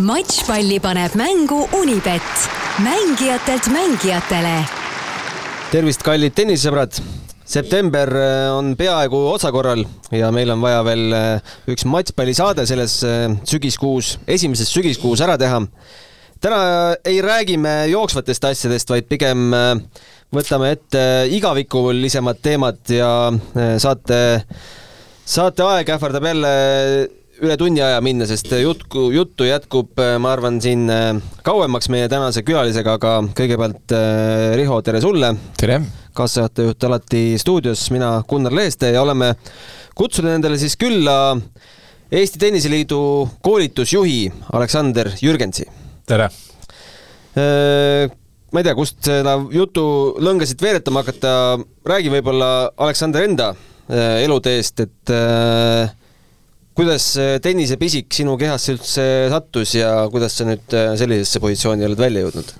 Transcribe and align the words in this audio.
matšpalli 0.00 0.78
paneb 0.80 1.12
mängu 1.20 1.66
Unibet, 1.76 2.48
mängijatelt 2.80 3.66
mängijatele. 3.68 4.54
tervist, 5.70 6.02
kallid 6.02 6.32
tennisesõbrad. 6.32 6.96
september 7.44 8.08
äh, 8.08 8.56
on 8.56 8.72
peaaegu 8.76 9.18
otsakorral 9.34 9.84
ja 10.10 10.30
meil 10.32 10.50
on 10.50 10.62
vaja 10.62 10.80
veel 10.84 11.12
äh, 11.12 11.52
üks 11.68 11.84
matšpallisaade 11.84 12.64
selles 12.66 13.02
äh, 13.04 13.36
sügiskuus, 13.44 14.18
esimeses 14.26 14.72
sügiskuus 14.72 15.20
ära 15.20 15.36
teha. 15.36 15.60
täna 16.40 16.96
ei 17.04 17.20
räägi 17.20 17.58
me 17.58 17.86
jooksvatest 17.92 18.44
asjadest, 18.44 18.88
vaid 18.90 19.04
pigem 19.04 19.52
võtame 20.32 20.72
ette 20.72 21.26
igavikulisemad 21.28 22.40
teemad 22.42 22.80
ja 22.88 23.32
saate, 23.78 24.46
saateaeg 25.24 25.92
ähvardab 25.92 26.24
jälle 26.32 26.52
üle 27.42 27.56
tunni 27.58 27.82
aja 27.82 27.98
minna, 28.04 28.26
sest 28.28 28.52
jutku, 28.54 29.08
juttu 29.10 29.46
jätkub, 29.48 29.98
ma 30.22 30.30
arvan, 30.30 30.60
siin 30.62 30.86
äh, 30.92 31.16
kauemaks 31.42 31.88
meie 31.90 32.06
tänase 32.10 32.44
külalisega, 32.46 32.94
aga 33.00 33.14
kõigepealt 33.34 33.94
äh, 33.98 34.52
Riho, 34.60 34.78
tere 34.86 35.00
sulle! 35.02 35.32
tere! 35.58 35.80
kaassaatejuht 36.14 36.84
alati 36.86 37.22
stuudios, 37.40 37.82
mina 37.90 38.12
Gunnar 38.28 38.54
Leeste 38.54 38.92
ja 38.92 39.02
oleme 39.02 39.32
kutsunud 39.98 40.36
endale 40.36 40.58
siis 40.60 40.76
külla 40.78 41.34
Eesti 42.12 42.38
Tenniseliidu 42.38 43.00
koolitusjuhi 43.42 44.20
Aleksander 44.54 45.10
Jürgensi. 45.18 45.66
tere! 46.06 46.28
Äh, 47.34 48.06
ma 48.52 48.62
ei 48.62 48.68
tea, 48.68 48.76
kust 48.78 49.00
seda 49.08 49.34
jutu 49.50 49.84
lõngasid 50.22 50.62
veeretama 50.62 51.02
hakata, 51.02 51.34
räägi 51.90 52.14
võib-olla 52.14 52.52
Aleksander 52.76 53.26
enda 53.26 53.50
eluteest, 53.92 54.78
et 54.86 55.10
kuidas 56.76 57.06
tennisepisik 57.44 58.12
sinu 58.14 58.36
kehasse 58.40 58.76
üldse 58.76 59.04
sattus 59.32 59.74
ja 59.76 59.90
kuidas 60.12 60.36
sa 60.38 60.46
nüüd 60.48 60.76
äh, 60.76 60.92
sellisesse 61.00 61.42
positsiooni 61.42 61.86
oled 61.88 62.00
välja 62.00 62.24
jõudnud? 62.24 62.52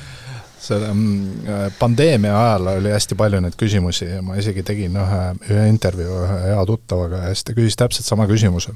selle 0.66 0.90
mm, 0.90 1.74
pandeemia 1.78 2.34
ajal 2.36 2.72
oli 2.74 2.92
hästi 2.92 3.18
palju 3.18 3.40
neid 3.44 3.56
küsimusi 3.58 4.08
ja 4.08 4.22
ma 4.24 4.38
isegi 4.40 4.64
tegin 4.66 4.96
ühe, 4.98 5.20
ühe 5.46 5.66
intervjuu 5.70 6.22
ühe 6.24 6.40
hea 6.48 6.64
tuttavaga 6.68 7.22
ja 7.28 7.34
siis 7.34 7.46
ta 7.46 7.54
küsis 7.56 7.78
täpselt 7.78 8.08
sama 8.08 8.26
küsimuse. 8.30 8.74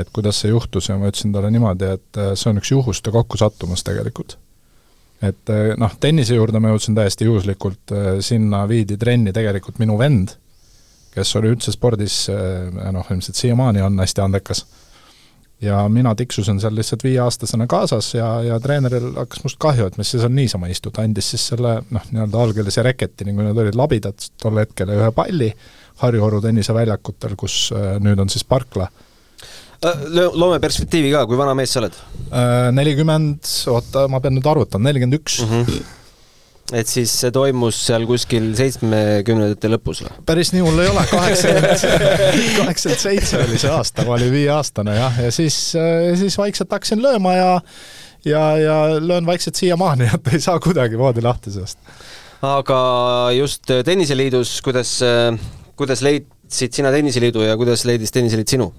et 0.00 0.08
kuidas 0.10 0.40
see 0.42 0.50
juhtus 0.50 0.88
ja 0.88 0.96
ma 0.98 1.10
ütlesin 1.12 1.34
talle 1.34 1.52
niimoodi, 1.54 1.92
et 1.98 2.18
äh, 2.18 2.32
see 2.38 2.50
on 2.50 2.58
üks 2.62 2.72
juhuste 2.72 3.14
kokkusattumus 3.14 3.84
tegelikult. 3.86 4.38
et 5.22 5.52
äh, 5.54 5.74
noh, 5.78 5.92
tennise 6.00 6.34
juurde 6.34 6.58
ma 6.58 6.72
jõudsin 6.74 6.96
täiesti 6.98 7.28
juhuslikult, 7.28 7.94
sinna 8.26 8.64
viidi 8.68 8.98
trenni 8.98 9.32
tegelikult 9.36 9.78
minu 9.78 10.00
vend 10.00 10.34
kes 11.14 11.36
oli 11.40 11.52
üldse 11.54 11.74
spordis 11.74 12.24
eh, 12.32 12.72
noh, 12.92 13.06
ilmselt 13.10 13.38
siiamaani 13.38 13.84
on 13.84 14.00
hästi 14.02 14.24
andekas. 14.24 14.64
ja 15.64 15.84
mina 15.88 16.14
tiksusin 16.14 16.58
seal 16.60 16.74
lihtsalt 16.76 17.04
viieaastasena 17.06 17.66
kaasas 17.70 18.10
ja, 18.14 18.28
ja 18.42 18.58
treeneril 18.60 19.14
hakkas 19.16 19.44
must 19.44 19.58
kahju, 19.62 19.86
et 19.86 19.96
mis 19.96 20.10
sa 20.10 20.24
seal 20.24 20.34
niisama 20.34 20.68
istud, 20.68 20.98
andis 21.00 21.30
siis 21.32 21.46
selle 21.52 21.78
noh, 21.94 22.10
nii-öelda 22.10 22.42
algelise 22.42 22.82
reketi, 22.84 23.28
nagu 23.28 23.46
need 23.46 23.62
olid 23.62 23.78
labidad 23.78 24.28
tol 24.42 24.60
hetkel, 24.60 24.92
ühe 24.96 25.10
palli 25.14 25.52
Harju-Oru 26.02 26.42
tenniseväljakutel, 26.42 27.36
kus 27.38 27.68
äh, 27.72 27.94
nüüd 28.02 28.20
on 28.20 28.32
siis 28.32 28.44
parkla 28.44 28.90
äh, 28.90 30.06
loome 30.34 30.58
perspektiivi 30.60 31.14
ka, 31.14 31.24
kui 31.30 31.38
vana 31.38 31.54
mees 31.56 31.72
sa 31.72 31.84
oled? 31.84 32.00
Nelikümmend, 32.74 33.46
oota, 33.70 34.08
ma 34.10 34.20
pean 34.20 34.34
nüüd 34.36 34.50
arvutama, 34.50 34.90
nelikümmend 34.90 35.22
üks. 35.22 35.38
Et 36.72 36.88
siis 36.88 37.10
see 37.20 37.28
toimus 37.34 37.76
seal 37.86 38.06
kuskil 38.08 38.46
seitsmekümnendate 38.56 39.68
lõpus 39.68 40.00
või? 40.00 40.14
päris 40.24 40.54
nii 40.54 40.62
hull 40.64 40.80
ei 40.80 40.88
ole, 40.88 41.02
kaheksakümmend, 41.10 41.82
kaheksakümmend 42.56 43.02
seitse 43.02 43.42
oli 43.42 43.58
see 43.60 43.72
aasta, 43.74 44.06
ma 44.08 44.14
olin 44.16 44.32
viieaastane 44.32 44.94
jah, 44.96 45.18
ja 45.26 45.34
siis, 45.34 45.58
siis 46.22 46.38
vaikselt 46.40 46.72
hakkasin 46.72 47.04
lööma 47.04 47.36
ja 47.36 47.50
ja, 48.24 48.44
ja 48.58 48.76
löön 49.00 49.26
vaikselt 49.26 49.60
siiamaani, 49.60 50.08
et 50.14 50.32
ei 50.32 50.40
saa 50.40 50.56
kuidagimoodi 50.60 51.22
lahti 51.22 51.52
sellest. 51.52 51.78
aga 52.42 52.78
just 53.36 53.68
Tenniseliidus, 53.84 54.56
kuidas, 54.64 54.96
kuidas 55.76 56.02
leidsid 56.04 56.72
sina 56.72 56.92
Tenniseliidu 56.94 57.44
ja 57.44 57.56
kuidas 57.60 57.84
leidis 57.84 58.12
Tenniseliit 58.12 58.56
sinu? 58.56 58.72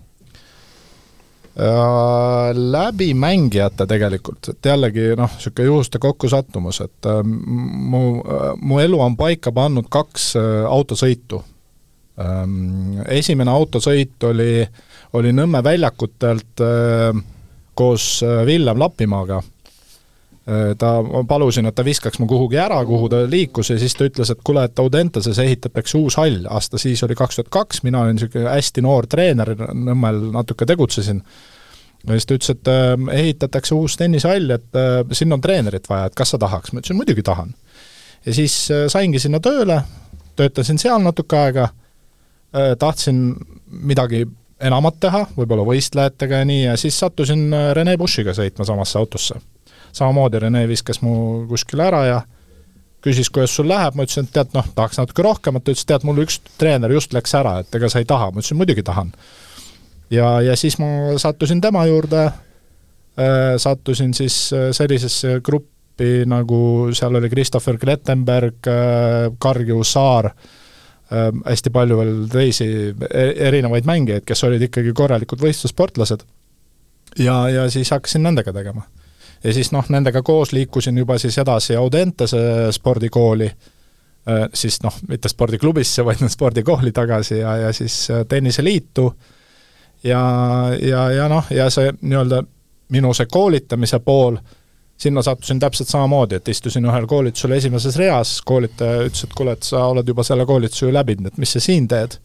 Äh, 1.60 2.50
läbi 2.54 3.14
mängijate 3.14 3.86
tegelikult, 3.88 4.50
et 4.52 4.68
jällegi 4.68 5.14
noh, 5.16 5.38
niisugune 5.38 5.70
juhuste 5.70 6.02
kokkusattumus, 6.04 6.82
et 6.84 7.08
äh, 7.08 7.22
mu, 7.24 8.02
äh, 8.20 8.50
mu 8.60 8.82
elu 8.84 9.00
on 9.00 9.16
paika 9.16 9.54
pannud 9.56 9.88
kaks 9.90 10.34
autosõitu. 10.68 11.40
Ähm, 12.20 13.00
esimene 13.08 13.56
autosõit 13.56 14.24
oli, 14.28 14.66
oli 15.16 15.32
Nõmme 15.36 15.64
väljakutelt 15.64 16.64
koos 17.76 18.06
Villem 18.48 18.80
Lapimaaga 18.80 19.42
ta, 20.78 20.90
ma 21.02 21.24
palusin, 21.26 21.66
et 21.66 21.76
ta 21.76 21.84
viskaks 21.86 22.20
mu 22.22 22.28
kuhugi 22.30 22.60
ära, 22.62 22.78
kuhu 22.86 23.10
ta 23.10 23.24
liikus 23.30 23.72
ja 23.72 23.80
siis 23.82 23.96
ta 23.98 24.06
ütles, 24.06 24.30
et 24.30 24.44
kuule, 24.46 24.66
et 24.68 24.80
Audentases 24.80 25.40
ehitatakse 25.42 25.98
uus 25.98 26.20
hall, 26.22 26.46
aasta 26.54 26.78
siis 26.82 27.02
oli 27.06 27.18
kaks 27.18 27.40
tuhat 27.40 27.50
kaks, 27.54 27.82
mina 27.86 28.04
olin 28.04 28.20
niisugune 28.20 28.52
hästi 28.52 28.84
noor 28.86 29.10
treener, 29.10 29.56
Nõmmel 29.74 30.22
natuke 30.36 30.68
tegutsesin, 30.70 31.24
ja 32.06 32.14
siis 32.14 32.30
ta 32.30 32.38
ütles, 32.38 32.54
et 32.54 32.70
äh, 32.70 32.92
ehitatakse 33.24 33.74
uus 33.78 33.98
tennishall, 33.98 34.54
et 34.54 34.78
äh, 34.78 35.00
sinna 35.18 35.40
on 35.40 35.42
treenerit 35.42 35.90
vaja, 35.90 36.12
et 36.12 36.20
kas 36.22 36.36
sa 36.36 36.42
tahaks, 36.42 36.74
ma 36.74 36.84
ütlesin 36.84 37.02
muidugi 37.02 37.26
tahan. 37.26 37.56
ja 38.26 38.34
siis 38.34 38.60
saingi 38.94 39.20
sinna 39.20 39.42
tööle, 39.42 39.82
töötasin 40.36 40.78
seal 40.82 41.02
natuke 41.02 41.38
aega, 41.38 41.68
tahtsin 42.80 43.34
midagi 43.86 44.24
enamat 44.62 45.02
teha, 45.02 45.26
võib-olla 45.36 45.66
võistlejatega 45.68 46.40
ja 46.44 46.46
nii, 46.48 46.64
ja 46.70 46.78
siis 46.80 47.00
sattusin 47.00 47.50
Rene 47.74 47.98
Bushiga 47.98 48.34
sõitma 48.38 48.66
samasse 48.66 49.00
autosse 49.02 49.42
samamoodi 49.96 50.42
Rene 50.44 50.66
viskas 50.70 51.02
mu 51.04 51.46
kuskile 51.50 51.88
ära 51.88 52.02
ja 52.08 52.22
küsis, 53.06 53.30
kuidas 53.30 53.54
sul 53.54 53.70
läheb, 53.70 53.96
ma 53.96 54.06
ütlesin, 54.06 54.26
et 54.26 54.34
tead, 54.34 54.54
noh, 54.56 54.66
tahaks 54.78 54.98
natuke 54.98 55.26
rohkemat, 55.26 55.66
ta 55.66 55.74
ütles, 55.76 55.86
tead, 55.88 56.06
mul 56.08 56.24
üks 56.24 56.40
treener 56.58 56.94
just 56.96 57.14
läks 57.14 57.36
ära, 57.38 57.60
et 57.62 57.78
ega 57.78 57.90
sa 57.92 58.02
ei 58.02 58.08
taha, 58.10 58.32
ma 58.34 58.42
ütlesin, 58.42 58.58
muidugi 58.58 58.86
tahan. 58.86 59.14
ja, 60.14 60.40
ja 60.42 60.56
siis 60.58 60.80
ma 60.82 60.88
sattusin 61.22 61.62
tema 61.62 61.86
juurde 61.90 62.26
äh,, 62.26 63.56
sattusin 63.62 64.14
siis 64.14 64.50
äh, 64.54 64.70
sellisesse 64.74 65.40
gruppi, 65.46 66.26
nagu 66.26 66.92
seal 66.94 67.16
oli 67.16 67.30
Christopher 67.30 67.78
Klettenberg 67.78 68.68
äh,, 68.68 69.32
Karju 69.40 69.84
Saar 69.84 70.34
hästi 71.46 71.70
palju 71.70 71.98
veel 72.00 72.14
teisi 72.34 72.66
e-, 72.90 73.34
erinevaid 73.48 73.86
mängijaid, 73.86 74.24
kes 74.26 74.42
olid 74.48 74.64
ikkagi 74.66 74.90
korralikud 74.98 75.38
võistlussportlased. 75.38 76.26
ja, 77.22 77.36
ja 77.50 77.68
siis 77.70 77.94
hakkasin 77.94 78.26
nendega 78.26 78.54
tegema 78.54 78.88
ja 79.46 79.54
siis 79.54 79.72
noh, 79.72 79.86
nendega 79.90 80.22
koos 80.26 80.54
liikusin 80.56 80.98
juba 80.98 81.18
siis 81.22 81.38
edasi 81.38 81.76
Audentese 81.76 82.72
spordikooli, 82.72 83.46
äh, 83.46 84.48
siis 84.54 84.80
noh, 84.84 84.98
mitte 85.10 85.30
spordiklubisse, 85.30 86.06
vaid 86.06 86.26
spordikooli 86.30 86.92
tagasi 86.92 87.40
ja, 87.40 87.58
ja 87.58 87.74
siis 87.74 88.10
äh, 88.12 88.26
tenniseliitu 88.28 89.14
ja, 90.04 90.22
ja, 90.82 91.10
ja 91.12 91.30
noh, 91.30 91.46
ja 91.50 91.70
see 91.70 91.94
nii-öelda 92.02 92.44
minu 92.96 93.14
see 93.14 93.30
koolitamise 93.32 94.00
pool, 94.06 94.38
sinna 94.98 95.22
sattusin 95.26 95.60
täpselt 95.60 95.90
samamoodi, 95.90 96.40
et 96.40 96.48
istusin 96.48 96.86
ühel 96.86 97.08
koolitusel 97.08 97.52
esimeses 97.58 97.98
reas, 98.00 98.38
koolitaja 98.46 99.08
ütles, 99.10 99.26
et 99.26 99.34
kuule, 99.38 99.56
et 99.58 99.66
sa 99.66 99.86
oled 99.92 100.08
juba 100.08 100.24
selle 100.24 100.46
koolituse 100.46 100.86
ju 100.86 100.94
läbinud, 100.94 101.34
et 101.34 101.42
mis 101.42 101.58
sa 101.58 101.64
siin 101.64 101.88
teed? 101.92 102.20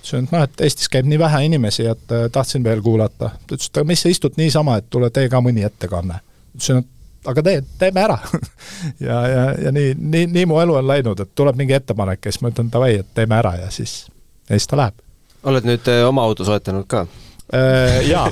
ütlesin, 0.00 0.26
et 0.26 0.32
noh, 0.32 0.42
et 0.46 0.64
Eestis 0.64 0.88
käib 0.88 1.06
nii 1.10 1.18
vähe 1.20 1.44
inimesi, 1.50 1.84
et 1.90 2.12
äh, 2.14 2.26
tahtsin 2.32 2.64
veel 2.64 2.82
kuulata. 2.82 3.34
ta 3.46 3.54
ütles, 3.54 3.70
et 3.70 3.78
aga 3.78 3.88
mis 3.90 4.02
sa 4.02 4.08
istud 4.12 4.38
niisama, 4.38 4.78
et 4.78 4.90
tule 4.90 5.10
tee 5.10 5.28
ka 5.28 5.42
mõni 5.44 5.66
ettekanne 5.66 6.20
ütlesin, 6.54 6.82
et 6.82 7.00
aga 7.28 7.44
tee, 7.44 7.62
teeme 7.78 8.04
ära 8.04 8.18
ja, 9.08 9.20
ja, 9.28 9.46
ja 9.66 9.72
nii, 9.74 9.94
nii, 9.98 10.26
nii 10.32 10.46
mu 10.48 10.60
elu 10.62 10.78
on 10.80 10.86
läinud, 10.88 11.20
et 11.20 11.32
tuleb 11.36 11.58
mingi 11.60 11.76
ettepanek 11.76 12.24
ja 12.24 12.32
siis 12.32 12.44
ma 12.44 12.52
ütlen 12.52 12.70
davai, 12.72 12.94
et 13.02 13.10
teeme 13.16 13.36
ära 13.40 13.56
ja 13.60 13.72
siis, 13.74 14.04
ja 14.48 14.56
siis 14.56 14.68
ta 14.70 14.78
läheb. 14.80 15.02
oled 15.50 15.66
nüüd 15.68 15.90
äh, 15.92 16.04
oma 16.08 16.24
auto 16.28 16.46
soetanud 16.48 16.88
ka? 16.90 17.04
Äh, 17.50 18.06
jaa 18.06 18.28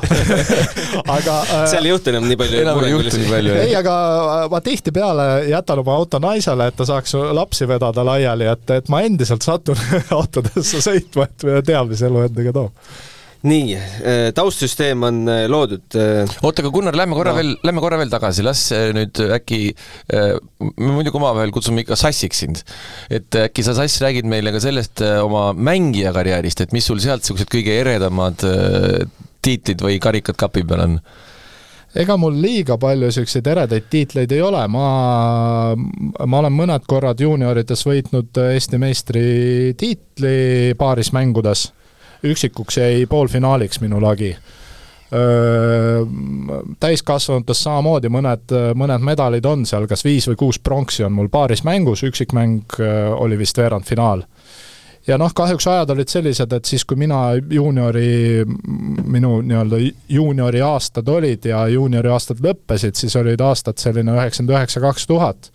aga 1.17 1.37
äh, 1.43 1.65
seal 1.69 1.89
ei 1.89 1.93
juhtu 1.93 2.13
enam 2.13 2.29
nii 2.31 2.39
palju. 2.39 2.61
enam 2.63 2.81
ei 2.85 2.95
juhtu 2.95 3.21
nii 3.21 3.31
palju. 3.33 3.59
ei, 3.67 3.77
aga 3.77 3.95
ma 4.51 4.63
tihtipeale 4.65 5.29
jätan 5.51 5.85
oma 5.85 5.99
auto 5.99 6.23
naisele, 6.23 6.71
et 6.71 6.79
ta 6.79 6.89
saaks 6.89 7.17
lapsi 7.37 7.69
vedada 7.69 8.07
laiali, 8.07 8.49
et, 8.49 8.75
et 8.79 8.89
ma 8.93 9.03
endiselt 9.05 9.45
satun 9.45 9.81
autodesse 10.21 10.81
sõitma, 10.85 11.29
et 11.29 11.49
tean, 11.67 11.91
mis 11.91 12.03
elu 12.09 12.25
endaga 12.31 12.57
toob 12.63 12.91
nii, 13.47 13.75
äh, 13.77 14.31
taustsüsteem 14.35 15.03
on 15.07 15.21
äh, 15.31 15.45
loodud. 15.51 15.87
Äh, 15.95 16.27
oota, 16.43 16.65
aga 16.65 16.73
Gunnar, 16.75 16.97
lähme 16.99 17.15
korra 17.15 17.35
no. 17.35 17.39
veel, 17.39 17.53
lähme 17.67 17.83
korra 17.85 18.01
veel 18.01 18.11
tagasi, 18.11 18.43
las 18.47 18.65
nüüd 18.97 19.21
äkki, 19.39 19.61
me 20.11 20.91
muidugi 20.97 21.21
omavahel 21.21 21.53
kutsume 21.55 21.85
ikka 21.85 21.99
sassiks 21.99 22.43
sind, 22.45 22.65
et 23.11 23.39
äkki 23.47 23.63
sa, 23.67 23.77
Sass, 23.79 24.01
räägid 24.03 24.27
meile 24.27 24.51
ka 24.55 24.63
sellest 24.63 25.05
oma 25.23 25.53
mängija 25.55 26.11
karjäärist, 26.17 26.65
et 26.65 26.75
mis 26.75 26.89
sul 26.89 26.99
sealt 27.03 27.23
niisugused 27.23 27.51
kõige 27.53 27.79
eredamad 27.79 28.43
tiitlid 29.45 29.83
või 29.85 30.01
karikad 30.03 30.39
kapi 30.41 30.65
peal 30.67 30.83
on? 30.89 30.99
ega 31.99 32.19
mul 32.21 32.35
liiga 32.43 32.77
palju 32.81 33.07
niisuguseid 33.07 33.47
eredaid 33.55 33.87
tiitleid 33.91 34.35
ei 34.35 34.43
ole, 34.45 34.61
ma, 34.71 34.89
ma 35.79 36.43
olen 36.43 36.55
mõned 36.59 36.85
korrad 36.91 37.23
juuniorides 37.23 37.87
võitnud 37.87 38.43
Eesti 38.49 38.83
meistritiitli 38.83 40.37
paaris 40.79 41.15
mängudes 41.17 41.69
üksikuks 42.25 42.79
jäi 42.81 43.07
poolfinaaliks 43.07 43.81
minu 43.81 44.03
lagi. 44.03 44.37
täiskasvanutes 46.81 47.63
samamoodi 47.65 48.11
mõned, 48.13 48.53
mõned 48.77 49.01
medalid 49.01 49.47
on 49.49 49.63
seal, 49.67 49.87
kas 49.89 50.05
viis 50.05 50.27
või 50.29 50.37
kuus 50.37 50.59
pronksi 50.61 51.07
on 51.07 51.15
mul 51.17 51.31
paaris 51.33 51.63
mängus, 51.65 52.03
üksikmäng 52.05 52.77
oli 53.17 53.39
vist 53.41 53.57
veerandfinaal. 53.57 54.23
ja 55.07 55.17
noh, 55.19 55.33
kahjuks 55.35 55.67
ajad 55.67 55.91
olid 55.91 56.13
sellised, 56.13 56.53
et 56.53 56.65
siis, 56.65 56.85
kui 56.85 57.01
mina 57.01 57.33
juuniori, 57.51 58.45
minu 59.05 59.41
nii-öelda 59.41 59.81
juuniori 60.09 60.61
aastad 60.61 61.09
olid 61.09 61.49
ja 61.49 61.67
juuniori 61.69 62.13
aastad 62.13 62.45
lõppesid, 62.45 62.95
siis 62.95 63.17
olid 63.17 63.41
aastad 63.41 63.81
selline 63.81 64.13
üheksakümmend 64.13 64.59
üheksa, 64.59 64.85
kaks 64.85 65.07
tuhat 65.07 65.51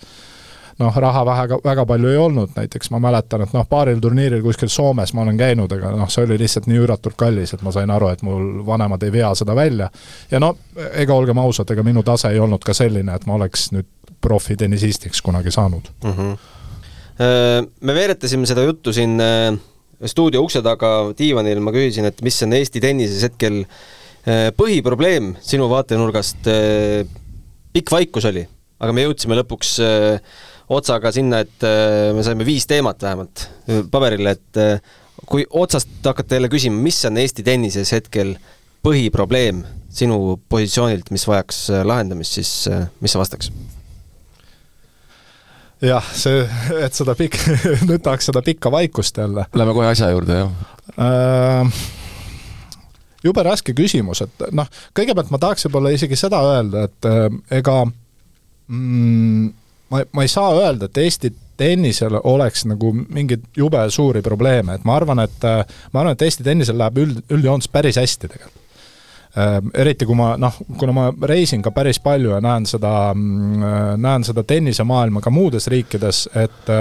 noh, 0.79 0.95
raha 0.95 1.25
väga, 1.25 1.59
väga 1.63 1.85
palju 1.85 2.09
ei 2.09 2.17
olnud, 2.17 2.53
näiteks 2.55 2.91
ma 2.93 2.99
mäletan, 3.03 3.43
et 3.45 3.53
noh, 3.53 3.65
paaril 3.69 3.99
turniiril 4.01 4.41
kuskil 4.43 4.71
Soomes 4.73 5.13
ma 5.13 5.23
olen 5.25 5.37
käinud, 5.37 5.71
aga 5.75 5.93
noh, 5.97 6.09
see 6.11 6.25
oli 6.25 6.37
lihtsalt 6.41 6.67
nii 6.69 6.81
üüratult 6.81 7.17
kallis, 7.19 7.53
et 7.53 7.61
ma 7.65 7.73
sain 7.75 7.91
aru, 7.93 8.09
et 8.13 8.23
mul 8.25 8.63
vanemad 8.65 9.03
ei 9.05 9.13
vea 9.13 9.33
seda 9.37 9.55
välja. 9.57 9.89
ja 10.31 10.41
no 10.41 10.55
ega 10.93 11.13
olgem 11.13 11.37
ausad, 11.37 11.69
ega 11.71 11.85
minu 11.85 12.03
tase 12.03 12.31
ei 12.33 12.41
olnud 12.41 12.63
ka 12.65 12.73
selline, 12.77 13.15
et 13.15 13.27
ma 13.29 13.37
oleks 13.37 13.69
nüüd 13.75 13.89
profitennisistiks 14.23 15.21
kunagi 15.21 15.51
saanud 15.51 15.89
mm. 16.03 16.11
-hmm. 16.11 16.37
Me 17.81 17.93
veeretasime 17.93 18.45
seda 18.49 18.63
juttu 18.63 18.93
siin 18.93 19.21
äh, 19.21 19.53
stuudio 20.05 20.41
ukse 20.41 20.61
taga 20.61 21.13
diivanil, 21.17 21.59
ma 21.59 21.71
küsisin, 21.71 22.05
et 22.09 22.21
mis 22.21 22.43
on 22.43 22.53
Eesti 22.53 22.81
tennises 22.81 23.21
hetkel 23.23 23.59
äh, 23.61 24.49
põhiprobleem 24.57 25.35
sinu 25.41 25.69
vaatenurgast. 25.69 26.49
pikk 27.73 27.91
vaikus 27.91 28.25
oli, 28.25 28.47
aga 28.79 28.93
me 28.93 29.05
jõudsime 29.05 29.37
lõpuks 29.37 29.77
otsaga 30.69 31.11
sinna, 31.15 31.43
et 31.43 31.65
äh, 31.67 32.11
me 32.15 32.23
saime 32.25 32.45
viis 32.47 32.67
teemat 32.69 33.03
vähemalt 33.03 33.47
paberile, 33.91 34.35
et 34.37 34.61
äh, 34.61 34.97
kui 35.25 35.45
otsast 35.49 35.89
hakata 36.05 36.39
jälle 36.39 36.51
küsima, 36.51 36.79
mis 36.83 36.99
on 37.09 37.19
Eesti 37.21 37.45
tennises 37.45 37.91
hetkel 37.95 38.35
põhiprobleem 38.83 39.63
sinu 39.93 40.39
positsioonilt, 40.49 41.11
mis 41.13 41.27
vajaks 41.27 41.63
äh, 41.71 41.85
lahendamist, 41.87 42.39
siis 42.39 42.53
mis 42.99 43.15
sa 43.15 43.21
vastaks? 43.23 43.51
jah, 45.83 46.05
see, 46.15 46.45
et 46.79 46.95
seda 46.95 47.15
pikk, 47.19 47.35
nüüd 47.89 47.99
tahaks 48.05 48.29
seda 48.29 48.39
pikka 48.45 48.71
vaikust 48.71 49.17
jälle. 49.19 49.49
Lähme 49.51 49.73
kohe 49.75 49.89
asja 49.91 50.13
juurde, 50.13 50.45
jah 50.45 50.71
äh, 50.97 51.83
jube 53.23 53.43
raske 53.45 53.75
küsimus, 53.75 54.23
et 54.25 54.47
noh, 54.55 54.69
kõigepealt 54.95 55.31
ma 55.33 55.39
tahaks 55.41 55.67
võib-olla 55.67 55.93
isegi 55.95 56.17
seda 56.19 56.41
öelda, 56.53 56.87
et 56.89 57.09
äh, 57.09 57.27
ega 57.59 57.77
mm, 57.87 59.51
ma, 59.93 60.03
ma 60.11 60.25
ei 60.25 60.31
saa 60.31 60.51
öelda, 60.57 60.89
et 60.89 60.99
Eesti 61.05 61.31
tennisel 61.57 62.17
oleks 62.23 62.65
nagu 62.65 62.91
mingeid 62.93 63.45
jube 63.57 63.83
suuri 63.93 64.23
probleeme, 64.25 64.75
et 64.75 64.85
ma 64.89 64.97
arvan, 64.97 65.21
et 65.23 65.45
ma 65.45 66.01
arvan, 66.01 66.17
et 66.17 66.25
Eesti 66.25 66.45
tennisel 66.45 66.79
läheb 66.81 66.99
üld, 67.03 67.23
üldjoontes 67.31 67.69
päris 67.71 67.99
hästi 68.01 68.27
tegelikult 68.27 68.61
äh, 69.37 69.59
eriti 69.85 70.09
kui 70.09 70.17
ma 70.17 70.33
noh, 70.41 70.57
kuna 70.81 70.95
ma 70.97 71.07
reisin 71.29 71.63
ka 71.65 71.71
päris 71.75 72.01
palju 72.03 72.35
ja 72.35 72.41
näen 72.43 72.67
seda, 72.69 73.13
mm, 73.13 74.01
näen 74.01 74.27
seda 74.27 74.43
tennisemaailma 74.43 75.21
ka 75.21 75.33
muudes 75.33 75.69
riikides, 75.71 76.27
et 76.35 76.75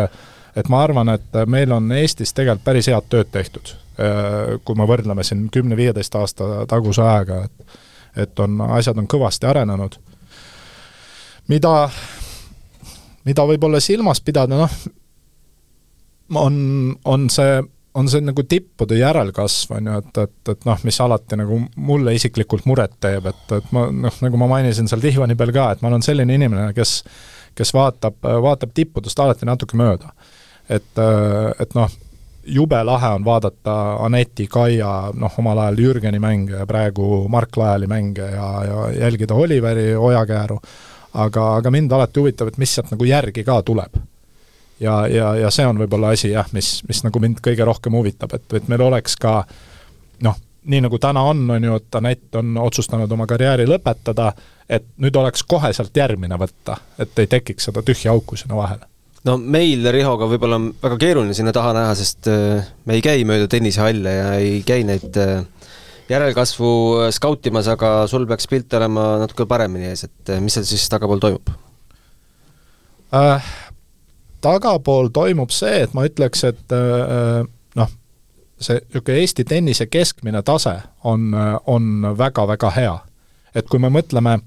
et 0.57 0.69
ma 0.69 0.83
arvan, 0.85 1.09
et 1.09 1.39
meil 1.49 1.73
on 1.73 1.87
Eestis 1.97 2.35
tegelikult 2.37 2.65
päris 2.65 2.91
head 2.93 3.07
tööd 3.09 3.31
tehtud. 3.33 3.73
Äh, 4.01 4.59
kui 4.65 4.77
me 4.77 4.85
võrdleme 4.89 5.25
siin 5.25 5.47
kümne-viieteist 5.53 6.15
aasta 6.21 6.67
taguse 6.69 7.05
ajaga, 7.05 7.45
et 7.45 7.81
et 8.17 8.41
on, 8.45 8.61
asjad 8.77 8.99
on 9.01 9.07
kõvasti 9.09 9.49
arenenud. 9.49 9.95
mida, 11.49 11.91
mida 13.29 13.47
võib-olla 13.49 13.81
silmas 13.81 14.21
pidada, 14.25 14.59
noh, 14.65 14.79
on, 16.41 16.57
on 17.05 17.29
see, 17.31 17.61
on 17.99 18.09
see 18.09 18.25
nagu 18.25 18.45
tippude 18.49 18.97
järelkasv, 18.99 19.77
on 19.79 19.91
ju, 19.91 20.01
et, 20.03 20.23
et, 20.25 20.55
et 20.55 20.67
noh, 20.69 20.81
mis 20.87 21.01
alati 21.05 21.39
nagu 21.41 21.61
mulle 21.77 22.15
isiklikult 22.17 22.67
muret 22.71 22.97
teeb, 23.01 23.29
et, 23.31 23.45
et 23.59 23.71
ma 23.77 23.87
noh, 23.93 24.19
nagu 24.25 24.41
ma 24.41 24.51
mainisin 24.57 24.91
seal 24.91 25.05
Tihvani 25.05 25.37
peal 25.39 25.55
ka, 25.55 25.71
et 25.73 25.85
ma 25.85 25.93
olen 25.93 26.05
selline 26.05 26.41
inimene, 26.41 26.71
kes 26.77 27.01
kes 27.55 27.75
vaatab, 27.75 28.17
vaatab 28.43 28.73
tippudest 28.75 29.19
alati 29.21 29.49
natuke 29.49 29.77
mööda. 29.77 30.13
et, 30.71 30.99
et 31.61 31.75
noh, 31.75 31.91
jube 32.47 32.79
lahe 32.85 33.09
on 33.17 33.25
vaadata 33.25 33.75
Aneti, 34.07 34.47
Kaia, 34.51 35.13
noh, 35.15 35.35
omal 35.39 35.59
ajal 35.67 35.83
Jürgeni 35.83 36.21
mänge 36.23 36.57
ja 36.57 36.67
praegu 36.67 37.27
Mark 37.29 37.57
Laeli 37.57 37.87
mänge 37.87 38.31
ja, 38.31 38.49
ja 38.65 38.87
jälgida 39.05 39.35
Oliveri 39.35 39.95
Ojakääru 39.97 40.61
aga, 41.15 41.49
aga 41.57 41.71
mind 41.71 41.93
alati 41.93 42.21
huvitab, 42.21 42.53
et 42.53 42.59
mis 42.63 42.75
sealt 42.75 42.93
nagu 42.93 43.07
järgi 43.09 43.45
ka 43.45 43.61
tuleb. 43.63 43.99
ja, 44.81 45.07
ja, 45.07 45.35
ja 45.37 45.51
see 45.51 45.67
on 45.67 45.79
võib-olla 45.79 46.13
asi 46.17 46.33
jah, 46.33 46.49
mis, 46.53 46.81
mis 46.89 47.05
nagu 47.05 47.21
mind 47.23 47.43
kõige 47.45 47.65
rohkem 47.65 47.95
huvitab, 47.95 48.35
et, 48.35 48.47
et 48.53 48.69
meil 48.69 48.83
oleks 48.83 49.17
ka 49.21 49.43
noh, 50.23 50.39
nii 50.65 50.81
nagu 50.85 50.99
täna 50.99 51.23
on, 51.27 51.45
on 51.51 51.65
ju, 51.65 51.77
et 51.79 51.99
Anett 51.99 52.39
on 52.39 52.57
otsustanud 52.63 53.13
oma 53.13 53.27
karjääri 53.31 53.67
lõpetada, 53.67 54.33
et 54.69 54.87
nüüd 55.03 55.17
oleks 55.17 55.45
kohe 55.47 55.73
sealt 55.73 55.97
järgmine 55.97 56.39
võtta, 56.39 56.79
et 56.99 57.19
ei 57.19 57.31
tekiks 57.31 57.69
seda 57.69 57.83
tühja 57.87 58.15
auku 58.15 58.39
sinna 58.39 58.59
vahele 58.59 58.89
no 59.29 59.37
meil 59.39 59.87
Rihoga 59.95 60.27
võib-olla 60.31 60.59
on 60.59 60.69
väga 60.83 60.99
keeruline 61.01 61.35
sinna 61.37 61.55
taha 61.55 61.75
näha, 61.77 61.95
sest 61.99 62.29
äh, 62.31 62.71
me 62.87 62.99
ei 62.99 63.05
käi 63.05 63.27
mööda 63.29 63.49
tennisehalle 63.51 64.15
ja 64.17 64.33
ei 64.41 64.63
käi 64.67 64.83
neid 64.87 65.19
äh, 65.21 65.45
järelkasvu 66.09 66.71
skautimas, 67.15 67.69
aga 67.69 68.07
sul 68.11 68.27
peaks 68.27 68.49
pilt 68.51 68.75
olema 68.75 69.17
natuke 69.23 69.47
paremini 69.49 69.91
ees, 69.91 70.07
et 70.09 70.35
eh, 70.35 70.41
mis 70.43 70.57
seal 70.57 70.67
siis 70.69 70.89
tagapool 70.93 71.23
toimub 71.23 71.53
äh,? 73.15 73.51
tagapool 74.43 75.13
toimub 75.15 75.53
see, 75.55 75.85
et 75.85 75.93
ma 75.95 76.07
ütleks, 76.09 76.43
et 76.49 76.75
äh, 76.75 77.43
noh, 77.79 77.93
see 78.59 78.81
niisugune 78.81 79.21
Eesti 79.23 79.45
tennise 79.47 79.87
keskmine 79.87 80.43
tase 80.43 80.81
on, 81.05 81.31
on 81.67 82.09
väga-väga 82.19 82.71
hea. 82.77 82.97
et 83.55 83.69
kui 83.69 83.79
me 83.79 83.91
mõtleme 83.93 84.39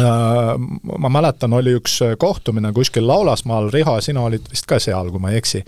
äh, 0.00 0.54
ma 0.98 1.08
mäletan, 1.08 1.52
oli 1.52 1.76
üks 1.76 2.00
kohtumine 2.18 2.72
kuskil 2.72 3.06
Laulasmaal, 3.06 3.70
Riho, 3.74 4.00
sina 4.00 4.24
olid 4.24 4.48
vist 4.50 4.66
ka 4.66 4.78
seal, 4.78 5.10
kui 5.10 5.20
ma 5.20 5.34
ei 5.34 5.42
eksi, 5.42 5.64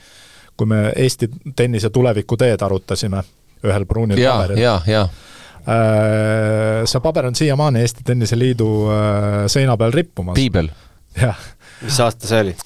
kui 0.56 0.66
me 0.66 0.92
Eesti 0.96 1.28
tennise 1.56 1.90
tulevikuteed 1.90 2.62
arutasime 2.62 3.22
ühel 3.64 3.86
pruunil 3.88 4.20
ja, 4.20 4.36
paberil. 4.36 4.62
ja, 4.62 4.74
ja 4.86 5.04
äh, 5.66 6.82
see 6.88 7.02
paber 7.04 7.30
on 7.30 7.38
siiamaani 7.38 7.84
Eesti 7.84 8.06
Tennise 8.06 8.38
Liidu 8.38 8.70
äh, 8.92 9.44
seina 9.52 9.76
peal 9.76 9.94
rippumas. 9.94 10.34
piibel. 10.38 10.70
jah. 11.20 11.38
mis 11.82 12.00
aasta 12.00 12.28
see 12.28 12.42
oli? 12.46 12.56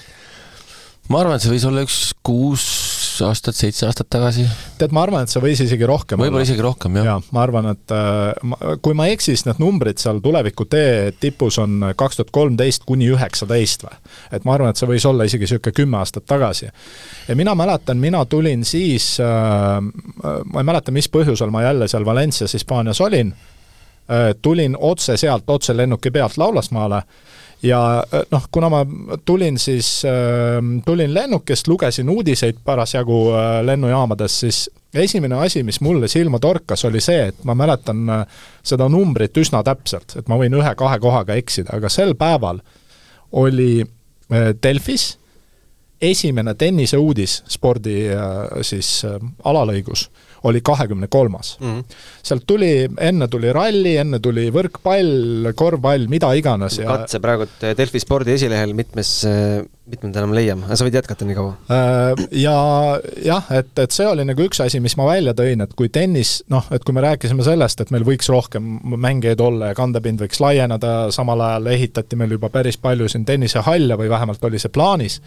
ma 1.11 1.23
arvan, 1.23 1.39
et 1.39 1.47
see 1.47 1.55
võis 1.55 1.67
olla 1.69 1.85
üks 1.87 2.01
kuus 2.27 2.67
aastat, 3.27 3.57
seitse 3.57 3.87
aastat 3.87 4.09
tagasi. 4.13 4.45
tead, 4.79 4.95
ma 4.97 5.03
arvan, 5.05 5.25
et 5.25 5.33
see 5.33 5.43
võis 5.43 5.63
isegi 5.65 5.87
rohkem 5.89 6.21
võib-olla 6.21 6.45
isegi 6.47 6.65
rohkem, 6.65 6.99
jah. 7.01 7.09
jaa, 7.09 7.19
ma 7.37 7.43
arvan, 7.45 7.71
et 7.75 7.95
äh, 7.95 8.77
kui 8.85 8.97
ma 8.97 9.09
ei 9.09 9.17
eksi, 9.17 9.35
siis 9.35 9.47
need 9.49 9.61
numbrid 9.63 10.01
seal 10.03 10.21
tuleviku 10.25 10.67
tee 10.71 11.13
tipus 11.21 11.59
on 11.63 11.91
kaks 11.99 12.21
tuhat 12.21 12.33
kolmteist 12.35 12.87
kuni 12.89 13.11
üheksateist 13.15 13.87
või? 13.87 14.01
et 14.37 14.47
ma 14.49 14.57
arvan, 14.57 14.75
et 14.75 14.81
see 14.81 14.91
võis 14.91 15.07
olla 15.09 15.27
isegi 15.29 15.47
niisugune 15.47 15.77
kümme 15.77 16.01
aastat 16.01 16.27
tagasi. 16.31 16.71
ja 17.29 17.37
mina 17.39 17.55
mäletan, 17.59 18.01
mina 18.03 18.25
tulin 18.25 18.65
siis 18.69 19.13
äh,, 19.21 19.81
ma 19.81 20.63
ei 20.63 20.71
mäleta, 20.73 20.95
mis 20.95 21.11
põhjusel 21.13 21.53
ma 21.53 21.65
jälle 21.67 21.89
seal 21.89 22.07
Valencias 22.07 22.55
Hispaanias 22.57 23.01
olin 23.01 23.35
äh,, 23.35 24.33
tulin 24.43 24.77
otse 24.79 25.17
sealt, 25.21 25.49
otse 25.51 25.77
lennuki 25.77 26.11
pealt 26.11 26.39
Laulasmaale 26.41 27.03
ja 27.63 28.05
äh, 28.15 28.23
noh, 28.31 28.43
kuna 28.53 28.69
ma 28.69 28.87
tulin 29.25 29.59
siis, 29.59 30.03
ähm, 30.05 30.81
tulin 30.87 31.15
lennukist, 31.15 31.69
lugesin 31.69 32.11
uudiseid 32.11 32.57
parasjagu 32.65 33.21
äh, 33.33 33.65
lennujaamades, 33.65 34.41
siis 34.41 34.71
esimene 34.95 35.39
asi, 35.45 35.63
mis 35.63 35.81
mulle 35.81 36.09
silma 36.09 36.39
torkas, 36.39 36.85
oli 36.85 37.01
see, 37.01 37.29
et 37.29 37.45
ma 37.45 37.55
mäletan 37.55 38.09
äh, 38.11 38.43
seda 38.63 38.89
numbrit 38.89 39.37
üsna 39.37 39.63
täpselt, 39.67 40.17
et 40.17 40.29
ma 40.29 40.39
võin 40.41 40.57
ühe-kahe 40.57 40.99
kohaga 41.01 41.37
eksida, 41.39 41.77
aga 41.77 41.89
sel 41.93 42.15
päeval 42.19 42.63
oli 43.33 43.85
Delfis 44.63 45.17
esimene 46.01 46.55
tenniseuudis 46.55 47.41
spordi 47.51 48.05
siis 48.63 49.03
alalõigus 49.45 50.05
oli 50.49 50.61
kahekümne 50.65 51.09
kolmas. 51.11 51.57
Mhm. 51.61 51.81
sealt 52.23 52.47
tuli, 52.47 52.89
enne 53.01 53.29
tuli 53.29 53.53
ralli, 53.53 53.97
enne 54.01 54.21
tuli 54.23 54.49
võrkpall, 54.55 55.53
korvpall, 55.57 56.07
mida 56.09 56.33
iganes 56.37 56.79
ja 56.79 56.89
katse 56.89 57.21
praegu 57.21 57.47
Delfi 57.61 58.01
spordi 58.01 58.35
esilehel 58.37 58.73
mitmes, 58.77 59.11
mitmenda 59.91 60.23
enam 60.23 60.35
leiame, 60.37 60.67
aga 60.69 60.79
sa 60.79 60.87
võid 60.87 60.99
jätkata 61.01 61.27
nii 61.29 61.37
kaua. 61.37 61.55
Äh, 61.75 62.25
ja 62.43 62.57
jah, 63.25 63.53
et, 63.57 63.73
et 63.83 63.95
see 63.95 64.09
oli 64.09 64.27
nagu 64.29 64.45
üks 64.47 64.63
asi, 64.65 64.81
mis 64.85 64.97
ma 65.01 65.09
välja 65.09 65.35
tõin, 65.37 65.65
et 65.65 65.73
kui 65.79 65.91
tennis, 65.93 66.39
noh, 66.53 66.67
et 66.75 66.85
kui 66.87 66.97
me 66.97 67.05
rääkisime 67.05 67.45
sellest, 67.47 67.81
et 67.81 67.95
meil 67.95 68.07
võiks 68.07 68.31
rohkem 68.33 68.77
mängijaid 68.97 69.41
olla 69.45 69.73
ja 69.73 69.79
kandepind 69.79 70.23
võiks 70.25 70.43
laieneda, 70.43 70.95
samal 71.15 71.43
ajal 71.47 71.73
ehitati 71.75 72.21
meil 72.21 72.37
juba 72.37 72.53
päris 72.53 72.79
palju 72.81 73.09
siin 73.11 73.27
tennisehalle 73.29 73.99
või 74.01 74.13
vähemalt 74.13 74.45
oli 74.51 74.61
see 74.63 74.73
plaanis 74.73 75.21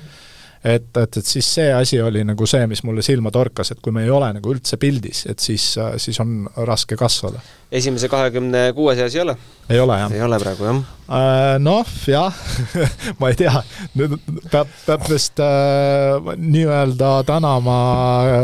et, 0.63 0.97
et, 0.97 1.17
et 1.17 1.27
siis 1.27 1.47
see 1.57 1.67
asi 1.75 1.99
oli 2.01 2.23
nagu 2.23 2.47
see, 2.47 2.63
mis 2.71 2.83
mulle 2.87 3.03
silma 3.03 3.31
torkas, 3.35 3.73
et 3.73 3.81
kui 3.83 3.91
me 3.95 4.05
ei 4.05 4.11
ole 4.13 4.29
nagu 4.37 4.53
üldse 4.53 4.79
pildis, 4.79 5.25
et 5.31 5.43
siis, 5.43 5.73
siis 5.99 6.19
on 6.23 6.45
raske 6.69 6.95
kasvada. 6.99 7.43
esimese 7.73 8.07
kahekümne 8.07 8.69
kuue 8.77 8.95
seas 8.95 9.15
ei 9.15 9.23
ole? 9.25 9.35
ei 9.69 9.79
ole, 9.79 9.97
jah. 9.99 10.13
ei 10.15 10.23
ole 10.23 10.39
praegu, 10.39 10.67
jah 10.69 10.79
äh,? 10.79 11.59
Noh, 11.63 11.91
jah 12.07 12.39
ma 13.19 13.33
ei 13.33 13.37
tea, 13.43 13.53
nüüd 13.99 14.15
peab, 14.51 14.71
peab 14.87 15.05
vist 15.11 15.43
äh, 15.43 16.31
nii-öelda 16.39 17.11
tänama 17.27 17.77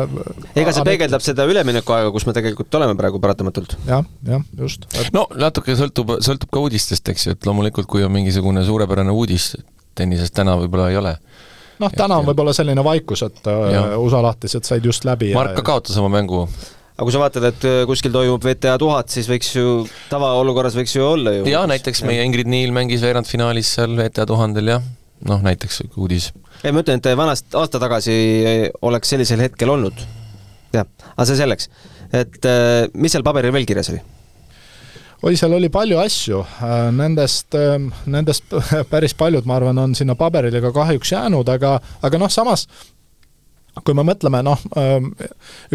äh, 0.03 0.59
ega 0.59 0.75
see 0.75 0.85
peegeldab 0.91 1.23
seda 1.23 1.47
üleminekuaega, 1.47 2.11
kus 2.15 2.27
me 2.27 2.35
tegelikult 2.35 2.79
oleme 2.81 2.99
praegu 2.99 3.23
paratamatult 3.23 3.77
ja,. 3.79 4.01
jah, 4.01 4.05
jah, 4.35 4.47
just 4.59 4.89
et.... 4.91 5.13
no 5.15 5.29
natuke 5.39 5.77
sõltub, 5.79 6.17
sõltub 6.25 6.51
ka 6.51 6.67
uudistest, 6.67 7.15
eks 7.15 7.29
ju, 7.29 7.39
et 7.39 7.47
loomulikult, 7.47 7.88
kui 7.88 8.03
on 8.03 8.11
mingisugune 8.11 8.67
suurepärane 8.67 9.15
uudis 9.15 9.53
tennisest 9.99 10.35
täna 10.35 10.55
võib-olla 10.59 10.91
ei 10.91 10.99
ole 10.99 11.15
noh, 11.83 11.93
täna 11.95 12.19
on 12.19 12.27
võib-olla 12.27 12.53
selline 12.55 12.83
vaikus, 12.86 13.24
et 13.27 13.48
äh, 13.50 13.63
ja. 13.75 13.86
USA 14.00 14.21
lahtised 14.25 14.67
said 14.67 14.86
just 14.86 15.07
läbi. 15.07 15.31
Mark 15.38 15.55
ka 15.59 15.65
kaotas 15.74 15.98
oma 16.01 16.12
mängu. 16.19 16.45
aga 17.00 17.07
kui 17.07 17.15
sa 17.15 17.21
vaatad, 17.21 17.48
et 17.51 17.67
äh, 17.67 17.81
kuskil 17.89 18.13
toimub 18.15 18.43
WTA 18.43 18.75
tuhat, 18.81 19.12
siis 19.13 19.29
võiks 19.31 19.53
ju, 19.55 19.88
tavaolukorras 20.12 20.77
võiks 20.79 20.95
ju 20.98 21.05
olla 21.05 21.38
ju. 21.39 21.48
jaa, 21.50 21.65
näiteks 21.71 22.03
meie 22.07 22.25
Ingrid 22.27 22.50
Niil 22.51 22.75
mängis 22.75 23.03
veerandfinaalis 23.05 23.74
seal 23.77 23.95
WTA 23.95 24.27
tuhandel 24.29 24.75
jah, 24.75 24.86
noh 25.29 25.43
näiteks 25.45 25.83
uudis. 25.95 26.31
ei, 26.63 26.74
ma 26.74 26.83
ütlen, 26.83 27.01
et 27.01 27.12
vanast, 27.19 27.50
aasta 27.55 27.81
tagasi 27.81 28.19
oleks 28.86 29.15
sellisel 29.15 29.43
hetkel 29.48 29.71
olnud. 29.75 30.05
jah, 30.75 30.88
aga 31.15 31.27
see 31.29 31.39
selleks. 31.39 31.71
et 32.12 32.39
äh, 32.43 32.88
mis 32.93 33.15
seal 33.15 33.25
paberil 33.27 33.55
veel 33.55 33.69
kirjas 33.69 33.93
oli? 33.95 34.03
Oi, 35.23 35.35
seal 35.38 35.53
oli 35.53 35.69
palju 35.69 35.99
asju, 35.99 36.39
äh, 36.63 36.77
nendest, 36.95 37.55
ähm, 37.55 37.89
nendest 38.05 38.53
päris 38.91 39.15
paljud, 39.17 39.45
ma 39.45 39.59
arvan, 39.59 39.77
on 39.77 39.95
sinna 39.95 40.15
paberile 40.15 40.61
ka 40.63 40.71
kahjuks 40.75 41.11
jäänud, 41.11 41.49
aga, 41.49 41.79
aga 42.01 42.21
noh, 42.21 42.31
samas 42.31 42.67
kui 43.85 43.95
me 43.95 44.03
mõtleme, 44.03 44.41
noh, 44.43 44.59
ähm, 44.79 45.11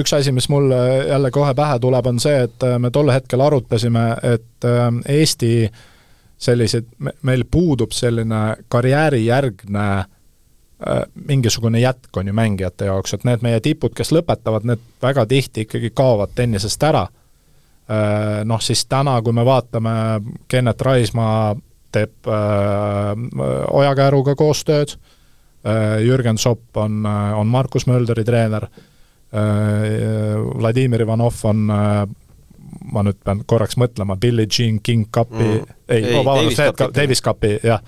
üks 0.00 0.12
asi, 0.16 0.32
mis 0.34 0.48
mulle 0.52 0.76
jälle 1.08 1.30
kohe 1.32 1.54
pähe 1.56 1.78
tuleb, 1.80 2.06
on 2.10 2.20
see, 2.20 2.44
et 2.48 2.66
äh, 2.66 2.78
me 2.78 2.90
tol 2.92 3.12
hetkel 3.12 3.40
arutasime, 3.40 4.06
et 4.34 4.68
ähm, 4.68 5.00
Eesti 5.08 5.70
sellised, 6.44 6.90
meil 7.22 7.44
puudub 7.50 7.94
selline 7.96 8.42
karjäärijärgne 8.68 9.86
äh, 9.98 11.04
mingisugune 11.14 11.80
jätk 11.80 12.16
on 12.16 12.28
ju 12.28 12.36
mängijate 12.36 12.90
jaoks, 12.90 13.14
et 13.14 13.24
need 13.24 13.44
meie 13.46 13.60
tipud, 13.64 13.94
kes 13.96 14.12
lõpetavad, 14.12 14.66
need 14.68 14.82
väga 15.02 15.26
tihti 15.30 15.64
ikkagi 15.68 15.92
kaovad 15.94 16.34
tennisest 16.34 16.82
ära 16.90 17.06
noh, 18.44 18.60
siis 18.64 18.86
täna, 18.88 19.18
kui 19.22 19.34
me 19.36 19.44
vaatame, 19.44 19.90
Kennet 20.48 20.80
Raismaa 20.80 21.54
teeb 21.94 22.28
äh, 22.28 23.68
Ojakääruga 23.70 24.34
koostööd. 24.38 24.96
Äh,, 25.64 26.00
Jürgen 26.04 26.38
Sopp 26.38 26.76
on, 26.76 27.04
äh, 27.06 27.38
on 27.38 27.46
Markus 27.46 27.86
Mölderi 27.86 28.24
treener. 28.24 28.68
Äh,, 29.34 30.40
Vladimir 30.58 31.04
Ivanov 31.06 31.44
on 31.44 31.70
äh, 31.70 32.04
ma 32.92 33.02
nüüd 33.06 33.20
pean 33.24 33.42
korraks 33.46 33.78
mõtlema, 33.80 34.16
Billie 34.20 34.48
Jean 34.50 34.80
King 34.82 35.06
Cupi 35.14 35.44
mm., 35.44 35.76
ei, 35.88 36.02
ei, 36.02 36.16
vabandust, 36.16 36.82
Davis 36.94 37.22
Cupi, 37.24 37.54
jah, 37.64 37.80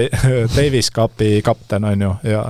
Davis 0.56 0.90
Cupi 0.94 1.40
kapten, 1.44 1.84
on 1.84 2.06
ju, 2.06 2.14
ja 2.30 2.44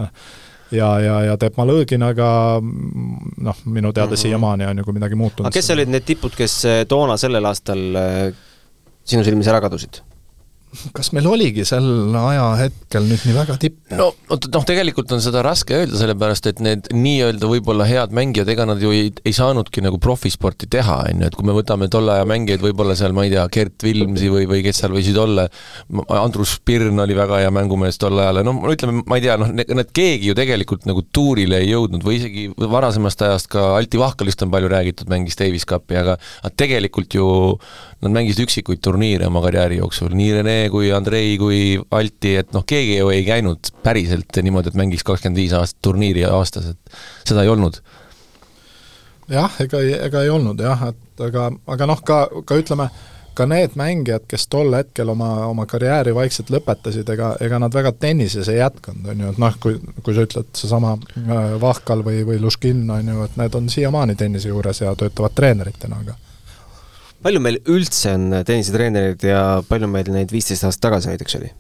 ja, 0.75 0.91
ja, 1.03 1.17
ja 1.31 1.39
teeb 1.41 1.57
Malõginaga 1.59 2.29
noh, 2.61 3.65
minu 3.65 3.93
teada 3.93 4.11
mm 4.11 4.15
-hmm. 4.15 4.23
siiamaani 4.23 4.67
on 4.67 4.79
ju, 4.79 4.85
kui 4.85 4.99
midagi 4.99 5.19
muutunud. 5.19 5.47
aga 5.47 5.55
kes 5.55 5.71
olid 5.71 5.89
need 5.89 6.07
tipud, 6.07 6.37
kes 6.37 6.65
eh, 6.65 6.85
toona 6.89 7.17
sellel 7.17 7.45
aastal 7.45 7.83
eh, 7.97 8.33
sinu 9.05 9.25
silmis 9.25 9.49
ära 9.49 9.61
kadusid? 9.61 10.03
Kas 10.95 11.11
meil 11.17 11.27
oligi 11.27 11.65
sel 11.67 11.85
ajahetkel 12.15 13.07
nüüd 13.09 13.25
nii 13.27 13.35
väga 13.35 13.57
tipp? 13.61 13.79
no 13.99 14.11
noh, 14.31 14.65
tegelikult 14.67 15.11
on 15.17 15.23
seda 15.23 15.43
raske 15.43 15.75
öelda, 15.75 15.97
sellepärast 15.99 16.47
et 16.47 16.61
need 16.63 16.91
nii-öelda 16.95 17.49
võib-olla 17.51 17.87
head 17.89 18.15
mängijad, 18.15 18.51
ega 18.53 18.67
nad 18.69 18.83
ju 18.83 18.93
ei, 18.95 19.09
ei 19.27 19.35
saanudki 19.35 19.83
nagu 19.83 19.99
profisporti 20.03 20.69
teha, 20.71 21.01
on 21.11 21.25
ju, 21.25 21.31
et 21.31 21.39
kui 21.39 21.49
me 21.49 21.57
võtame 21.57 21.91
tolle 21.91 22.15
aja 22.15 22.29
mängijaid, 22.31 22.63
võib-olla 22.63 22.95
seal 22.99 23.17
ma 23.17 23.27
ei 23.27 23.33
tea, 23.35 23.49
Gert 23.51 23.87
Vilmsi 23.87 24.31
või, 24.31 24.47
või 24.51 24.63
kes 24.67 24.83
seal 24.85 24.95
võisid 24.95 25.19
olla, 25.19 25.49
Andrus 26.21 26.55
Pirn 26.63 27.03
oli 27.03 27.19
väga 27.19 27.43
hea 27.43 27.51
mängumees 27.55 27.99
tol 27.99 28.23
ajal 28.23 28.41
ja 28.43 28.47
noh, 28.47 28.63
ütleme, 28.71 29.03
ma 29.11 29.19
ei 29.19 29.27
tea, 29.27 29.37
noh, 29.43 29.51
need 29.51 29.91
keegi 29.97 30.31
ju 30.31 30.39
tegelikult 30.39 30.87
nagu 30.87 31.03
tuurile 31.11 31.65
ei 31.65 31.73
jõudnud 31.73 32.07
või 32.07 32.21
isegi 32.21 32.47
varasemast 32.61 33.27
ajast 33.27 33.51
ka 33.51 33.73
Alti 33.81 33.99
Vahkalist 33.99 34.47
on 34.47 34.55
palju 34.55 34.71
räägitud, 34.71 35.11
mängis 35.11 35.39
Davis 35.41 35.67
Cupi, 35.67 35.99
aga 35.99 36.17
tegelikult 36.55 37.19
ju 37.19 37.27
nad 38.01 38.15
mängisid 38.15 38.47
üksikuid 38.47 38.81
turniire 38.85 39.27
oma 39.29 39.43
karjääri 39.45 39.81
jooksul, 39.81 40.15
nii 40.17 40.33
Rene 40.39 40.60
kui 40.73 40.91
Andrei 40.95 41.37
kui 41.41 41.61
Alti, 41.97 42.35
et 42.43 42.53
noh, 42.57 42.65
keegi 42.67 42.99
ju 42.99 43.13
ei 43.15 43.25
käinud 43.27 43.73
päriselt 43.85 44.41
niimoodi, 44.43 44.73
et 44.73 44.79
mängiks 44.79 45.07
kakskümmend 45.07 45.41
viis 45.41 45.55
aastat 45.57 45.81
turniiri 45.87 46.27
aastas, 46.29 46.73
et 46.75 47.01
seda 47.29 47.45
ei 47.47 47.53
olnud. 47.53 47.81
jah, 49.31 49.57
ega 49.63 49.81
ei, 49.81 49.95
ega 50.09 50.27
ei 50.27 50.31
olnud 50.35 50.61
jah, 50.61 50.91
et 50.91 51.25
aga, 51.29 51.49
aga 51.71 51.89
noh, 51.91 52.05
ka, 52.07 52.21
ka 52.45 52.59
ütleme, 52.61 52.91
ka 53.35 53.47
need 53.47 53.77
mängijad, 53.79 54.27
kes 54.29 54.49
tol 54.53 54.75
hetkel 54.75 55.13
oma, 55.13 55.31
oma 55.47 55.67
karjääri 55.71 56.15
vaikselt 56.15 56.51
lõpetasid, 56.53 57.09
ega, 57.15 57.35
ega 57.41 57.61
nad 57.63 57.75
väga 57.75 57.93
tennises 57.93 58.49
ei 58.51 58.59
jätkanud, 58.59 59.07
on 59.13 59.23
ju, 59.25 59.35
et 59.35 59.39
noh, 59.41 59.61
kui, 59.63 59.79
kui 60.03 60.17
sa 60.17 60.27
ütled, 60.27 60.51
seesama 60.57 60.97
äh, 60.99 61.55
Vahkal 61.63 62.05
või, 62.07 62.25
või 62.27 62.41
Luškin, 62.43 62.83
on 62.91 63.15
ju, 63.15 63.29
et 63.29 63.39
need 63.41 63.57
on 63.57 63.71
siiamaani 63.73 64.19
tennise 64.19 64.51
juures 64.51 64.83
ja 64.83 64.97
töötavad 64.99 65.37
treeneritena, 65.39 66.03
aga 66.05 66.19
palju 67.23 67.41
meil 67.45 67.61
üldse 67.69 68.15
on 68.17 68.29
tennisetreenereid 68.47 69.25
ja 69.29 69.41
palju 69.69 69.89
meil 69.91 70.11
neid 70.15 70.33
viisteist 70.33 70.67
aastat 70.69 70.89
tagasi 70.89 71.13
näiteks 71.13 71.39
oli? 71.41 71.51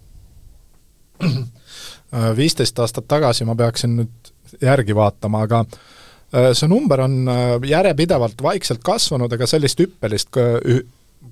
viisteist 2.40 2.78
aastat 2.82 3.08
tagasi 3.10 3.46
ma 3.48 3.56
peaksin 3.58 3.96
nüüd 4.00 4.32
järgi 4.62 4.96
vaatama, 4.96 5.44
aga 5.46 5.64
äh, 5.64 6.50
see 6.58 6.68
number 6.70 7.04
on 7.04 7.20
äh, 7.28 7.52
järjepidevalt 7.70 8.42
vaikselt 8.42 8.82
kasvanud, 8.84 9.32
ega 9.36 9.46
sellist 9.46 9.82
hüppelist 9.82 10.40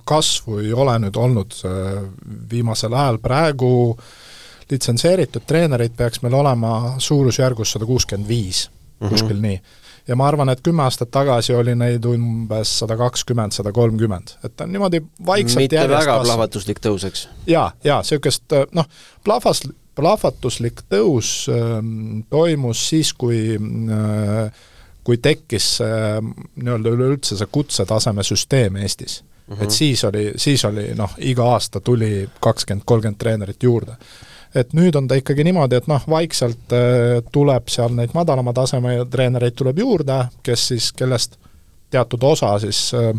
kasvu 0.08 0.58
ei 0.62 0.72
ole 0.72 0.96
nüüd 1.04 1.16
olnud 1.16 1.58
äh, 1.66 2.00
viimasel 2.50 2.94
ajal, 2.94 3.20
praegu 3.22 3.72
litsenseeritud 4.68 5.46
treenereid 5.48 5.94
peaks 5.96 6.22
meil 6.22 6.36
olema 6.36 6.72
suurusjärgus 7.00 7.74
sada 7.74 7.88
kuuskümmend 7.88 8.28
viis, 8.28 8.66
mhm. 9.00 9.12
kuskil 9.12 9.40
nii 9.44 9.60
ja 10.08 10.16
ma 10.16 10.28
arvan, 10.28 10.48
et 10.52 10.62
kümme 10.64 10.82
aastat 10.82 11.10
tagasi 11.14 11.54
oli 11.54 11.74
neid 11.78 12.04
umbes 12.08 12.78
sada 12.82 12.96
kakskümmend, 13.00 13.56
sada 13.56 13.72
kolmkümmend, 13.76 14.38
et 14.44 14.56
ta 14.56 14.64
on 14.64 14.72
niimoodi 14.72 15.02
vaikselt 15.26 15.64
mitte 15.64 15.84
väga 15.90 16.18
plahvatuslik 16.24 16.80
tõus, 16.84 17.04
eks? 17.08 17.28
jaa, 17.46 17.70
jaa, 17.84 18.00
niisugust 18.04 18.56
noh, 18.76 18.88
plahvas, 19.24 19.62
plahvatuslik 19.98 20.84
tõus 20.88 21.32
ähm, 21.52 22.24
toimus 22.30 22.88
siis, 22.90 23.12
kui 23.12 23.56
äh, 23.58 24.66
kui 25.08 25.16
tekkis 25.24 25.78
äh, 25.80 26.18
nii-öelda 26.60 26.92
üleüldse 26.92 27.38
see 27.38 27.48
kutsetaseme 27.52 28.24
süsteem 28.26 28.76
Eestis 28.76 29.22
mm. 29.22 29.54
-hmm. 29.54 29.62
et 29.64 29.70
siis 29.70 30.04
oli, 30.04 30.32
siis 30.36 30.64
oli 30.68 30.90
noh, 30.94 31.14
iga 31.18 31.46
aasta 31.54 31.80
tuli 31.80 32.28
kakskümmend, 32.40 32.84
kolmkümmend 32.84 33.18
treenerit 33.18 33.62
juurde 33.62 33.96
et 34.54 34.72
nüüd 34.72 34.96
on 34.96 35.08
ta 35.08 35.18
ikkagi 35.18 35.44
niimoodi, 35.44 35.78
et 35.78 35.88
noh, 35.90 36.04
vaikselt 36.08 36.72
äh, 36.76 37.18
tuleb 37.32 37.68
seal 37.72 37.94
neid 37.96 38.14
madalama 38.16 38.54
taseme 38.56 38.96
treenereid 39.10 39.56
tuleb 39.58 39.78
juurde, 39.78 40.22
kes 40.42 40.68
siis, 40.72 40.92
kellest 40.96 41.38
teatud 41.90 42.22
osa 42.22 42.54
siis 42.62 42.88
äh, 42.96 43.12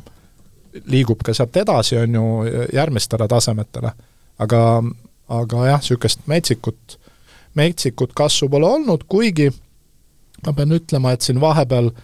liigub 0.90 1.24
ka 1.26 1.34
sealt 1.34 1.58
edasi, 1.58 1.98
on 1.98 2.18
ju, 2.20 2.26
järgmistele 2.74 3.28
tasemetele. 3.28 3.94
aga, 4.40 4.84
aga 5.28 5.66
jah, 5.68 5.82
niisugust 5.82 6.28
metsikut, 6.28 7.00
metsikut 7.56 8.14
kasvu 8.14 8.50
pole 8.50 8.68
olnud, 8.68 9.04
kuigi 9.10 9.50
ma 10.46 10.54
pean 10.54 10.72
ütlema, 10.72 11.12
et 11.12 11.26
siin 11.26 11.42
vahepeal 11.42 11.92
äh, 11.92 12.04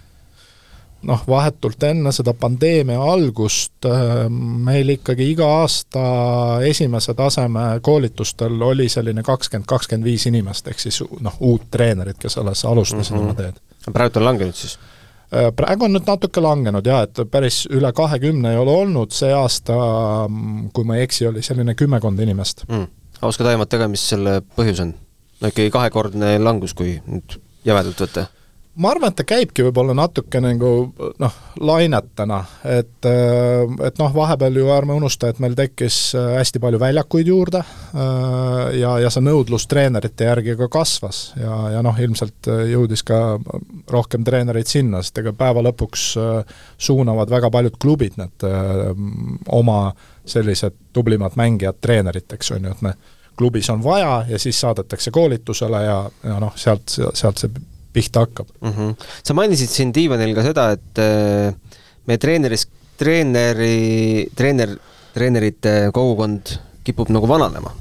noh, 1.06 1.22
vahetult 1.28 1.84
enne 1.88 2.12
seda 2.16 2.34
pandeemia 2.38 3.02
algust 3.02 3.86
äh, 3.90 4.26
meil 4.30 4.90
ikkagi 4.96 5.30
iga 5.34 5.48
aasta 5.62 6.06
esimese 6.68 7.14
taseme 7.18 7.68
koolitustel 7.86 8.62
oli 8.62 8.90
selline 8.90 9.24
kakskümmend, 9.26 9.68
kakskümmend 9.70 10.08
viis 10.08 10.26
inimest, 10.30 10.68
ehk 10.72 10.82
siis 10.82 11.02
noh, 11.22 11.38
uut 11.46 11.70
treenerit, 11.72 12.20
kes 12.22 12.38
alles 12.42 12.66
alustasid 12.66 13.16
mm 13.16 13.22
-hmm. 13.22 13.30
oma 13.30 13.34
teed. 13.34 13.94
praegu 13.94 14.20
on 14.20 14.26
langenud 14.26 14.56
siis? 14.56 14.78
Äh, 15.34 15.52
praegu 15.56 15.86
on 15.86 15.94
nüüd 15.94 16.08
natuke 16.08 16.42
langenud 16.42 16.86
jaa, 16.86 17.02
et 17.04 17.24
päris 17.32 17.66
üle 17.70 17.94
kahekümne 17.94 18.52
ei 18.52 18.58
ole 18.58 18.72
olnud, 18.72 19.12
see 19.12 19.34
aasta, 19.34 19.74
kui 20.74 20.84
ma 20.84 20.96
ei 20.96 21.04
eksi, 21.04 21.28
oli 21.28 21.42
selline 21.42 21.76
kümmekond 21.76 22.20
inimest 22.20 22.68
mm.. 22.68 22.88
oskad 23.22 23.54
aimata 23.54 23.78
ka, 23.78 23.88
mis 23.88 24.10
selle 24.10 24.42
põhjus 24.58 24.82
on? 24.82 24.94
no 25.42 25.48
ikkagi 25.48 25.70
kahekordne 25.70 26.40
langus, 26.40 26.74
kui 26.74 27.02
nüüd 27.06 27.40
jämedalt 27.66 28.02
võtta 28.02 28.28
ma 28.76 28.92
arvan, 28.92 29.12
et 29.12 29.18
ta 29.20 29.24
käibki 29.28 29.64
võib-olla 29.66 29.96
natuke 29.96 30.40
nagu 30.44 30.70
noh, 31.22 31.36
lainetena, 31.64 32.42
et, 32.68 33.08
äh, 33.08 33.76
et 33.88 34.00
noh, 34.02 34.12
vahepeal 34.16 34.60
ju 34.60 34.70
ärme 34.76 34.98
unusta, 34.98 35.30
et 35.32 35.40
meil 35.44 35.56
tekkis 35.58 36.00
äh, 36.18 36.34
hästi 36.40 36.60
palju 36.64 36.80
väljakuid 36.82 37.32
juurde 37.32 37.62
äh, 37.64 38.76
ja, 38.82 38.98
ja 39.04 39.12
see 39.14 39.24
nõudlus 39.24 39.68
treenerite 39.72 40.28
järgi 40.28 40.58
ka 40.60 40.68
kasvas 40.72 41.22
ja, 41.40 41.60
ja 41.78 41.84
noh, 41.86 41.96
ilmselt 42.00 42.50
jõudis 42.72 43.06
ka 43.08 43.22
rohkem 43.92 44.26
treenereid 44.28 44.70
sinna, 44.70 45.04
sest 45.04 45.24
ega 45.24 45.34
päeva 45.36 45.64
lõpuks 45.66 46.08
suunavad 46.82 47.32
väga 47.32 47.52
paljud 47.54 47.78
klubid 47.80 48.18
need 48.20 48.46
oma 49.56 49.80
sellised 50.26 50.76
tublimad 50.96 51.38
mängijad 51.40 51.78
treeneriteks, 51.82 52.52
on 52.56 52.68
ju, 52.68 52.74
et 52.76 52.84
me 52.84 52.94
klubis 53.38 53.70
on 53.70 53.84
vaja 53.84 54.26
ja 54.30 54.40
siis 54.40 54.60
saadetakse 54.64 55.12
koolitusele 55.16 55.84
ja, 55.84 55.98
ja 56.24 56.40
noh, 56.44 56.56
sealt, 56.60 56.92
sealt 57.14 57.40
see 57.40 57.52
pihta 57.96 58.26
hakkab 58.26 58.52
mm. 58.60 58.74
-hmm. 58.74 59.08
sa 59.24 59.38
mainisid 59.38 59.72
siin 59.72 59.94
diivanil 59.96 60.36
ka 60.36 60.44
seda, 60.46 60.70
et 60.76 61.02
äh, 61.02 61.80
meie 62.06 62.22
treeneris, 62.22 62.68
treeneri, 63.00 64.28
treener, 64.36 64.78
treenerite 65.16 65.76
kogukond 65.96 66.58
kipub 66.86 67.10
nagu 67.10 67.28
vananema 67.28 67.74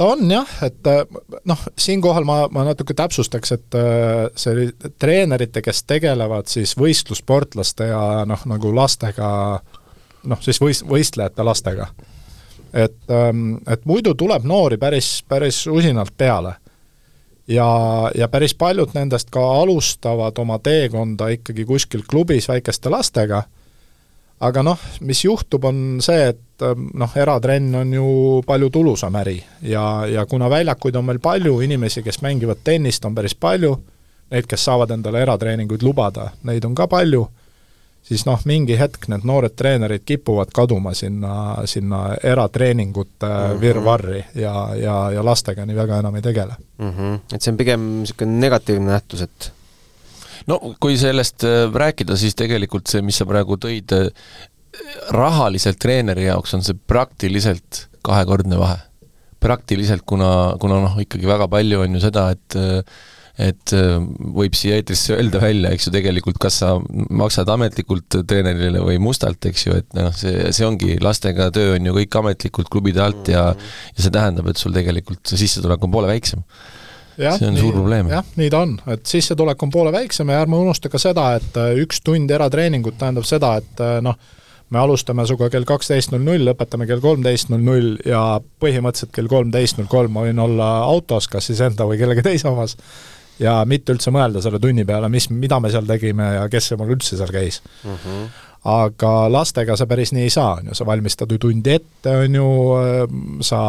ta 0.00 0.06
on 0.14 0.30
jah, 0.32 0.52
et 0.64 0.86
äh, 0.88 1.02
noh, 1.44 1.64
siinkohal 1.78 2.24
ma, 2.24 2.38
ma 2.52 2.64
natuke 2.70 2.96
täpsustaks, 2.96 3.52
et 3.52 3.76
äh, 3.76 4.30
see 4.38 4.70
treenerite, 5.02 5.60
kes 5.64 5.82
tegelevad 5.84 6.48
siis 6.48 6.72
võistlussportlaste 6.80 7.90
ja 7.90 8.00
noh, 8.28 8.46
nagu 8.48 8.72
lastega, 8.76 9.28
noh 10.30 10.40
siis 10.46 10.60
võist-, 10.62 10.86
võistlejate 10.88 11.44
lastega. 11.44 11.90
et, 12.72 12.96
ähm, 13.12 13.58
et 13.68 13.84
muidu 13.84 14.14
tuleb 14.14 14.44
noori 14.46 14.78
päris, 14.80 15.18
päris 15.28 15.66
usinalt 15.66 16.16
peale. 16.16 16.54
Ja, 17.50 18.10
ja 18.14 18.28
päris 18.28 18.54
paljud 18.54 18.94
nendest 18.94 19.30
ka 19.34 19.42
alustavad 19.60 20.38
oma 20.38 20.58
teekonda 20.62 21.30
ikkagi 21.34 21.64
kuskil 21.68 22.04
klubis 22.08 22.48
väikeste 22.48 22.92
lastega. 22.92 23.42
Aga 24.40 24.62
noh, 24.64 24.80
mis 25.04 25.20
juhtub, 25.24 25.66
on 25.68 25.98
see, 26.00 26.30
et 26.32 26.64
ähm, 26.64 26.86
noh, 26.96 27.12
eratrenn 27.12 27.74
on 27.82 27.90
ju 27.92 28.06
palju 28.48 28.70
tulusam 28.72 29.18
äri. 29.20 29.36
Ja, 29.68 30.06
ja 30.08 30.24
kuna 30.26 30.48
väljakuid 30.48 30.96
on 30.96 31.04
meil 31.10 31.20
palju, 31.20 31.58
inimesi, 31.60 32.00
kes 32.02 32.22
mängivad 32.24 32.62
tennist, 32.64 33.04
on 33.04 33.14
päris 33.14 33.36
palju, 33.36 33.74
neid, 34.32 34.48
kes 34.48 34.64
saavad 34.64 34.94
endale 34.96 35.20
eratreeninguid 35.26 35.84
lubada, 35.84 36.30
neid 36.48 36.64
on 36.64 36.74
ka 36.78 36.88
palju, 36.88 37.26
siis 38.02 38.24
noh, 38.26 38.40
mingi 38.48 38.76
hetk 38.78 39.06
need 39.12 39.24
noored 39.28 39.54
treenerid 39.56 40.04
kipuvad 40.06 40.50
kaduma 40.54 40.94
sinna, 40.94 41.62
sinna 41.70 42.16
eratreeningute 42.22 43.26
mm 43.26 43.32
-hmm. 43.36 43.60
virvarri 43.60 44.24
ja, 44.34 44.54
ja, 44.76 44.96
ja 45.10 45.24
lastega 45.24 45.66
nii 45.66 45.76
väga 45.76 45.98
enam 45.98 46.16
ei 46.16 46.22
tegele 46.22 46.54
mm. 46.78 46.90
-hmm. 46.90 47.18
Et 47.34 47.42
see 47.42 47.52
on 47.52 47.56
pigem 47.56 47.88
niisugune 48.00 48.38
negatiivne 48.40 48.92
nähtus, 48.92 49.22
et 49.22 49.52
no 50.46 50.58
kui 50.80 50.96
sellest 50.98 51.44
äh, 51.44 51.72
rääkida, 51.74 52.16
siis 52.16 52.34
tegelikult 52.34 52.86
see, 52.86 53.02
mis 53.02 53.18
sa 53.20 53.26
praegu 53.26 53.56
tõid, 53.60 53.92
äh, 53.96 54.10
rahaliselt 55.14 55.78
treeneri 55.82 56.28
jaoks 56.28 56.54
on 56.54 56.62
see 56.66 56.78
praktiliselt 56.86 57.86
kahekordne 58.06 58.58
vahe. 58.58 58.78
praktiliselt, 59.40 60.02
kuna, 60.04 60.56
kuna 60.60 60.82
noh, 60.82 60.98
ikkagi 61.00 61.24
väga 61.26 61.46
palju 61.48 61.78
on 61.80 61.94
ju 61.96 62.00
seda, 62.00 62.26
et 62.30 62.56
äh, 62.60 62.82
et 63.40 63.72
võib 64.36 64.56
siia 64.58 64.76
eetrisse 64.80 65.14
öelda 65.16 65.40
välja, 65.42 65.70
eks 65.74 65.88
ju, 65.88 65.92
tegelikult 65.94 66.40
kas 66.42 66.58
sa 66.62 66.74
maksad 67.08 67.48
ametlikult 67.52 68.20
treenerile 68.28 68.82
või 68.84 68.98
mustalt, 69.02 69.46
eks 69.48 69.66
ju, 69.66 69.78
et 69.80 69.96
noh, 69.96 70.10
see, 70.16 70.50
see 70.56 70.66
ongi, 70.66 70.98
lastega 71.02 71.48
töö 71.54 71.76
on 71.78 71.88
ju 71.88 71.94
kõik 72.02 72.18
ametlikult 72.20 72.68
klubide 72.72 73.02
alt 73.04 73.30
ja 73.32 73.50
ja 73.54 74.04
see 74.04 74.12
tähendab, 74.12 74.50
et 74.50 74.60
sul 74.60 74.74
tegelikult 74.76 75.24
see 75.30 75.40
sissetulek 75.44 75.82
on 75.86 75.94
poole 75.94 76.10
väiksem. 76.10 76.44
See 77.20 77.48
on 77.48 77.52
nii, 77.52 77.60
suur 77.60 77.74
probleem. 77.76 78.08
jah, 78.08 78.28
nii 78.40 78.50
ta 78.52 78.62
on, 78.64 78.76
et 78.94 79.08
sissetulek 79.08 79.62
on 79.66 79.72
poole 79.72 79.92
väiksem 79.92 80.30
ja 80.32 80.40
ärme 80.40 80.56
unusta 80.56 80.88
ka 80.88 81.00
seda, 81.00 81.34
et 81.36 81.56
äh, 81.60 81.74
üks 81.82 82.00
tund 82.04 82.30
eratreeningut 82.32 82.96
tähendab 83.00 83.26
seda, 83.28 83.56
et 83.60 83.82
äh, 83.84 83.98
noh, 84.04 84.16
me 84.70 84.78
alustame 84.80 85.26
sinuga 85.28 85.50
kell 85.52 85.66
kaksteist 85.68 86.14
null 86.14 86.24
null, 86.24 86.46
lõpetame 86.48 86.86
kell 86.88 87.02
kolmteist 87.02 87.50
null 87.52 87.64
null 87.66 87.96
ja 88.06 88.22
põhimõtteliselt 88.62 89.12
kell 89.16 89.30
kolmteist 89.30 89.80
null 89.80 89.90
kolm 89.90 90.14
ma 90.14 90.24
võin 90.28 90.40
olla 90.40 90.70
autos, 90.86 91.28
kas 91.28 91.50
siis 91.50 91.60
enda 91.66 91.88
või 91.90 91.98
kellegi 92.00 92.24
teise 92.24 92.48
omas, 92.48 92.76
ja 93.40 93.60
mitte 93.68 93.94
üldse 93.96 94.12
mõelda 94.14 94.42
selle 94.44 94.60
tunni 94.62 94.84
peale, 94.88 95.08
mis, 95.12 95.30
mida 95.32 95.60
me 95.60 95.72
seal 95.72 95.88
tegime 95.88 96.34
ja 96.36 96.46
kes 96.52 96.72
mul 96.78 96.94
üldse 96.96 97.18
seal 97.18 97.32
käis 97.34 97.62
mm. 97.84 97.98
-hmm 98.04 98.30
aga 98.60 99.10
lastega 99.32 99.72
sa 99.76 99.86
päris 99.88 100.12
nii 100.12 100.26
ei 100.28 100.32
saa, 100.32 100.58
on 100.60 100.70
ju, 100.70 100.74
sa 100.76 100.84
valmistad 100.86 101.30
ju 101.32 101.38
tundi 101.40 101.72
ette, 101.78 102.12
on 102.24 102.34
ju, 102.36 102.48
sa 103.46 103.60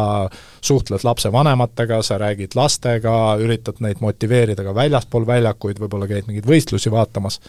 suhtled 0.60 1.04
lapsevanematega, 1.04 2.02
sa 2.04 2.18
räägid 2.20 2.56
lastega, 2.58 3.14
üritad 3.40 3.80
neid 3.80 4.02
motiveerida 4.04 4.66
ka 4.66 4.74
väljaspool 4.76 5.24
väljakuid, 5.26 5.80
võib-olla 5.80 6.08
käid 6.10 6.28
mingeid 6.28 6.48
võistlusi 6.48 6.92
vaatamas, 6.92 7.40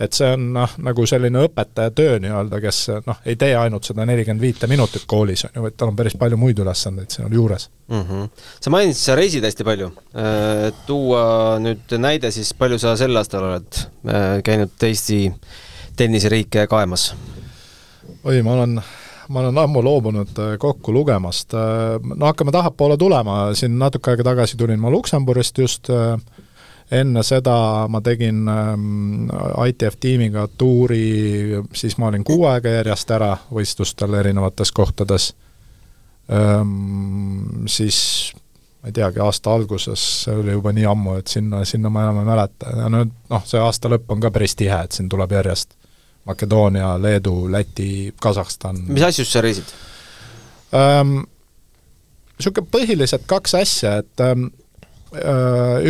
et 0.00 0.16
see 0.16 0.30
on 0.34 0.46
noh, 0.56 0.76
nagu 0.82 1.06
selline 1.06 1.44
õpetaja 1.46 1.92
töö 1.94 2.16
nii-öelda, 2.22 2.60
kes 2.62 2.80
noh, 3.06 3.20
ei 3.28 3.36
tee 3.40 3.52
ainult 3.58 3.86
seda 3.86 4.06
nelikümmend 4.08 4.42
viite 4.42 4.68
minutit 4.70 5.04
koolis, 5.10 5.44
on 5.48 5.54
ju, 5.54 5.64
vaid 5.66 5.76
tal 5.78 5.92
on 5.92 5.98
päris 5.98 6.16
palju 6.18 6.38
muid 6.40 6.58
ülesandeid 6.64 7.14
seal 7.14 7.32
juures 7.32 7.68
mm. 7.88 8.02
-hmm. 8.02 8.48
sa 8.60 8.74
mainisid, 8.74 9.02
sa 9.02 9.14
reisid 9.18 9.44
hästi 9.44 9.64
palju. 9.64 9.92
Äh, 10.14 10.72
tuua 10.86 11.60
nüüd 11.62 11.94
näide 11.98 12.30
siis, 12.34 12.54
palju 12.58 12.78
sa 12.78 12.96
sel 12.96 13.16
aastal 13.16 13.46
oled 13.50 13.80
äh, 14.08 14.42
käinud 14.44 14.74
Eesti 14.82 15.32
tenniseriike 15.96 16.66
kaemas? 16.66 17.14
oi, 18.24 18.42
ma 18.42 18.52
olen, 18.52 18.80
ma 19.28 19.40
olen 19.40 19.58
ammu 19.58 19.82
loobunud 19.84 20.38
äh, 20.38 20.56
kokku 20.58 20.92
lugemast. 20.92 21.54
No 22.14 22.26
hakkame 22.26 22.52
tahapoole 22.52 22.96
tulema, 22.96 23.54
siin 23.54 23.78
natuke 23.78 24.10
aega 24.10 24.30
tagasi 24.32 24.56
tulin 24.56 24.80
ma 24.80 24.90
Luksemburist 24.90 25.58
just, 25.58 25.90
äh, 25.90 26.18
enne 26.90 27.22
seda 27.24 27.56
ma 27.88 28.00
tegin 28.04 28.48
ähm, 28.48 29.28
ITF 29.68 29.96
tiimiga 30.00 30.48
tuuri, 30.58 31.62
siis 31.72 31.96
ma 31.98 32.10
olin 32.10 32.24
kuu 32.24 32.44
aega 32.50 32.76
järjest 32.78 33.10
ära 33.16 33.32
võistlustel 33.52 34.14
erinevates 34.20 34.72
kohtades, 34.72 35.30
ähm, 36.32 37.64
siis 37.66 37.98
ma 38.82 38.92
ei 38.92 38.96
teagi, 38.98 39.22
aasta 39.24 39.54
alguses, 39.54 40.04
see 40.24 40.36
oli 40.42 40.52
juba 40.52 40.74
nii 40.76 40.84
ammu, 40.90 41.16
et 41.22 41.32
sinna, 41.32 41.64
sinna 41.64 41.90
ma 41.92 42.04
enam 42.04 42.20
ei 42.20 42.28
mäleta 42.28 42.76
ja 42.76 42.90
nüüd 42.92 43.14
noh, 43.32 43.46
see 43.48 43.62
aasta 43.62 43.88
lõpp 43.92 44.12
on 44.12 44.20
ka 44.20 44.32
päris 44.34 44.56
tihe, 44.60 44.82
et 44.84 44.92
siin 44.92 45.08
tuleb 45.08 45.32
järjest 45.32 45.72
Makedoonia, 46.24 46.94
Leedu, 47.02 47.50
Läti, 47.52 48.14
Kasahstan. 48.20 48.84
mis 48.88 49.04
asjus 49.04 49.32
sa 49.32 49.44
reisid 49.44 49.72
ähm,? 50.74 51.22
Niisugune 52.34 52.66
põhiliselt 52.66 53.28
kaks 53.30 53.52
asja, 53.54 53.98
et 54.02 54.20
ähm, 54.24 54.48
äh, 54.48 54.63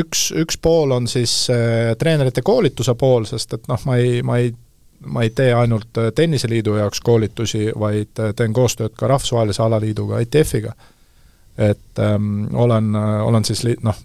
üks, 0.00 0.28
üks 0.36 0.58
pool 0.62 0.92
on 0.96 1.08
siis 1.08 1.50
äh, 1.52 1.94
treenerite 1.98 2.42
koolituse 2.42 2.94
pool, 2.98 3.24
sest 3.28 3.56
et 3.58 3.68
noh, 3.68 3.80
ma 3.88 3.96
ei, 4.00 4.22
ma 4.22 4.38
ei 4.42 4.54
ma 5.04 5.22
ei 5.22 5.30
tee 5.30 5.52
ainult 5.54 5.98
äh, 5.98 6.12
Tenniseliidu 6.14 6.76
jaoks 6.76 7.00
koolitusi, 7.04 7.66
vaid 7.78 8.20
äh, 8.20 8.32
teen 8.36 8.52
koostööd 8.56 8.94
ka 8.96 9.08
rahvusvahelise 9.10 9.62
alaliiduga, 9.62 10.22
ITF-iga. 10.24 10.72
et 11.58 11.98
ähm, 12.00 12.54
olen, 12.54 12.94
äh, 12.94 13.26
olen 13.26 13.44
siis 13.44 13.64
li-, 13.64 13.76
noh, 13.82 13.96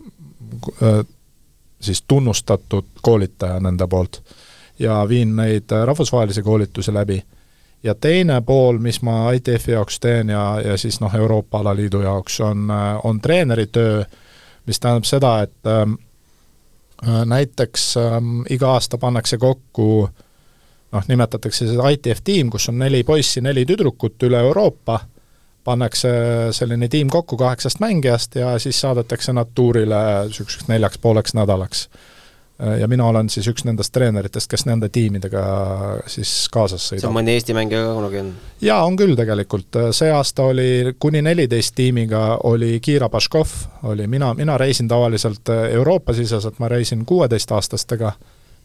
siis 1.82 2.01
tunnustatud 2.08 2.86
koolitaja 3.01 3.60
nende 3.60 3.88
poolt 3.88 4.21
ja 4.79 5.05
viin 5.10 5.36
neid 5.36 5.71
äh, 5.71 5.86
rahvusvahelisi 5.86 6.41
koolitusi 6.41 6.93
läbi. 6.93 7.23
ja 7.84 7.95
teine 7.95 8.41
pool, 8.41 8.77
mis 8.77 9.01
ma 9.01 9.32
ITF-i 9.32 9.71
jaoks 9.71 9.99
teen 9.99 10.29
ja, 10.29 10.62
ja 10.62 10.77
siis 10.77 10.99
noh, 10.99 11.15
Euroopa 11.15 11.60
alaliidu 11.60 12.01
jaoks, 12.01 12.41
on, 12.41 12.71
äh, 12.71 12.99
on 13.03 13.21
treeneritöö, 13.21 14.03
mis 14.69 14.79
tähendab 14.79 15.08
seda, 15.10 15.34
et 15.45 15.69
ähm, 15.69 15.97
äh, 17.03 17.23
näiteks 17.25 17.91
ähm, 17.97 18.41
iga 18.49 18.75
aasta 18.77 18.97
pannakse 19.01 19.38
kokku 19.41 19.89
noh, 20.91 21.08
nimetatakse 21.08 21.67
seda 21.69 21.89
ITF 21.93 22.21
tiim, 22.23 22.49
kus 22.53 22.69
on 22.71 22.79
neli 22.82 23.03
poissi, 23.03 23.41
neli 23.41 23.65
tüdrukut 23.69 24.29
üle 24.29 24.41
Euroopa, 24.45 24.99
pannakse 25.63 26.12
selline 26.55 26.88
tiim 26.89 27.10
kokku 27.13 27.38
kaheksast 27.38 27.82
mängijast 27.84 28.39
ja 28.39 28.53
siis 28.60 28.79
saadetakse 28.82 29.34
nad 29.34 29.51
tuurile 29.55 29.99
niisuguseks 30.29 30.69
neljaks 30.71 30.97
pooleks 30.97 31.36
nädalaks 31.38 31.89
ja 32.80 32.88
mina 32.88 33.06
olen 33.08 33.30
siis 33.30 33.48
üks 33.48 33.63
nendest 33.65 33.93
treeneritest, 33.95 34.50
kes 34.52 34.65
nende 34.67 34.89
tiimidega 34.91 35.43
siis 36.12 36.32
kaasas 36.52 36.89
sõidab. 36.89 37.04
see 37.06 37.10
on 37.10 37.15
mõni 37.15 37.36
Eesti 37.38 37.56
mängija 37.56 37.86
ka 37.86 37.93
kunagi 37.95 38.22
on? 38.24 38.34
jaa, 38.62 38.82
on 38.86 38.98
küll 39.00 39.15
tegelikult, 39.19 39.80
see 39.95 40.12
aasta 40.12 40.50
oli 40.52 40.95
kuni 41.00 41.22
neliteist 41.26 41.76
tiimiga, 41.78 42.24
oli 42.50 42.80
Kira 42.84 43.10
Baškov, 43.10 43.56
oli 43.91 44.08
mina, 44.12 44.34
mina 44.36 44.58
reisin 44.60 44.91
tavaliselt 44.91 45.50
Euroopa-siseselt, 45.72 46.60
ma 46.60 46.67
reisin 46.67 47.06
kuueteistaastastega, 47.08 48.13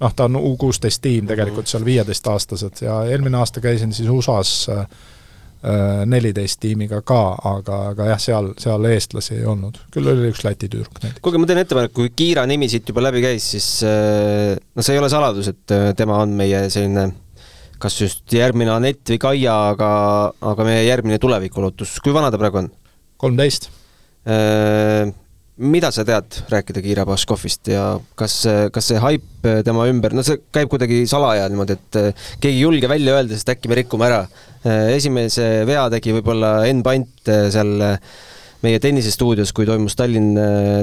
noh, 0.01 0.15
ta 0.17 0.27
on 0.27 0.43
U 0.43 0.57
kuusteist 0.59 1.03
tiim 1.03 1.31
tegelikult 1.31 1.71
seal 1.71 1.85
viieteistaastased 1.87 2.83
ja 2.87 3.05
eelmine 3.11 3.39
aasta 3.39 3.63
käisin 3.63 3.95
siis 3.95 4.11
USA-s 4.11 4.71
äh, 4.75 4.87
Äh, 4.87 4.87
neliteist 6.07 6.59
tiimiga 6.61 7.01
ka, 7.07 7.21
aga, 7.51 7.81
aga 7.95 8.09
jah, 8.11 8.21
seal, 8.21 8.51
seal 8.61 8.85
eestlasi 8.91 9.39
ei 9.39 9.47
olnud. 9.49 9.79
küll 9.95 10.11
oli 10.11 10.29
üks 10.29 10.45
Läti 10.45 10.69
tüdruk 10.69 10.99
näiteks. 11.01 11.23
kuulge, 11.25 11.41
ma 11.41 11.49
teen 11.49 11.63
ettepaneku, 11.63 11.95
kui 12.03 12.13
Kiira 12.17 12.45
nimi 12.51 12.69
siit 12.69 12.89
juba 12.91 13.05
läbi 13.07 13.23
käis, 13.25 13.47
siis 13.55 13.69
äh, 13.89 14.55
no 14.61 14.85
see 14.85 14.97
ei 14.97 15.01
ole 15.03 15.09
saladus, 15.13 15.49
et 15.55 15.75
äh, 15.75 15.91
tema 15.97 16.21
on 16.25 16.37
meie 16.37 16.67
selline 16.75 17.09
kas 17.81 17.97
just 18.01 18.33
järgmine 18.33 18.73
Anett 18.75 19.15
või 19.15 19.21
Kaia, 19.21 19.57
aga, 19.73 19.91
aga 20.53 20.69
meie 20.69 20.85
järgmine 20.87 21.19
tulevikulootus. 21.23 21.99
kui 22.05 22.15
vana 22.17 22.33
ta 22.33 22.41
praegu 22.41 22.65
on? 22.65 22.73
kolmteist 23.25 23.71
mida 25.57 25.91
sa 25.95 26.03
tead 26.07 26.41
rääkida 26.51 26.83
Kiira 26.83 27.05
Baškovist 27.07 27.71
ja 27.71 27.85
kas, 28.19 28.41
kas 28.75 28.89
see 28.91 29.01
haip 29.03 29.47
tema 29.67 29.87
ümber, 29.91 30.15
no 30.17 30.25
see 30.27 30.41
käib 30.55 30.71
kuidagi 30.73 31.05
salaja 31.11 31.47
niimoodi, 31.51 31.77
et 31.79 31.99
eh, 32.01 32.25
keegi 32.41 32.57
ei 32.57 32.65
julge 32.65 32.91
välja 32.91 33.15
öelda, 33.15 33.37
sest 33.37 33.53
äkki 33.55 33.71
me 33.71 33.79
rikume 33.79 34.09
ära. 34.09 34.25
Eh, 34.65 34.95
esimese 34.97 35.47
vea 35.69 35.87
tegi 35.95 36.17
võib-olla 36.17 36.57
Enn 36.67 36.83
Pant 36.87 37.31
seal 37.55 37.77
meie 38.65 38.81
tennisestuudios, 38.81 39.53
kui 39.55 39.69
toimus 39.69 39.95
Tallinn, 39.99 40.35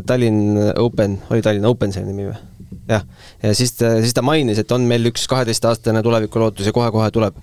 Tallinn 0.08 0.72
Open, 0.80 1.18
oli 1.34 1.44
Tallinn 1.44 1.68
Open 1.68 1.92
see 1.96 2.06
nimi 2.06 2.30
või? 2.30 2.40
Jah, 2.92 3.08
ja 3.44 3.54
siis 3.58 3.74
ta, 3.80 3.96
siis 4.04 4.16
ta 4.18 4.24
mainis, 4.26 4.62
et 4.62 4.72
on 4.76 4.86
meil 4.88 5.10
üks 5.12 5.26
kaheteistaastane 5.32 6.04
tulevikulootus 6.06 6.68
ja 6.70 6.76
kohe-kohe 6.76 7.10
tuleb. 7.16 7.38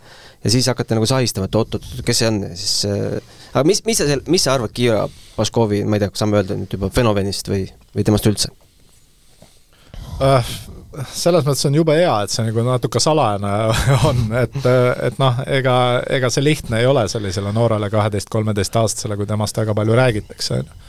ja 0.45 0.55
siis 0.55 0.69
hakati 0.71 0.97
nagu 0.99 1.09
sahistama, 1.09 1.49
et 1.49 1.59
oot-oot, 1.59 1.91
kes 2.07 2.23
see 2.23 2.31
on 2.31 2.41
ja 2.47 2.55
siis 2.55 2.79
aga 3.53 3.65
mis, 3.69 3.83
mis 3.89 4.01
sa 4.01 4.09
seal, 4.09 4.25
mis 4.31 4.45
sa 4.45 4.55
arvad 4.57 4.75
Kira 4.77 5.05
Baškovi, 5.37 5.85
ma 5.85 5.99
ei 5.99 6.05
tea, 6.05 6.13
kas 6.13 6.25
saame 6.25 6.41
öelda 6.41 6.59
nüüd 6.59 6.75
juba 6.79 6.91
fenomenist 6.95 7.51
või, 7.51 7.67
või 7.97 8.07
temast 8.09 8.29
üldse 8.31 8.53
äh,? 10.23 10.57
selles 11.15 11.45
mõttes 11.45 11.67
on 11.69 11.77
jube 11.77 11.95
hea, 11.95 12.15
et 12.25 12.33
see 12.33 12.47
nagu 12.47 12.65
natuke 12.67 13.01
salajane 13.03 13.53
on, 14.09 14.23
et, 14.41 14.57
et 15.09 15.19
noh, 15.21 15.43
ega, 15.47 15.75
ega 16.11 16.31
see 16.33 16.43
lihtne 16.45 16.81
ei 16.81 16.89
ole 16.89 17.05
sellisele 17.13 17.53
noorele 17.55 17.91
kaheteist-kolmeteistaastasele, 17.93 19.19
kui 19.21 19.29
temast 19.29 19.61
väga 19.61 19.77
palju 19.79 19.99
räägitakse, 19.99 20.63
on 20.63 20.71
ju 20.73 20.88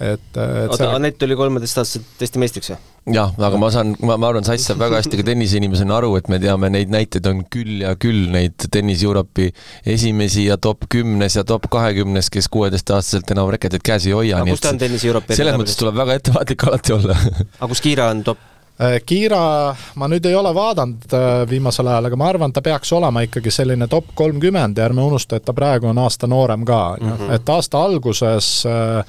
et, 0.00 0.20
et 0.36 0.38
oota 0.68 0.78
selle..., 0.80 0.94
Anett 0.96 1.18
tuli 1.20 1.36
kolmeteistaastaselt 1.38 2.22
Eesti 2.24 2.42
meistriks 2.42 2.72
või? 2.72 2.78
jah, 3.16 3.32
aga 3.34 3.58
ma 3.58 3.70
saan, 3.74 3.94
ma, 4.04 4.16
ma 4.20 4.30
arvan, 4.30 4.46
Sass 4.46 4.68
saab 4.68 4.82
väga 4.82 5.00
hästi 5.00 5.18
ka 5.20 5.26
tenniseinimesena 5.26 5.96
aru, 5.98 6.14
et 6.20 6.30
me 6.32 6.38
teame, 6.42 6.70
neid 6.72 6.92
näiteid 6.92 7.26
on 7.30 7.42
küll 7.52 7.82
ja 7.82 7.96
küll, 8.00 8.28
neid 8.34 8.68
Tennis 8.72 9.02
Europe'i 9.06 9.50
esimesi 9.96 10.46
ja 10.46 10.58
top 10.62 10.86
kümnes 10.92 11.36
ja 11.38 11.44
top 11.48 11.66
kahekümnes, 11.72 12.30
kes 12.32 12.50
kuueteistaastaselt 12.52 13.34
enam 13.34 13.50
reketeid 13.54 13.82
käes 13.86 14.06
ei 14.06 14.16
hoia. 14.16 14.38
aga 14.38 14.54
kus 14.54 14.62
ta 14.62 14.72
on 14.74 14.80
Tennis 14.82 15.04
Europe'i 15.08 15.38
selles 15.38 15.58
mõttes 15.58 15.78
tuleb 15.80 15.98
väga 15.98 16.20
ettevaatlik 16.20 16.66
alati 16.70 16.96
olla 16.98 17.18
aga 17.18 17.70
kus 17.74 17.84
Kiira 17.84 18.08
on 18.14 18.24
top? 18.26 18.48
Äh, 18.80 19.02
Kiira, 19.06 19.74
ma 20.00 20.08
nüüd 20.08 20.24
ei 20.26 20.34
ole 20.34 20.50
vaadanud 20.56 21.12
äh, 21.12 21.26
viimasel 21.50 21.90
ajal, 21.92 22.08
aga 22.08 22.16
ma 22.18 22.30
arvan, 22.30 22.54
ta 22.56 22.62
peaks 22.64 22.92
olema 22.96 23.20
ikkagi 23.26 23.52
selline 23.52 23.86
top 23.90 24.14
kolmkümmend 24.16 24.78
ja 24.80 24.86
ärme 24.88 25.04
unusta, 25.04 25.36
et 25.36 25.44
ta 25.44 25.52
praegu 25.52 25.90
on 25.90 26.00
aasta 26.00 26.26
noorem 26.26 26.64
ka 26.64 26.96
mm, 27.00 27.10
-hmm. 27.10 27.34
et 27.36 27.52
aasta 27.52 27.82
alguses 27.82 28.64
äh, 28.66 29.04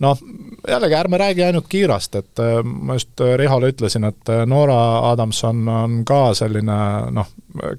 noh, 0.00 0.18
jällegi 0.68 0.94
ärme 0.94 1.18
räägi 1.18 1.42
ainult 1.44 1.68
Kiirast, 1.68 2.14
et 2.14 2.38
äh, 2.38 2.64
ma 2.64 2.94
just 2.94 3.20
äh, 3.20 3.36
Rihole 3.38 3.68
ütlesin, 3.72 4.04
et 4.04 4.28
äh, 4.28 4.46
Noora 4.46 5.10
Adamson 5.10 5.68
on 5.68 6.00
ka 6.04 6.34
selline 6.34 6.78
noh, 7.10 7.28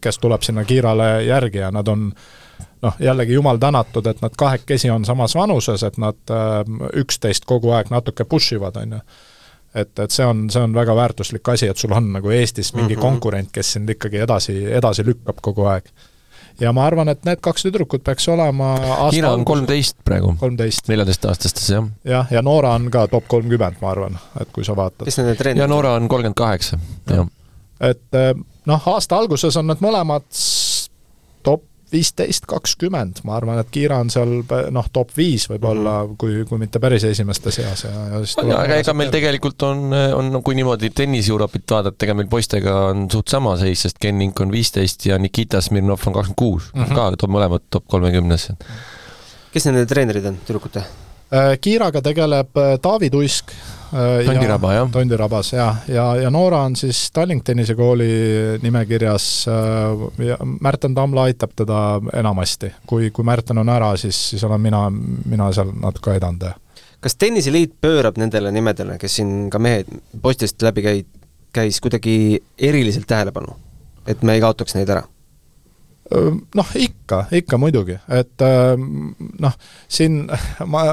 kes 0.01 0.19
tuleb 0.21 0.45
sinna 0.45 0.63
Kiirale 0.65 1.23
järgi 1.25 1.63
ja 1.63 1.71
nad 1.71 1.87
on 1.87 2.11
noh, 2.81 2.95
jällegi 2.99 3.33
jumal 3.33 3.57
tänatud, 3.57 4.07
et 4.07 4.21
nad 4.21 4.37
kahekesi 4.37 4.89
on 4.89 5.05
samas 5.05 5.35
vanuses, 5.35 5.83
et 5.83 5.97
nad 6.01 6.33
üksteist 6.97 7.45
kogu 7.45 7.73
aeg 7.77 7.89
natuke 7.93 8.25
push 8.25 8.53
ivad, 8.57 8.77
on 8.77 8.97
ju. 8.97 9.01
et, 9.75 9.99
et 9.99 10.11
see 10.11 10.25
on, 10.25 10.49
see 10.49 10.61
on 10.61 10.73
väga 10.73 10.95
väärtuslik 10.95 11.49
asi, 11.49 11.67
et 11.67 11.77
sul 11.77 11.93
on 11.93 12.13
nagu 12.13 12.29
Eestis 12.29 12.73
mingi 12.73 12.95
mm 12.95 12.99
-hmm. 12.99 13.01
konkurent, 13.01 13.49
kes 13.51 13.73
sind 13.73 13.89
ikkagi 13.89 14.17
edasi, 14.17 14.65
edasi 14.73 15.05
lükkab 15.05 15.41
kogu 15.41 15.65
aeg 15.65 15.89
ja 16.61 16.71
ma 16.75 16.85
arvan, 16.85 17.09
et 17.11 17.25
need 17.27 17.41
kaks 17.43 17.65
tüdrukut 17.65 18.03
peaks 18.05 18.27
olema 18.31 18.73
Hiina 19.11 19.33
on 19.35 19.45
kolmteist 19.47 19.97
praegu. 20.05 20.35
kolmteist. 20.39 20.87
neljateistaastastes, 20.91 21.69
jah. 21.73 21.87
jah, 22.07 22.31
ja 22.31 22.41
Noora 22.45 22.75
on 22.77 22.89
ka 22.93 23.07
top 23.11 23.27
kolmkümmend, 23.31 23.81
ma 23.81 23.91
arvan, 23.95 24.19
et 24.41 24.51
kui 24.53 24.65
sa 24.67 24.75
vaatad. 24.77 25.05
kes 25.07 25.21
nende 25.21 25.35
treenerid 25.39 25.61
on? 25.61 25.65
ja 25.65 25.71
Noora 25.71 25.95
on 25.99 26.07
kolmkümmend 26.11 26.37
kaheksa, 26.37 26.79
jah. 27.09 27.27
et 27.91 28.21
eh, 28.21 28.33
noh, 28.69 28.87
aasta 28.93 29.17
alguses 29.17 29.57
on 29.57 29.71
need 29.71 29.83
mõlemad 29.83 30.27
top 31.43 31.65
viisteist, 31.91 32.45
kakskümmend, 32.49 33.21
ma 33.27 33.35
arvan, 33.37 33.59
et 33.61 33.71
Kiira 33.73 33.99
on 34.01 34.09
seal 34.13 34.41
noh, 34.71 34.87
top 34.93 35.11
viis 35.17 35.47
võib-olla 35.49 35.95
mm, 36.01 36.11
-hmm. 36.11 36.17
kui, 36.21 36.45
kui 36.49 36.61
mitte 36.61 36.79
päris 36.79 37.03
esimeste 37.07 37.51
seas 37.51 37.83
ja, 37.87 37.91
ja 38.13 38.23
siis 38.23 38.37
ja, 38.39 38.57
aga 38.59 38.79
ega 38.83 38.95
meil 38.97 39.11
tegelikult 39.13 39.67
on, 39.67 39.91
on, 40.15 40.39
kui 40.43 40.55
niimoodi 40.55 40.89
tennis 40.95 41.29
Europit 41.29 41.75
vaadata, 41.75 42.05
ega 42.05 42.15
meil 42.17 42.31
poistega 42.31 42.77
on 42.91 43.05
suht 43.11 43.27
sama 43.33 43.57
seis, 43.59 43.85
sest 43.87 43.99
Ken 44.01 44.21
Ink 44.21 44.39
on 44.41 44.51
viisteist 44.51 45.05
ja 45.05 45.19
Nikita 45.19 45.61
Smirnov 45.61 46.07
on 46.07 46.17
kakskümmend 46.17 46.39
kuus, 46.39 46.71
mhm. 46.75 46.95
ka 46.95 47.11
top 47.17 47.31
mõlemad 47.31 47.67
top 47.69 47.87
kolmekümnes. 47.87 48.51
kes 49.51 49.65
nende 49.67 49.85
treenerid 49.85 50.25
on, 50.25 50.39
tüdrukute? 50.47 50.83
Äh, 51.31 51.57
Kiiraga 51.61 52.01
tegeleb 52.03 52.57
äh, 52.59 52.73
Taavi 52.81 53.09
Tuisk. 53.09 53.53
Äh, 53.93 54.25
Tondiraba, 54.25 54.73
jah. 54.73 54.89
Tondirabas, 54.91 55.53
jah, 55.53 55.81
ja, 55.87 56.05
ja 56.15 56.29
Noora 56.31 56.61
on 56.67 56.75
siis 56.79 57.03
Tallink 57.11 57.43
tennisekooli 57.43 58.07
nimekirjas 58.63 59.25
ja 60.25 60.37
Märten 60.61 60.95
Tamla 60.95 61.27
aitab 61.27 61.55
teda 61.55 61.99
enamasti. 62.15 62.71
kui, 62.87 63.11
kui 63.11 63.27
Märten 63.27 63.57
on 63.57 63.69
ära, 63.69 63.95
siis, 63.97 64.29
siis 64.29 64.43
olen 64.47 64.61
mina, 64.61 64.85
mina 65.25 65.51
seal 65.51 65.73
natuke 65.81 66.15
aidanud, 66.15 66.47
jah. 66.47 66.85
kas 66.99 67.15
Tenniseliit 67.15 67.73
pöörab 67.81 68.17
nendele 68.17 68.51
nimedele, 68.51 68.97
kes 69.01 69.19
siin 69.19 69.49
ka 69.51 69.59
mehed 69.59 69.91
postist 70.21 70.61
läbi 70.61 70.85
käid, 70.87 71.09
käis, 71.53 71.81
kuidagi 71.83 72.39
eriliselt 72.57 73.07
tähelepanu? 73.07 73.57
et 74.07 74.23
me 74.23 74.33
ei 74.33 74.41
kaotaks 74.41 74.73
neid 74.75 74.89
ära 74.89 75.03
noh, 76.55 76.71
ikka, 76.75 77.25
ikka 77.31 77.57
muidugi, 77.61 77.95
et 78.11 78.43
noh, 79.39 79.53
siin 79.87 80.23
ma 80.73 80.83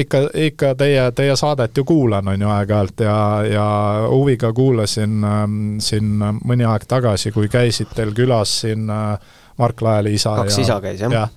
ikka, 0.00 0.22
ikka 0.48 0.74
teie, 0.80 1.10
teie 1.16 1.36
saadet 1.36 1.76
ju 1.76 1.84
kuulan, 1.84 2.28
on 2.28 2.46
ju, 2.46 2.48
aeg-ajalt 2.48 3.04
ja, 3.04 3.18
ja 3.48 3.66
huviga 4.08 4.52
kuulasin 4.56 5.20
siin 5.82 6.16
mõni 6.44 6.68
aeg 6.68 6.86
tagasi, 6.88 7.34
kui 7.36 7.50
käisid 7.52 7.92
teil 7.96 8.14
külas 8.16 8.60
siin 8.64 8.88
Mark 9.60 9.84
Laeli 9.84 10.14
isa 10.16 10.36
kaks 10.40 10.58
ja, 10.58 10.64
isa 10.64 10.80
käis, 10.80 11.04
jah 11.04 11.20
ja,? 11.20 11.28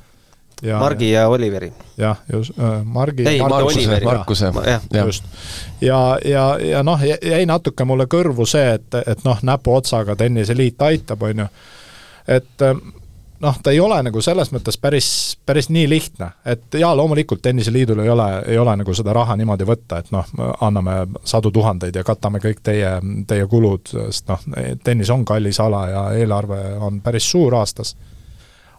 Ja, 0.63 0.80
Margi 0.80 1.12
ja 1.12 1.28
Oliveri. 1.28 1.74
jah, 1.98 2.18
just 2.34 2.60
äh,, 2.60 2.84
Margi 2.84 3.28
ei, 3.28 3.39
Markuse, 3.39 4.00
Markuse, 4.04 4.52
jah, 4.66 5.06
just. 5.06 5.24
ja, 5.82 6.18
ja, 6.26 6.58
ja 6.62 6.84
noh, 6.84 7.00
jäi 7.04 7.46
natuke 7.46 7.84
mulle 7.84 8.06
kõrvu 8.08 8.46
see, 8.48 8.78
et, 8.78 8.96
et 9.08 9.26
noh, 9.28 9.42
näpuotsaga 9.44 10.16
tenniseliit 10.16 10.82
aitab, 10.82 11.26
on 11.28 11.44
ju 11.44 11.48
et 12.27 12.62
ähm, 12.62 12.79
noh, 13.43 13.57
ta 13.63 13.71
ei 13.71 13.79
ole 13.79 13.97
nagu 14.03 14.21
selles 14.23 14.51
mõttes 14.53 14.77
päris, 14.79 15.07
päris 15.45 15.69
nii 15.73 15.88
lihtne, 15.89 16.29
et 16.45 16.77
jaa, 16.79 16.93
loomulikult 16.97 17.41
Tenniseliidul 17.43 17.99
ei 18.03 18.09
ole, 18.09 18.27
ei 18.47 18.57
ole 18.57 18.75
nagu 18.79 18.95
seda 18.95 19.13
raha 19.13 19.36
niimoodi 19.39 19.67
võtta, 19.67 19.99
et 19.99 20.12
noh, 20.15 20.29
anname 20.63 20.95
sadu 21.27 21.51
tuhandeid 21.51 21.95
ja 21.95 22.05
katame 22.07 22.39
kõik 22.43 22.63
teie, 22.63 22.95
teie 23.27 23.47
kulud, 23.51 23.91
sest 23.91 24.31
noh, 24.31 24.47
tennis 24.83 25.12
on 25.13 25.25
kallis 25.27 25.59
ala 25.59 25.83
ja 25.89 26.03
eelarve 26.19 26.62
on 26.79 27.01
päris 27.03 27.29
suur 27.31 27.55
aastas. 27.59 27.95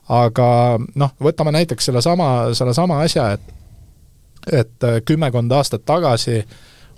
aga 0.09 0.79
noh, 0.95 1.13
võtame 1.21 1.53
näiteks 1.53 1.91
sellesama, 1.91 2.55
sellesama 2.55 3.01
asja, 3.01 3.33
et 3.33 3.53
et 4.53 4.85
kümmekond 5.09 5.53
aastat 5.57 5.87
tagasi 5.89 6.43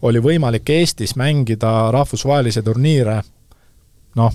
oli 0.03 0.19
võimalik 0.19 0.71
Eestis 0.71 1.13
mängida 1.17 1.93
rahvusvahelisi 1.95 2.63
turniire 2.63 3.21
noh, 4.17 4.33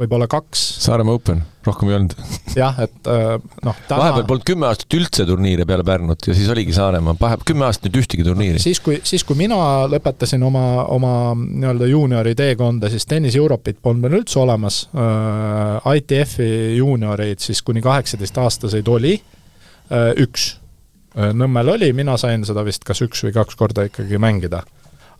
võib-olla 0.00 0.26
kaks. 0.30 0.62
Saaremaa 0.82 1.14
Open, 1.14 1.42
rohkem 1.66 1.90
ei 1.90 1.96
olnud 1.96 2.14
jah, 2.58 2.78
et 2.82 3.10
äh, 3.10 3.36
noh 3.66 3.76
täna... 3.86 3.98
vahepeal 4.00 4.26
polnud 4.30 4.46
kümme 4.48 4.66
aastat 4.66 4.96
üldse 4.98 5.26
turniire 5.28 5.66
peale 5.68 5.86
Pärnut 5.86 6.26
ja 6.26 6.34
siis 6.34 6.50
oligi 6.50 6.74
Saaremaa, 6.74 7.14
vahepeal 7.20 7.46
kümme 7.52 7.68
aastat 7.68 7.86
nüüd 7.88 8.00
ühtegi 8.02 8.26
turniiri. 8.26 8.62
siis, 8.62 8.82
kui, 8.82 8.98
siis 9.06 9.22
kui 9.26 9.38
mina 9.38 9.58
lõpetasin 9.90 10.42
oma, 10.46 10.64
oma 10.94 11.14
nii-öelda 11.38 11.90
juuniori 11.92 12.34
teekonda, 12.38 12.90
siis 12.90 13.06
Tennis 13.10 13.38
Europe'it 13.38 13.78
polnud 13.82 14.08
veel 14.08 14.20
üldse 14.22 14.42
olemas 14.42 14.84
äh,, 14.90 15.94
ITF-i 16.00 16.50
juunioreid 16.80 17.42
siis 17.44 17.62
kuni 17.62 17.84
kaheksateistaastaseid 17.84 18.90
oli 18.90 19.16
äh, 19.18 20.12
üks. 20.26 20.54
Nõmmel 21.14 21.68
oli, 21.76 21.92
mina 21.94 22.16
sain 22.18 22.42
seda 22.42 22.64
vist 22.66 22.82
kas 22.82 22.98
üks 23.04 23.20
või 23.22 23.30
kaks 23.36 23.54
korda 23.54 23.84
ikkagi 23.86 24.18
mängida 24.18 24.64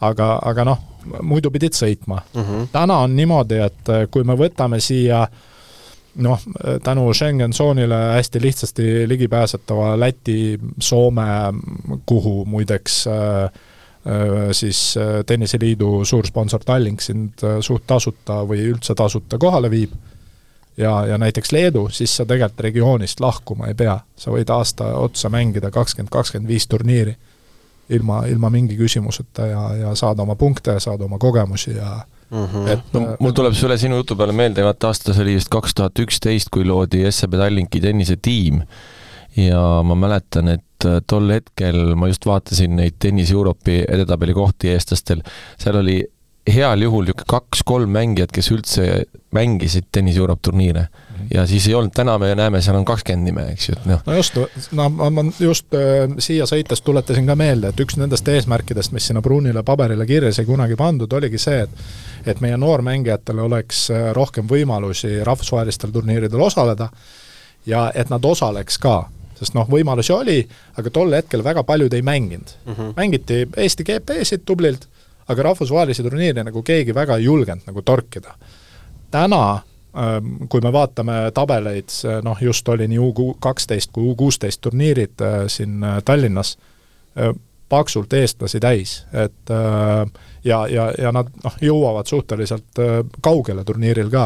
aga, 0.09 0.38
aga 0.43 0.64
noh, 0.64 0.79
muidu 1.23 1.51
pidid 1.55 1.77
sõitma 1.77 2.21
mm. 2.21 2.40
-hmm. 2.43 2.69
täna 2.73 2.99
on 3.07 3.17
niimoodi, 3.17 3.59
et 3.64 3.88
äh, 3.88 4.07
kui 4.11 4.25
me 4.25 4.37
võtame 4.38 4.81
siia 4.81 5.27
noh, 6.14 6.40
tänu 6.83 7.12
Schengen 7.14 7.51
tsoonile 7.51 7.95
hästi 8.14 8.43
lihtsasti 8.43 9.09
ligipääsetava 9.09 10.01
Läti, 10.01 10.59
Soome, 10.81 11.27
kuhu 12.07 12.45
muideks 12.45 13.07
äh, 13.07 13.45
äh 13.45 13.51
siis 14.53 14.97
äh, 14.97 15.25
Tenniseliidu 15.27 16.05
suursponsor 16.05 16.64
Tallink 16.64 17.01
sind 17.01 17.40
suht 17.61 17.87
tasuta 17.87 18.43
või 18.45 18.69
üldse 18.71 18.95
tasuta 18.95 19.38
kohale 19.38 19.71
viib, 19.71 19.90
ja, 20.77 21.07
ja 21.07 21.19
näiteks 21.19 21.53
Leedu, 21.53 21.88
siis 21.90 22.17
sa 22.17 22.27
tegelikult 22.27 22.61
regioonist 22.61 23.21
lahkuma 23.21 23.67
ei 23.67 23.75
pea, 23.75 23.99
sa 24.17 24.31
võid 24.31 24.51
aasta 24.51 24.95
otsa 24.99 25.31
mängida 25.31 25.71
kakskümmend, 25.71 26.11
kakskümmend 26.11 26.49
viis 26.49 26.67
turniiri 26.67 27.17
ilma, 27.88 28.25
ilma 28.27 28.51
mingi 28.51 28.77
küsimuseta 28.77 29.47
ja, 29.47 29.62
ja 29.77 29.94
saada 29.94 30.23
oma 30.23 30.37
punkte, 30.40 30.79
saada 30.81 31.05
oma 31.05 31.18
kogemusi 31.18 31.77
ja 31.77 32.01
mm 32.31 32.44
-hmm. 32.44 32.68
et 32.68 32.92
no, 32.92 33.16
mul 33.20 33.33
tuleb 33.33 33.53
sulle 33.53 33.79
sinu 33.79 33.97
jutu 33.97 34.16
peale 34.16 34.33
meelde, 34.33 34.64
vaata 34.64 34.87
aasta 34.87 35.14
see 35.14 35.23
oli 35.23 35.35
vist 35.35 35.49
kaks 35.49 35.75
tuhat 35.75 35.99
üksteist, 35.99 36.51
kui 36.51 36.64
loodi 36.64 37.05
SEB 37.11 37.38
Tallinki 37.40 37.81
tennisetiim 37.81 38.62
ja 39.37 39.83
ma 39.85 39.94
mäletan, 39.94 40.49
et 40.49 40.87
äh, 40.87 41.01
tol 41.07 41.31
hetkel 41.31 41.94
ma 41.94 42.09
just 42.09 42.27
vaatasin 42.27 42.77
neid 42.77 42.99
Tennis 42.99 43.33
Europe'i 43.33 43.85
edetabeli 43.88 44.35
kohti 44.35 44.68
eestlastel, 44.68 45.23
seal 45.59 45.77
oli 45.77 46.03
heal 46.50 46.83
juhul 46.83 47.12
kaks-kolm 47.26 47.90
mängijat, 47.90 48.33
kes 48.33 48.50
üldse 48.52 49.04
mängisid 49.33 49.88
Tennis 49.92 50.16
Europe 50.16 50.42
turniire 50.44 50.88
ja 51.35 51.46
siis 51.46 51.66
ei 51.68 51.74
olnud, 51.74 51.92
täna 51.94 52.18
me 52.18 52.35
näeme, 52.35 52.61
seal 52.62 52.76
on 52.76 52.85
kakskümmend 52.85 53.24
nime, 53.24 53.46
eks 53.52 53.68
ju, 53.68 53.76
et 53.78 53.87
noh. 53.88 54.02
no 54.07 54.16
just, 54.16 54.37
no 54.72 54.88
ma, 54.92 55.09
ma 55.11 55.24
just 55.40 55.74
äh, 55.76 56.04
siia 56.18 56.46
sõites 56.48 56.83
tuletasin 56.85 57.26
ka 57.26 57.37
meelde, 57.38 57.70
et 57.72 57.80
üks 57.80 57.96
nendest 58.00 58.28
eesmärkidest, 58.28 58.92
mis 58.92 59.09
sinna 59.09 59.22
pruunile 59.24 59.62
paberile 59.66 60.07
kirja 60.07 60.33
sai 60.35 60.46
kunagi 60.48 60.76
pandud, 60.76 61.12
oligi 61.12 61.40
see, 61.40 61.64
et 61.64 62.30
et 62.35 62.40
meie 62.40 62.57
noormängijatel 62.61 63.40
oleks 63.46 63.87
äh, 63.92 64.11
rohkem 64.16 64.48
võimalusi 64.48 65.18
rahvusvahelistel 65.24 65.92
turniiridel 65.92 66.40
osaleda 66.40 66.88
ja 67.66 67.90
et 67.94 68.12
nad 68.12 68.24
osaleks 68.24 68.78
ka 68.80 69.04
sest 69.38 69.57
noh, 69.57 69.66
võimalusi 69.70 70.12
oli, 70.14 70.38
aga 70.78 70.90
tol 70.94 71.12
hetkel 71.16 71.42
väga 71.44 71.64
paljud 71.66 71.94
ei 71.94 72.02
mänginud 72.02 72.54
mm. 72.64 72.72
-hmm. 72.72 72.92
mängiti 72.96 73.46
Eesti 73.57 73.85
GP-sid 73.85 74.44
tublilt, 74.46 74.88
aga 75.29 75.47
rahvusvahelisi 75.49 76.03
turniire 76.03 76.45
nagu 76.45 76.63
keegi 76.63 76.95
väga 76.95 77.17
ei 77.17 77.25
julgenud 77.25 77.67
nagu 77.67 77.83
torkida. 77.83 78.35
täna 79.11 79.43
ähm, 79.53 80.47
kui 80.49 80.61
me 80.61 80.73
vaatame 80.73 81.31
tabeleid, 81.35 81.91
noh 82.23 82.43
just 82.43 82.69
oli 82.69 82.89
nii 82.89 82.99
U 82.99 83.35
kaksteist 83.41 83.93
kui 83.93 84.05
U 84.05 84.15
kuusteist 84.15 84.61
turniirid 84.61 85.21
äh, 85.21 85.45
siin 85.47 85.85
äh, 85.85 86.03
Tallinnas, 86.05 86.59
paksult 87.69 88.13
eestlasi 88.13 88.59
täis, 88.61 89.07
et 89.13 89.51
ja, 90.45 90.57
ja, 90.67 90.89
ja 90.99 91.13
nad 91.15 91.29
noh, 91.45 91.55
jõuavad 91.63 92.11
suhteliselt 92.11 92.81
kaugele 93.23 93.63
turniiril 93.65 94.11
ka 94.11 94.25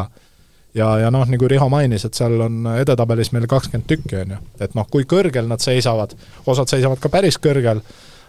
ja, 0.74 0.98
ja 0.98 1.10
noh, 1.10 1.26
nagu 1.28 1.48
Riho 1.48 1.68
mainis, 1.72 2.04
et 2.06 2.18
seal 2.18 2.38
on 2.44 2.68
edetabelis 2.78 3.32
meil 3.34 3.46
kakskümmend 3.50 3.88
tükki, 3.88 4.20
on 4.22 4.36
ju. 4.36 4.40
et 4.64 4.76
noh, 4.78 4.86
kui 4.90 5.06
kõrgel 5.08 5.48
nad 5.50 5.62
seisavad, 5.64 6.14
osad 6.46 6.70
seisavad 6.70 7.00
ka 7.02 7.10
päris 7.12 7.38
kõrgel, 7.42 7.82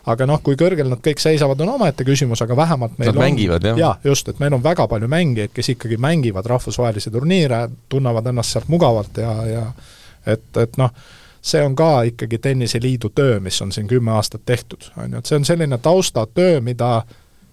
aga 0.09 0.25
noh, 0.29 0.41
kui 0.43 0.57
kõrgel 0.59 0.89
nad 0.89 1.01
kõik 1.03 1.21
seisavad, 1.21 1.61
on 1.63 1.75
omaette 1.75 2.05
küsimus, 2.07 2.41
aga 2.45 2.57
vähemalt 2.57 2.97
meil 2.97 3.11
nad 3.11 3.19
on 3.19 3.23
mängivad, 3.23 3.69
jah? 3.69 3.79
jaa, 3.79 3.93
just, 4.03 4.31
et 4.31 4.41
meil 4.41 4.55
on 4.57 4.63
väga 4.63 4.87
palju 4.89 5.09
mängijaid, 5.11 5.53
kes 5.53 5.73
ikkagi 5.75 5.99
mängivad 6.01 6.49
rahvusvahelisi 6.49 7.13
turniire, 7.13 7.63
tunnevad 7.89 8.27
ennast 8.31 8.55
sealt 8.55 8.69
mugavalt 8.71 9.21
ja, 9.21 9.33
ja 9.49 9.63
et, 10.25 10.49
et 10.57 10.77
noh, 10.81 10.93
see 11.41 11.61
on 11.63 11.75
ka 11.77 11.91
ikkagi 12.09 12.41
Tenniseliidu 12.43 13.13
töö, 13.15 13.39
mis 13.43 13.61
on 13.61 13.71
siin 13.75 13.87
kümme 13.87 14.15
aastat 14.17 14.45
tehtud, 14.45 14.91
on 14.97 15.13
ju, 15.13 15.21
et 15.21 15.31
see 15.31 15.39
on 15.39 15.47
selline 15.47 15.81
taustatöö, 15.83 16.61
mida 16.65 17.01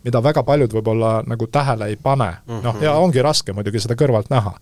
mida 0.06 0.22
väga 0.22 0.42
paljud 0.46 0.70
võib-olla 0.70 1.18
nagu 1.26 1.48
tähele 1.50 1.90
ei 1.90 1.96
pane 1.98 2.28
noh, 2.46 2.76
ja 2.82 2.94
ongi 2.94 3.22
raske 3.26 3.50
muidugi 3.56 3.82
seda 3.82 3.96
kõrvalt 3.98 4.30
näha. 4.30 4.54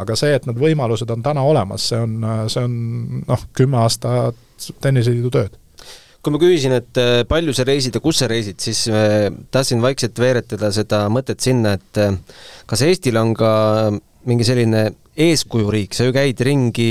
aga 0.00 0.16
see, 0.16 0.32
et 0.36 0.46
need 0.48 0.56
võimalused 0.60 1.10
on 1.12 1.22
täna 1.24 1.42
olemas, 1.44 1.88
see 1.90 2.00
on, 2.00 2.16
see 2.52 2.64
on 2.64 3.22
noh, 3.28 3.46
kümme 3.56 3.80
aastat 3.84 4.36
Tenniseliidu 4.80 5.30
tööd 5.30 5.58
kui 6.26 6.34
ma 6.34 6.42
küsisin, 6.42 6.74
et 6.74 6.98
äh, 6.98 7.22
palju 7.28 7.54
sa 7.54 7.64
reisid 7.66 7.94
ja 7.94 8.02
kus 8.02 8.18
sa 8.18 8.26
reisid, 8.30 8.58
siis 8.58 8.86
äh, 8.90 9.28
tahtsin 9.54 9.82
vaikselt 9.84 10.18
veeretada 10.18 10.72
seda 10.74 11.04
mõtet 11.12 11.44
sinna, 11.44 11.76
et 11.78 12.00
äh, 12.02 12.16
kas 12.66 12.82
Eestil 12.82 13.18
on 13.20 13.30
ka 13.38 13.50
mingi 14.26 14.46
selline 14.46 14.88
eeskujuriik, 15.22 15.94
sa 15.94 16.08
ju 16.08 16.12
käid 16.12 16.42
ringi, 16.44 16.88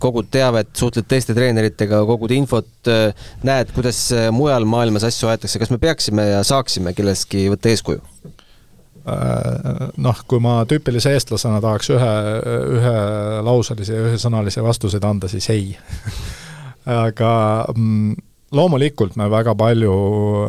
kogud 0.00 0.30
teavet, 0.32 0.72
suhtled 0.80 1.06
teiste 1.10 1.36
treeneritega, 1.36 2.00
kogud 2.08 2.32
infot, 2.34 2.88
näed, 3.46 3.70
kuidas 3.76 4.00
mujal 4.34 4.64
maailmas 4.66 5.04
asju 5.06 5.28
aetakse, 5.30 5.60
kas 5.60 5.70
me 5.70 5.78
peaksime 5.78 6.24
ja 6.32 6.40
saaksime 6.46 6.96
kellestki 6.96 7.44
võtta 7.52 7.70
eeskuju? 7.70 8.00
Noh, 10.02 10.24
kui 10.26 10.42
ma 10.42 10.56
tüüpilise 10.66 11.12
eestlasena 11.14 11.60
tahaks 11.62 11.92
ühe, 11.94 12.10
ühelauselise 12.80 13.94
ja 13.94 14.08
ühesõnalise 14.08 14.64
vastuseid 14.66 15.06
anda, 15.06 15.30
siis 15.30 15.46
ei 15.52 15.70
aga 17.04 17.32
mm, 17.76 18.29
loomulikult 18.52 19.16
me 19.16 19.28
väga 19.30 19.54
palju 19.54 19.94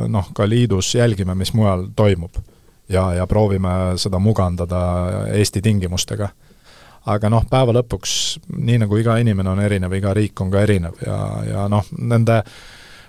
noh, 0.10 0.32
ka 0.34 0.48
liidus 0.50 0.96
jälgime, 0.96 1.36
mis 1.36 1.54
mujal 1.54 1.88
toimub. 1.96 2.42
ja, 2.90 3.14
ja 3.14 3.28
proovime 3.28 3.98
seda 3.98 4.20
mugandada 4.20 4.82
Eesti 5.34 5.62
tingimustega. 5.62 6.30
aga 7.06 7.30
noh, 7.30 7.46
päeva 7.50 7.74
lõpuks, 7.74 8.40
nii 8.58 8.84
nagu 8.84 8.98
iga 8.98 9.18
inimene 9.18 9.50
on 9.50 9.60
erinev, 9.60 9.94
iga 9.94 10.14
riik 10.14 10.42
on 10.42 10.52
ka 10.52 10.62
erinev 10.62 11.02
ja, 11.06 11.18
ja 11.48 11.68
noh, 11.70 11.86
nende 11.98 12.44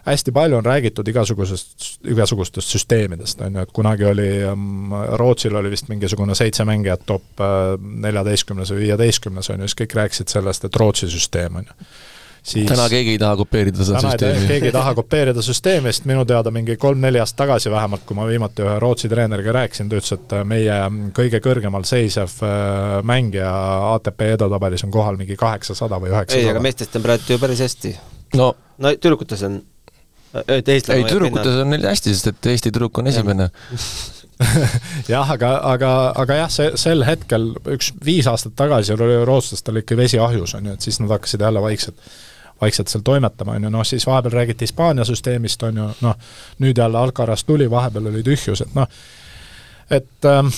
hästi 0.07 0.33
palju 0.33 0.57
on 0.57 0.64
räägitud 0.64 1.09
igasugusest, 1.09 2.00
igasugustest 2.11 2.68
süsteemidest, 2.68 3.40
on 3.40 3.55
ju, 3.55 3.62
et 3.62 3.72
kunagi 3.72 4.05
oli, 4.05 4.31
mm, 4.55 4.94
Rootsil 5.20 5.55
oli 5.57 5.70
vist 5.70 5.88
mingisugune 5.88 6.35
seitse 6.35 6.64
mängijat 6.64 7.05
top 7.07 7.40
äh, 7.40 7.76
neljateistkümnes 7.78 8.72
või 8.72 8.88
viieteistkümnes, 8.88 9.50
on 9.50 9.62
ju, 9.62 9.68
siis 9.68 9.78
kõik 9.83 9.94
rääkisid 10.00 10.33
sellest, 10.33 10.64
et 10.64 10.76
Rootsi 10.76 11.11
süsteem, 11.12 11.61
on 11.61 11.68
ju 11.68 11.92
siis 12.42 12.66
täna 12.68 12.88
keegi 12.90 13.14
ei 13.14 13.18
taha 13.22 13.37
kopeerida 13.38 13.85
seda 13.87 14.02
süsteemi. 14.02 14.46
keegi 14.50 14.70
ei 14.70 14.74
taha 14.74 14.94
kopeerida 14.98 15.42
süsteemi, 15.44 15.92
sest 15.92 16.07
minu 16.11 16.24
teada 16.28 16.50
mingi 16.55 16.76
kolm-neli 16.81 17.20
aastat 17.22 17.44
tagasi 17.44 17.70
vähemalt, 17.70 18.05
kui 18.07 18.18
ma 18.18 18.26
viimati 18.28 18.64
ühe 18.66 18.78
Rootsi 18.83 19.11
treeneriga 19.12 19.55
rääkisin, 19.59 19.90
ta 19.90 20.00
ütles, 20.00 20.14
et 20.16 20.37
meie 20.48 20.78
kõige 21.16 21.42
kõrgemal 21.44 21.87
seisev 21.88 22.38
äh, 22.46 22.96
mängija 23.07 23.52
ATP 23.92 24.26
edetabelis 24.37 24.87
on 24.87 24.94
kohal 24.94 25.20
mingi 25.20 25.38
kaheksasada 25.38 26.00
või 26.02 26.11
üheksasada. 26.14 26.42
ei, 26.42 26.50
aga 26.50 26.64
meestest 26.64 26.98
on 26.98 27.07
praegu 27.07 27.37
ju 27.37 27.42
päris 27.42 27.62
hästi. 27.62 27.94
no, 28.40 28.55
no 28.78 28.96
tüdrukutes 28.96 29.46
on 29.48 29.62
et 30.33 30.68
eestlane 30.68 31.02
ei, 31.02 31.07
tüdrukutes 31.07 31.62
on 31.62 31.70
neil 31.72 31.87
hästi, 31.87 32.16
sest 32.16 32.33
et 32.33 32.50
Eesti 32.55 32.72
tüdruk 32.72 32.98
on 33.02 33.11
esimene 33.12 33.48
jah, 35.12 35.31
aga, 35.31 35.52
aga, 35.70 35.90
aga 36.18 36.38
jah, 36.42 36.50
see, 36.52 36.72
sel 36.81 37.05
hetkel 37.07 37.52
üks 37.76 37.92
viis 38.05 38.26
aastat 38.31 38.57
tagasi 38.59 38.96
oli 38.96 39.20
rootslastel 39.28 39.83
ikka 39.83 39.98
vesi 39.98 40.18
ahjus, 40.22 40.57
on 40.59 40.70
ju, 40.70 40.76
et 40.76 40.85
siis 40.88 40.98
nad 41.02 41.12
hakkasid 41.12 41.44
jälle 41.44 41.62
vaikselt 41.62 42.00
vaikselt 42.62 42.88
seal 42.88 43.03
toimetama, 43.05 43.57
on 43.59 43.66
ju, 43.66 43.72
noh 43.75 43.87
siis 43.87 44.07
vahepeal 44.07 44.38
räägiti 44.38 44.68
Hispaania 44.68 45.05
süsteemist, 45.05 45.62
on 45.66 45.81
ju, 45.83 45.88
noh, 46.07 46.31
nüüd 46.62 46.79
jälle 46.79 46.98
Alcaraz 46.98 47.44
tuli, 47.44 47.70
vahepeal 47.70 48.07
oli 48.12 48.22
tühjus, 48.27 48.62
et 48.64 48.75
noh, 48.79 48.88
et 49.90 50.31
ähm, 50.31 50.53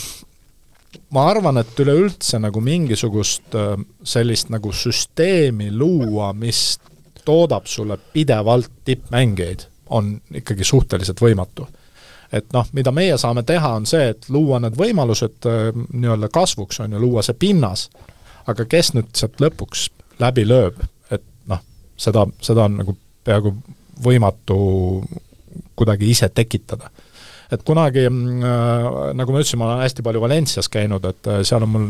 ma 1.14 1.29
arvan, 1.31 1.59
et 1.62 1.81
üleüldse 1.81 2.38
nagu 2.43 2.61
mingisugust 2.64 3.55
äh, 3.59 3.77
sellist 4.05 4.53
nagu 4.53 4.73
süsteemi 4.73 5.71
luua, 5.73 6.33
mis 6.33 6.79
toodab 7.25 7.67
sulle 7.67 7.99
pidevalt 8.12 8.71
tippmängijaid, 8.85 9.67
on 9.90 10.19
ikkagi 10.35 10.64
suhteliselt 10.64 11.21
võimatu. 11.21 11.69
et 12.33 12.47
noh, 12.53 12.67
mida 12.73 12.90
meie 12.90 13.14
saame 13.19 13.45
teha, 13.47 13.69
on 13.79 13.85
see, 13.87 14.09
et 14.11 14.25
luua 14.29 14.59
need 14.61 14.75
võimalused 14.79 15.47
äh, 15.47 15.69
nii-öelda 15.93 16.29
kasvuks, 16.35 16.81
on 16.81 16.93
ju, 16.93 17.01
luua 17.01 17.23
see 17.23 17.37
pinnas, 17.38 17.88
aga 18.51 18.64
kes 18.64 18.93
nüüd 18.97 19.12
sealt 19.14 19.40
lõpuks 19.40 19.88
läbi 20.19 20.43
lööb, 20.49 20.81
seda, 21.97 22.27
seda 22.43 22.65
on 22.69 22.79
nagu 22.83 22.97
peaaegu 23.25 23.55
võimatu 24.05 24.59
kuidagi 25.77 26.11
ise 26.11 26.29
tekitada. 26.29 26.91
et 27.53 27.63
kunagi 27.63 28.07
äh,, 28.07 29.15
nagu 29.15 29.33
ma 29.33 29.41
ütlesin, 29.41 29.59
ma 29.59 29.69
olen 29.69 29.85
hästi 29.85 30.03
palju 30.03 30.21
Valencias 30.21 30.69
käinud, 30.69 31.05
et 31.05 31.27
äh, 31.29 31.43
seal 31.43 31.63
on 31.63 31.69
mul 31.69 31.89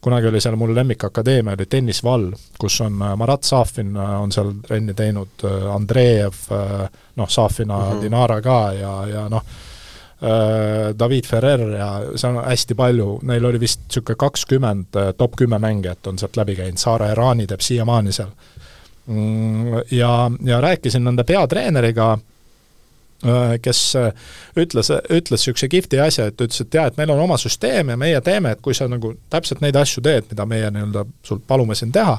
kunagi 0.00 0.28
oli 0.28 0.40
seal 0.40 0.56
mul 0.56 0.74
lemmikakadeemia, 0.74 1.56
oli 1.56 1.66
tennisvall, 1.66 2.30
kus 2.58 2.80
on 2.80 3.02
äh, 3.02 3.14
Marat 3.16 3.44
Safin 3.44 3.96
on 3.96 4.32
seal 4.32 4.52
trenni 4.66 4.94
teinud, 4.94 5.44
Andreev, 5.74 6.46
noh, 7.16 7.28
Safina 7.28 7.78
mm, 7.78 7.92
-hmm. 7.92 8.02
Dinara 8.02 8.40
ka 8.42 8.72
ja, 8.72 9.06
ja 9.06 9.28
noh, 9.28 9.42
David 10.98 11.26
Ferrer 11.28 11.60
ja 11.76 11.88
seal 12.16 12.36
on 12.36 12.44
hästi 12.44 12.74
palju, 12.74 13.18
neil 13.22 13.44
oli 13.44 13.60
vist 13.60 13.80
niisugune 13.84 14.16
kakskümmend 14.16 14.96
top 15.16 15.36
kümme 15.36 15.58
mängijat 15.58 16.06
on 16.06 16.18
sealt 16.18 16.36
läbi 16.36 16.56
käinud, 16.56 16.78
Saare 16.78 17.10
Erani 17.10 17.46
teeb 17.46 17.60
siiamaani 17.60 18.12
seal 18.12 18.30
Mm, 18.30 18.55
ja, 19.90 20.30
ja 20.44 20.60
rääkisin 20.60 21.04
nende 21.04 21.24
peatreeneriga, 21.24 22.12
äh, 23.24 23.58
kes 23.62 23.96
äh, 23.96 24.12
ütles, 24.56 24.90
ütles 25.10 25.40
niisuguse 25.40 25.68
kihvti 25.68 26.00
asja, 26.00 26.26
et 26.26 26.40
ütles, 26.40 26.60
et 26.60 26.74
jaa, 26.74 26.86
et 26.90 26.96
meil 26.98 27.10
on 27.14 27.22
oma 27.22 27.38
süsteem 27.38 27.92
ja 27.94 27.96
meie 27.96 28.20
teeme, 28.20 28.56
et 28.56 28.62
kui 28.62 28.74
sa 28.74 28.88
nagu 28.90 29.14
täpselt 29.30 29.62
neid 29.62 29.76
asju 29.78 30.02
teed, 30.02 30.26
mida 30.30 30.46
meie 30.46 30.70
nii-öelda 30.74 31.04
sult 31.26 31.46
palume 31.46 31.78
siin 31.78 31.92
teha, 31.94 32.18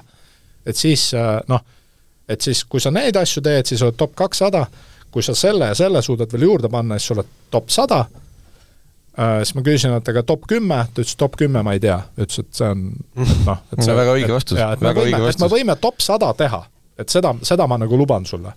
et 0.65 0.79
siis 0.79 1.09
äh, 1.17 1.41
noh, 1.51 1.65
et 2.29 2.41
siis 2.41 2.63
kui 2.63 2.83
sa 2.83 2.91
neid 2.91 3.19
asju 3.19 3.43
teed, 3.43 3.67
siis 3.67 3.83
oled 3.83 3.99
top 3.99 4.15
kakssada, 4.15 4.65
kui 5.11 5.23
sa 5.23 5.35
selle 5.35 5.71
ja 5.71 5.75
selle 5.75 6.01
suudad 6.01 6.31
veel 6.31 6.47
juurde 6.47 6.71
panna, 6.71 6.95
siis 6.95 7.11
sa 7.11 7.17
oled 7.17 7.35
top 7.51 7.69
sada, 7.71 8.05
siis 9.17 9.55
ma 9.55 9.61
küsisin, 9.65 9.95
et 9.97 10.09
aga 10.11 10.21
top 10.27 10.43
kümme, 10.47 10.75
ta 10.93 11.01
ütles 11.01 11.15
top 11.17 11.39
kümme 11.39 11.63
ma 11.65 11.73
ei 11.73 11.79
tea, 11.81 11.95
ütles, 12.19 12.43
et 12.43 12.59
see 12.59 12.67
on 12.69 12.83
noh, 13.47 13.61
et 13.73 13.79
see 13.83 13.93
on 13.95 13.97
väga 13.97 14.17
õige 14.19 14.33
vastus, 14.35 14.59
väga 14.59 15.05
õige 15.05 15.21
vastus. 15.23 15.39
et 15.39 15.45
me 15.45 15.49
võime 15.55 15.77
top 15.81 16.03
sada 16.05 16.29
teha 16.37 16.59
et 16.97 17.09
seda, 17.09 17.35
seda 17.45 17.67
ma 17.67 17.77
nagu 17.77 17.97
luban 17.97 18.25
sulle. 18.25 18.53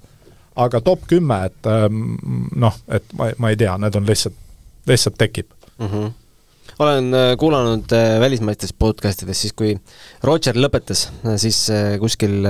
aga 0.61 0.81
top 0.81 1.07
kümme, 1.09 1.44
et 1.46 1.66
ähm, 1.70 2.16
noh, 2.59 2.74
et 2.88 3.12
ma, 3.16 3.31
ma 3.38 3.53
ei 3.53 3.57
tea, 3.57 3.76
need 3.79 3.96
on 3.96 4.07
lihtsalt, 4.07 4.35
lihtsalt 4.87 5.18
tekib 5.18 5.46
mm. 5.79 5.87
-hmm 5.87 6.11
olen 6.81 7.14
äh, 7.14 7.37
kuulanud 7.37 7.92
äh, 7.92 8.20
välismaistes 8.20 8.72
podcast 8.72 9.22
ides, 9.22 9.40
siis 9.42 9.53
kui 9.53 9.74
Roger 10.24 10.57
lõpetas, 10.57 11.09
siis 11.37 11.59
äh, 11.70 11.98
kuskil 12.00 12.46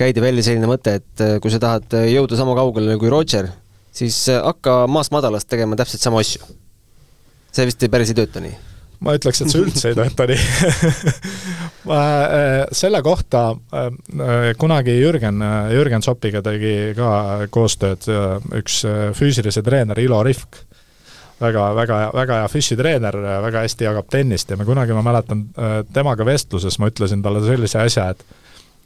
käidi 0.00 0.22
välja 0.24 0.46
selline 0.46 0.70
mõte, 0.70 0.96
et 1.00 1.24
kui 1.42 1.52
sa 1.52 1.60
tahad 1.60 1.98
jõuda 2.08 2.38
sama 2.40 2.54
kaugele 2.56 2.96
kui 3.00 3.12
Roger, 3.12 3.50
siis 3.92 4.22
hakka 4.32 4.86
maast 4.88 5.12
madalast 5.12 5.50
tegema 5.50 5.76
täpselt 5.76 6.00
samu 6.00 6.22
asju. 6.22 6.40
see 7.52 7.66
vist 7.66 7.84
päris 7.90 8.12
ei 8.14 8.14
tööta 8.14 8.40
nii 8.40 8.69
ma 9.04 9.14
ütleks, 9.16 9.42
et 9.42 9.52
see 9.52 9.62
üldse 9.64 9.92
ei 9.92 9.98
tööta 9.98 10.28
nii. 10.30 10.40
Äh, 11.90 12.66
selle 12.76 13.00
kohta 13.02 13.54
äh, 13.72 14.50
kunagi 14.60 14.92
Jürgen, 14.98 15.40
Jürgen 15.72 16.04
Sopiga 16.04 16.42
tegi 16.44 16.92
ka 16.94 17.46
koostööd 17.50 18.04
äh, 18.12 18.34
üks 18.60 18.82
füüsilise 19.16 19.62
treener 19.64 19.98
Ilo 19.98 20.20
Rifk. 20.22 20.60
Väga, 21.40 21.70
väga, 21.74 21.98
väga 22.12 22.42
hea 22.42 22.50
füssitreener, 22.52 23.16
väga 23.46 23.64
hästi 23.64 23.88
jagab 23.88 24.10
tennist 24.12 24.52
ja 24.52 24.60
me 24.60 24.68
kunagi, 24.68 24.92
ma 24.92 25.00
mäletan, 25.06 25.46
temaga 25.88 26.26
vestluses 26.28 26.76
ma 26.78 26.90
ütlesin 26.92 27.24
talle 27.24 27.40
sellise 27.46 27.80
asja, 27.80 28.10
et 28.12 28.20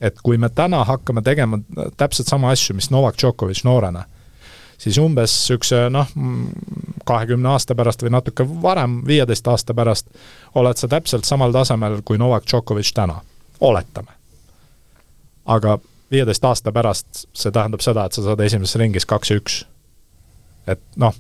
et 0.04 0.20
kui 0.22 0.38
me 0.38 0.48
täna 0.54 0.84
hakkame 0.86 1.22
tegema 1.26 1.58
täpselt 1.98 2.30
sama 2.30 2.54
asju, 2.54 2.76
mis 2.78 2.92
Novak 2.94 3.18
Djokovic 3.18 3.64
noorena, 3.66 4.04
siis 4.78 4.98
umbes 5.02 5.34
niisuguse 5.34 5.88
noh, 5.90 6.14
kahekümne 7.04 7.48
aasta 7.48 7.74
pärast 7.74 8.02
või 8.02 8.12
natuke 8.14 8.46
varem, 8.62 9.00
viieteist 9.06 9.48
aasta 9.48 9.74
pärast, 9.74 10.08
oled 10.54 10.80
sa 10.80 10.88
täpselt 10.88 11.24
samal 11.24 11.52
tasemel 11.52 12.00
kui 12.04 12.18
Novak 12.18 12.46
Djokovic 12.50 12.92
täna, 12.94 13.20
oletame. 13.60 14.12
aga 15.44 15.78
viieteist 16.10 16.44
aasta 16.44 16.72
pärast 16.72 17.26
see 17.32 17.52
tähendab 17.52 17.84
seda, 17.84 18.04
et 18.04 18.16
sa 18.16 18.24
saad 18.24 18.40
esimeses 18.40 18.76
ringis 18.80 19.06
kaks 19.06 19.30
ja 19.30 19.36
üks. 19.40 19.60
et 20.66 20.80
noh, 20.96 21.14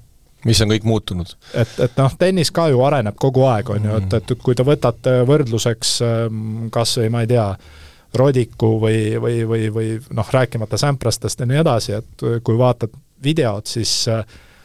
mis 0.44 0.60
on 0.60 0.72
kõik 0.72 0.84
muutunud. 0.88 1.36
et, 1.54 1.78
et 1.86 1.96
noh, 2.00 2.12
tennis 2.18 2.50
ka 2.54 2.68
ju 2.72 2.82
areneb 2.84 3.16
kogu 3.20 3.46
aeg, 3.48 3.70
on 3.70 3.88
ju, 3.88 3.96
et, 4.02 4.18
et 4.20 4.36
kui 4.42 4.54
te 4.54 4.66
võtate 4.66 5.22
võrdluseks 5.28 5.96
ähm, 6.04 6.68
kas 6.74 6.98
või 7.00 7.10
ma 7.10 7.24
ei 7.24 7.32
tea, 7.34 7.48
Rodiku 8.14 8.76
või, 8.78 9.16
või, 9.18 9.40
või, 9.42 9.68
või 9.74 9.88
noh, 10.14 10.28
rääkimata 10.30 10.78
Samprastest 10.78 11.40
ja 11.42 11.48
nii 11.50 11.58
edasi, 11.64 11.96
et 11.98 12.22
kui 12.46 12.58
vaatad 12.58 12.92
videot, 13.24 13.66
siis 13.66 14.04
äh, 14.08 14.22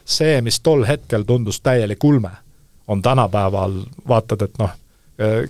see, 0.10 0.40
mis 0.46 0.60
tol 0.66 0.86
hetkel 0.88 1.26
tundus 1.28 1.62
täielik 1.62 2.04
ulme, 2.04 2.32
on 2.90 3.02
tänapäeval, 3.06 3.82
vaatad, 4.10 4.48
et 4.48 4.62
noh, 4.62 4.72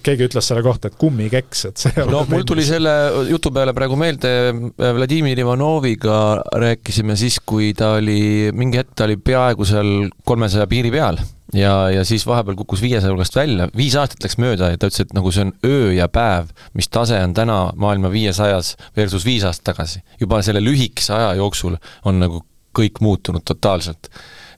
keegi 0.03 0.25
ütles 0.25 0.47
selle 0.49 0.63
kohta, 0.65 0.89
et 0.89 0.97
kummikeks, 0.97 1.65
et 1.69 1.81
see 1.83 2.05
no 2.09 2.23
mul 2.29 2.45
tuli 2.47 2.63
selle 2.65 2.91
jutu 3.29 3.51
peale 3.53 3.73
praegu 3.77 3.97
meelde, 3.99 4.31
äh, 4.49 4.93
Vladimir 4.97 5.39
Ivanoviga 5.39 6.19
rääkisime 6.63 7.17
siis, 7.19 7.37
kui 7.45 7.71
ta 7.77 7.93
oli, 7.99 8.49
mingi 8.57 8.81
hetk 8.81 8.95
ta 8.97 9.05
oli 9.05 9.19
peaaegu 9.21 9.67
seal 9.69 10.09
kolmesaja 10.25 10.65
piiri 10.71 10.89
peal 10.93 11.21
ja, 11.53 11.73
ja 11.93 12.05
siis 12.05 12.25
vahepeal 12.27 12.57
kukkus 12.57 12.81
viiesaja 12.81 13.13
hulgast 13.13 13.37
välja, 13.37 13.69
viis 13.77 13.93
aastat 13.99 14.25
läks 14.25 14.39
mööda 14.41 14.71
ja 14.73 14.81
ta 14.81 14.89
ütles, 14.89 15.05
et 15.05 15.13
nagu 15.17 15.33
see 15.33 15.45
on 15.45 15.53
öö 15.65 15.93
ja 15.93 16.09
päev, 16.09 16.49
mis 16.73 16.89
tase 16.89 17.21
on 17.21 17.37
täna 17.37 17.61
maailma 17.77 18.09
viiesajas 18.13 18.75
versus 18.97 19.25
viis 19.25 19.45
aastat 19.45 19.75
tagasi. 19.75 20.01
juba 20.19 20.41
selle 20.45 20.63
lühikese 20.65 21.13
aja 21.13 21.35
jooksul 21.43 21.77
on 22.09 22.19
nagu 22.25 22.43
kõik 22.77 23.01
muutunud 23.01 23.45
totaalselt. 23.45 24.09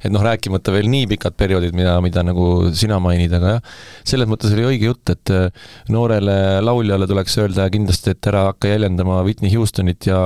Et 0.02 0.12
noh, 0.14 0.24
rääkimata 0.26 0.74
veel 0.74 0.90
nii 0.92 1.08
pikad 1.14 1.38
perioodid, 1.40 1.76
mida, 1.78 1.96
mida 2.04 2.24
nagu 2.26 2.48
sina 2.78 3.00
mainid, 3.04 3.34
aga 3.38 3.56
jah, 3.56 3.72
selles 4.14 4.30
mõttes 4.30 4.54
oli 4.56 4.68
õige 4.74 4.92
jutt, 4.92 5.14
et 5.14 5.34
äh, 5.36 5.72
noorele 5.94 6.36
lauljale 6.66 7.08
tuleks 7.10 7.38
öelda 7.44 7.68
kindlasti, 7.74 8.16
et 8.16 8.32
ära 8.32 8.48
hakka 8.50 8.74
jäljendama 8.74 9.22
Whitney 9.28 9.54
Houstonit 9.56 10.10
ja 10.10 10.20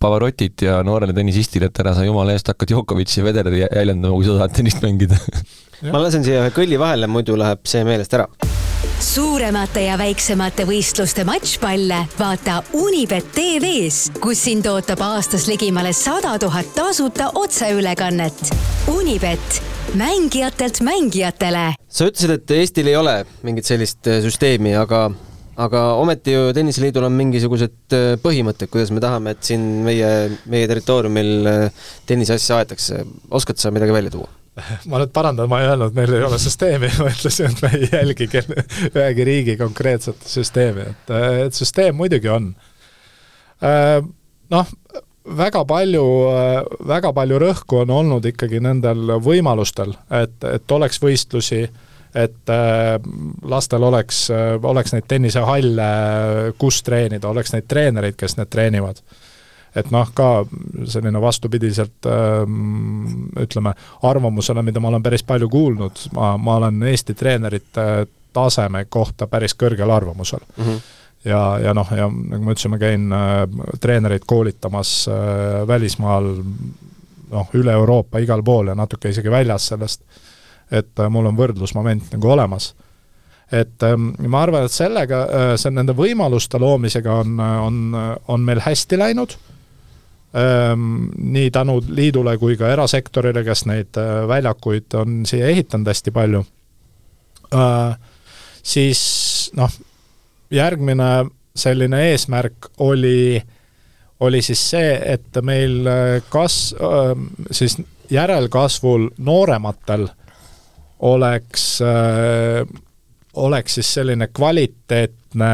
Pavarotit 0.00 0.66
ja 0.66 0.80
noorele 0.86 1.16
tennisistile, 1.16 1.70
et 1.70 1.82
ära 1.84 1.94
sa 1.96 2.06
jumala 2.06 2.36
eest 2.36 2.52
hakkad 2.52 2.72
Djokovic'i 2.72 3.20
ja 3.20 3.28
Federeri 3.30 3.64
jäljendama, 3.64 4.14
kui 4.16 4.28
sa 4.28 4.38
tahad 4.40 4.56
tennist 4.58 4.84
mängida 4.84 5.20
ma 5.92 6.00
lasen 6.02 6.24
siia 6.26 6.42
ühe 6.42 6.54
kõlli 6.54 6.80
vahele, 6.80 7.10
muidu 7.10 7.38
läheb 7.38 7.62
see 7.68 7.84
meelest 7.86 8.18
ära. 8.18 8.26
Suuremate 9.00 9.84
ja 9.86 9.96
väiksemate 9.98 10.64
võistluste 10.68 11.24
matšpalle 11.26 12.00
vaata 12.18 12.58
Unibet 12.76 13.30
tv-s, 13.34 14.10
kus 14.22 14.40
sind 14.48 14.66
ootab 14.70 15.02
aastas 15.06 15.46
ligimale 15.50 15.92
sada 15.96 16.34
tuhat 16.40 16.72
tasuta 16.74 17.30
otseülekannet. 17.38 18.50
Unibet, 18.90 19.60
mängijatelt 19.98 20.82
mängijatele. 20.82 21.72
sa 21.88 22.08
ütlesid, 22.10 22.34
et 22.34 22.50
Eestil 22.50 22.90
ei 22.90 22.96
ole 22.96 23.22
mingit 23.42 23.66
sellist 23.66 24.06
äh, 24.10 24.20
süsteemi, 24.24 24.74
aga 24.76 25.08
aga 25.58 25.84
ometi 25.98 26.34
ju 26.34 26.50
Tenniseliidul 26.54 27.06
on 27.08 27.14
mingisugused 27.18 27.94
äh, 27.94 28.10
põhimõtted, 28.22 28.70
kuidas 28.72 28.90
me 28.94 29.02
tahame, 29.02 29.34
et 29.34 29.46
siin 29.46 29.64
meie, 29.86 30.10
meie 30.50 30.66
territooriumil 30.70 31.50
äh, 31.50 31.86
tenniseasja 32.06 32.62
aetakse. 32.62 33.04
oskad 33.30 33.62
sa 33.62 33.70
midagi 33.74 33.94
välja 33.94 34.14
tuua? 34.14 34.28
Ma 34.90 35.00
nüüd 35.02 35.12
parandan, 35.14 35.48
ma 35.50 35.60
ei 35.62 35.70
öelnud, 35.72 35.94
meil 35.96 36.12
ei 36.16 36.24
ole 36.26 36.38
süsteemi, 36.42 36.90
ma 37.02 37.10
ütlesin, 37.12 37.52
et 37.52 37.64
me 37.64 37.72
ei 37.76 37.90
jälgi 37.92 38.28
kelle, 38.32 38.64
ühegi 38.92 39.26
riigi 39.28 39.56
konkreetset 39.60 40.28
süsteemi, 40.28 40.88
et, 40.92 41.12
et 41.46 41.58
süsteem 41.58 41.98
muidugi 41.98 42.30
on. 42.32 42.52
Äh, 43.64 43.98
noh, 44.54 44.72
väga 45.38 45.64
palju, 45.68 46.06
väga 46.88 47.12
palju 47.12 47.42
rõhku 47.42 47.82
on 47.82 47.92
olnud 47.98 48.30
ikkagi 48.30 48.62
nendel 48.64 49.18
võimalustel, 49.24 49.92
et, 50.22 50.38
et 50.48 50.76
oleks 50.76 51.02
võistlusi, 51.02 51.62
et 52.16 52.52
äh, 52.54 52.94
lastel 53.44 53.84
oleks, 53.84 54.26
oleks 54.62 54.94
neid 54.96 55.08
tennisehalle, 55.08 55.88
kus 56.58 56.82
treenida, 56.86 57.28
oleks 57.28 57.52
neid 57.54 57.68
treenereid, 57.68 58.16
kes 58.18 58.38
need 58.40 58.52
treenivad 58.52 59.02
et 59.76 59.90
noh, 59.94 60.10
ka 60.14 60.44
selline 60.88 61.20
vastupidiselt 61.20 62.06
ähm, 62.08 63.28
ütleme, 63.40 63.74
arvamusele, 64.02 64.62
mida 64.62 64.80
ma 64.80 64.88
olen 64.92 65.02
päris 65.02 65.24
palju 65.28 65.48
kuulnud, 65.52 66.08
ma, 66.16 66.36
ma 66.40 66.56
olen 66.62 66.82
Eesti 66.88 67.14
treenerite 67.14 68.06
taseme 68.32 68.84
kohta 68.88 69.26
päris 69.26 69.56
kõrgel 69.58 69.90
arvamusel 69.90 70.40
mm. 70.56 70.64
-hmm 70.64 70.86
ja, 71.24 71.58
ja 71.62 71.74
noh, 71.74 71.88
ja 71.90 72.06
nagu 72.08 72.44
ma 72.44 72.54
ütlesin, 72.54 72.72
ma 72.72 72.78
käin 72.80 73.12
äh, 73.12 73.40
treenereid 73.80 74.26
koolitamas 74.26 74.92
äh, 75.10 75.66
välismaal 75.68 76.28
noh, 77.30 77.54
üle 77.58 77.72
Euroopa 77.74 78.22
igal 78.22 78.42
pool 78.46 78.70
ja 78.70 78.76
natuke 78.78 79.10
isegi 79.12 79.30
väljas 79.30 79.70
sellest, 79.72 80.04
et 80.70 81.00
äh, 81.00 81.10
mul 81.10 81.26
on 81.30 81.36
võrdlusmoment 81.36 82.12
nagu 82.14 82.30
olemas. 82.30 82.74
et 83.52 83.82
ähm, 83.82 84.10
ma 84.28 84.42
arvan, 84.42 84.64
et 84.64 84.72
sellega 84.72 85.22
see 85.56 85.70
nende 85.72 85.94
võimaluste 85.96 86.58
loomisega 86.60 87.14
on, 87.22 87.40
on, 87.40 87.76
on 88.28 88.40
meil 88.44 88.60
hästi 88.60 88.98
läinud 88.98 89.38
nii 90.32 91.50
tänu 91.50 91.80
liidule 91.88 92.38
kui 92.38 92.56
ka 92.56 92.68
erasektorile, 92.68 93.42
kes 93.44 93.64
neid 93.66 93.96
äh, 93.96 94.26
väljakuid 94.28 94.94
on 95.00 95.22
siia 95.26 95.48
ehitanud 95.48 95.88
hästi 95.88 96.12
palju, 96.12 96.42
äh, 97.56 97.96
siis 98.62 99.00
noh, 99.56 99.72
järgmine 100.50 101.30
selline 101.56 102.02
eesmärk 102.10 102.68
oli, 102.84 103.40
oli 104.20 104.42
siis 104.42 104.70
see, 104.70 104.92
et 105.14 105.40
meil 105.42 105.80
äh, 105.88 106.20
kas-, 106.28 106.74
siis 107.50 107.78
järelkasvul 108.10 109.10
noorematel 109.18 110.08
oleks, 110.98 111.66
oleks 113.36 113.74
siis 113.78 113.90
selline 113.94 114.26
kvaliteetne 114.34 115.50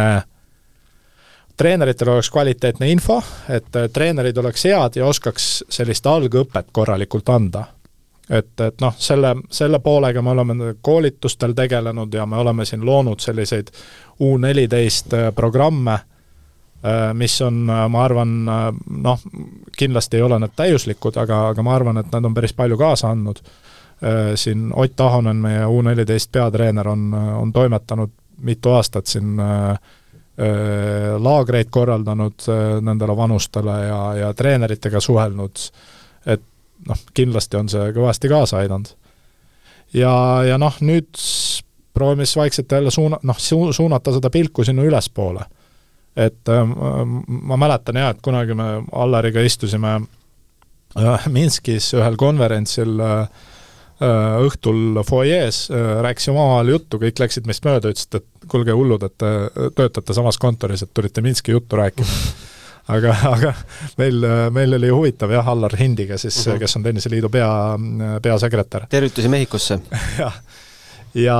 treeneritel 1.57 2.09
oleks 2.09 2.31
kvaliteetne 2.31 2.89
info, 2.91 3.23
et 3.49 3.77
äh, 3.77 3.89
treenerid 3.93 4.37
oleks 4.37 4.65
head 4.65 4.97
ja 4.97 5.07
oskaks 5.07 5.65
sellist 5.71 6.07
algõpet 6.07 6.73
korralikult 6.73 7.29
anda. 7.29 7.65
et, 8.31 8.61
et 8.61 8.81
noh, 8.81 8.95
selle, 8.99 9.35
selle 9.51 9.79
poolega 9.85 10.23
me 10.23 10.31
oleme 10.31 10.75
koolitustel 10.83 11.53
tegelenud 11.53 12.15
ja 12.15 12.27
me 12.27 12.37
oleme 12.37 12.65
siin 12.65 12.87
loonud 12.87 13.21
selliseid 13.21 13.71
U 14.21 14.37
neliteist 14.39 15.13
äh, 15.13 15.35
programme, 15.35 15.93
äh, 15.93 17.13
mis 17.15 17.41
on, 17.43 17.67
ma 17.89 18.05
arvan, 18.05 18.35
noh, 19.03 19.21
kindlasti 19.77 20.17
ei 20.17 20.23
ole 20.23 20.39
need 20.39 20.55
täiuslikud, 20.57 21.17
aga, 21.17 21.49
aga 21.49 21.63
ma 21.63 21.75
arvan, 21.75 21.99
et 21.99 22.13
nad 22.13 22.25
on 22.25 22.35
päris 22.35 22.53
palju 22.53 22.79
kaasa 22.79 23.11
andnud. 23.11 23.43
Siin 24.35 24.73
Ott 24.75 25.01
Ahonen, 25.01 25.37
meie 25.41 25.67
U 25.67 25.79
neliteist 25.83 26.29
peatreener, 26.33 26.89
on, 26.89 27.15
on 27.15 27.53
toimetanud 27.53 28.11
mitu 28.43 28.73
aastat 28.75 29.07
siin 29.07 29.39
Äh, 29.41 29.79
laagreid 30.35 31.69
korraldanud 31.71 32.47
nendele 32.83 33.15
vanustele 33.17 33.75
ja, 33.87 33.99
ja 34.19 34.31
treeneritega 34.35 34.99
suhelnud, 35.01 35.61
et 36.27 36.43
noh, 36.89 37.03
kindlasti 37.15 37.61
on 37.61 37.71
see 37.71 37.93
kõvasti 37.95 38.31
kaasa 38.33 38.59
aidanud. 38.65 38.91
ja, 39.95 40.15
ja 40.49 40.59
noh, 40.59 40.75
nüüd 40.83 41.13
proovime 41.95 42.27
siis 42.27 42.41
vaikselt 42.41 42.75
jälle 42.75 42.91
suuna-, 42.91 43.23
noh, 43.23 43.39
su-, 43.39 43.73
suunata 43.73 44.17
seda 44.17 44.31
pilku 44.35 44.65
sinna 44.67 44.83
ülespoole. 44.83 45.47
et 46.17 46.51
ma 47.27 47.57
mäletan 47.57 48.03
jah, 48.03 48.11
et 48.11 48.23
kunagi 48.23 48.59
me 48.59 48.69
Allariga 48.93 49.41
istusime 49.41 50.01
Minskis 51.37 51.93
ühel 51.95 52.19
konverentsil 52.19 52.99
Äh, 52.99 53.27
õhtul 54.03 54.99
fuajees, 55.07 55.69
äh, 55.71 56.01
rääkisime 56.03 56.35
omavahel 56.35 56.75
juttu, 56.75 56.99
kõik 56.99 57.21
läksid 57.23 57.47
meist 57.47 57.65
mööda, 57.67 57.93
ütlesid, 57.95 58.19
et 58.19 58.49
kuulge, 58.51 58.75
hullud, 58.75 59.05
et 59.07 59.15
te 59.21 59.31
töötate 59.77 60.17
samas 60.17 60.39
kontoris, 60.43 60.83
et 60.83 60.91
tulite 60.95 61.23
Minski 61.23 61.55
juttu 61.55 61.79
rääkima 61.79 62.11
aga, 62.97 63.15
aga 63.31 63.55
meil, 64.01 64.27
meil 64.55 64.79
oli 64.81 64.91
huvitav 64.91 65.33
jah, 65.33 65.47
Allar 65.49 65.77
Hindiga 65.79 66.19
siis 66.19 66.41
uh, 66.41 66.47
mhm. 66.47 66.57
-huh. 66.57 66.65
kes 66.65 66.77
on 66.77 66.83
Tenniseliidu 66.83 67.31
pea, 67.31 67.51
peasekretär. 68.23 68.87
tervitusi 68.91 69.29
Mehhikosse 69.29 69.79
jah, 70.25 70.41
ja, 71.15 71.39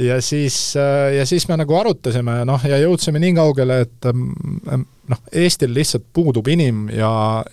ja 0.00 0.20
siis, 0.22 0.74
ja 1.18 1.26
siis 1.26 1.48
me 1.48 1.56
nagu 1.60 1.76
arutasime, 1.76 2.44
noh, 2.44 2.64
ja 2.64 2.80
jõudsime 2.80 3.20
nii 3.20 3.34
kaugele, 3.34 3.80
et 3.80 4.12
mm, 4.12 4.84
noh, 5.08 5.20
Eestil 5.32 5.74
lihtsalt 5.74 6.08
puudub 6.12 6.48
inim- 6.48 6.88
ja, 6.96 7.44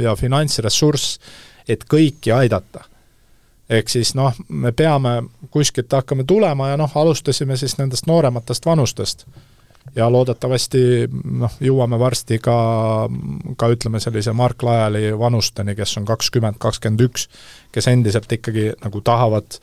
ja 0.00 0.16
finantsressurss, 0.16 1.18
et 1.68 1.84
kõiki 1.84 2.32
aidata 2.32 2.89
ehk 3.70 3.88
siis 3.88 4.14
noh, 4.18 4.34
me 4.48 4.72
peame 4.72 5.22
kuskilt 5.50 5.92
hakkama 5.92 6.24
tulema 6.26 6.72
ja 6.72 6.78
noh, 6.80 6.90
alustasime 6.94 7.56
siis 7.56 7.76
nendest 7.78 8.08
noorematest 8.10 8.66
vanustest. 8.66 9.26
ja 9.96 10.06
loodetavasti 10.12 10.80
noh, 11.24 11.54
jõuame 11.60 11.98
varsti 11.98 12.38
ka, 12.38 12.56
ka 13.56 13.68
ütleme, 13.72 14.00
sellise 14.00 14.32
Mark 14.32 14.62
Lajali 14.62 15.18
vanusteni, 15.18 15.74
kes 15.74 15.96
on 15.98 16.04
kakskümmend, 16.04 16.58
kakskümmend 16.58 17.00
üks, 17.08 17.28
kes 17.72 17.88
endiselt 17.88 18.32
ikkagi 18.32 18.70
nagu 18.84 19.00
tahavad 19.00 19.58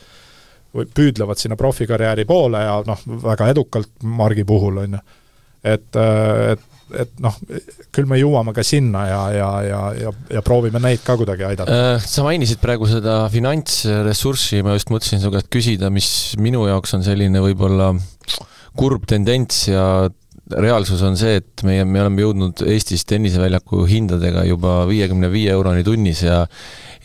või 0.75 0.87
püüdlevad 0.95 1.39
sinna 1.39 1.55
profikarjääri 1.55 2.25
poole 2.25 2.63
ja 2.63 2.79
noh, 2.87 3.05
väga 3.23 3.47
edukalt 3.53 3.91
Margi 4.03 4.43
puhul, 4.43 4.81
on 4.83 4.97
ju. 4.97 5.03
et, 5.63 6.01
et 6.51 6.65
et 6.95 7.17
noh, 7.23 7.35
küll 7.95 8.07
me 8.09 8.19
jõuame 8.19 8.53
ka 8.55 8.63
sinna 8.65 9.05
ja, 9.07 9.21
ja, 9.35 9.49
ja, 9.65 9.81
ja, 9.97 10.13
ja 10.37 10.43
proovime 10.45 10.81
neid 10.83 11.03
ka 11.05 11.17
kuidagi 11.19 11.47
aidata. 11.47 11.79
Äh, 11.95 12.05
sa 12.05 12.25
mainisid 12.27 12.61
praegu 12.63 12.87
seda 12.89 13.19
finantsressurssi, 13.33 14.61
ma 14.65 14.77
just 14.77 14.93
mõtlesin 14.93 15.23
su 15.23 15.33
käest 15.33 15.51
küsida, 15.53 15.91
mis 15.93 16.09
minu 16.41 16.67
jaoks 16.69 16.95
on 16.97 17.05
selline 17.07 17.43
võib-olla 17.43 17.93
kurb 18.77 19.07
tendents 19.09 19.67
ja 19.71 19.83
reaalsus 20.47 21.01
on 21.03 21.17
see, 21.19 21.41
et 21.41 21.63
meie, 21.67 21.83
me 21.83 22.01
oleme 22.03 22.23
jõudnud 22.23 22.61
Eestis 22.71 23.03
tenniseväljaku 23.09 23.83
hindadega 23.89 24.45
juba 24.47 24.79
viiekümne 24.87 25.29
viie 25.33 25.51
euroni 25.51 25.83
tunnis 25.83 26.23
ja 26.23 26.43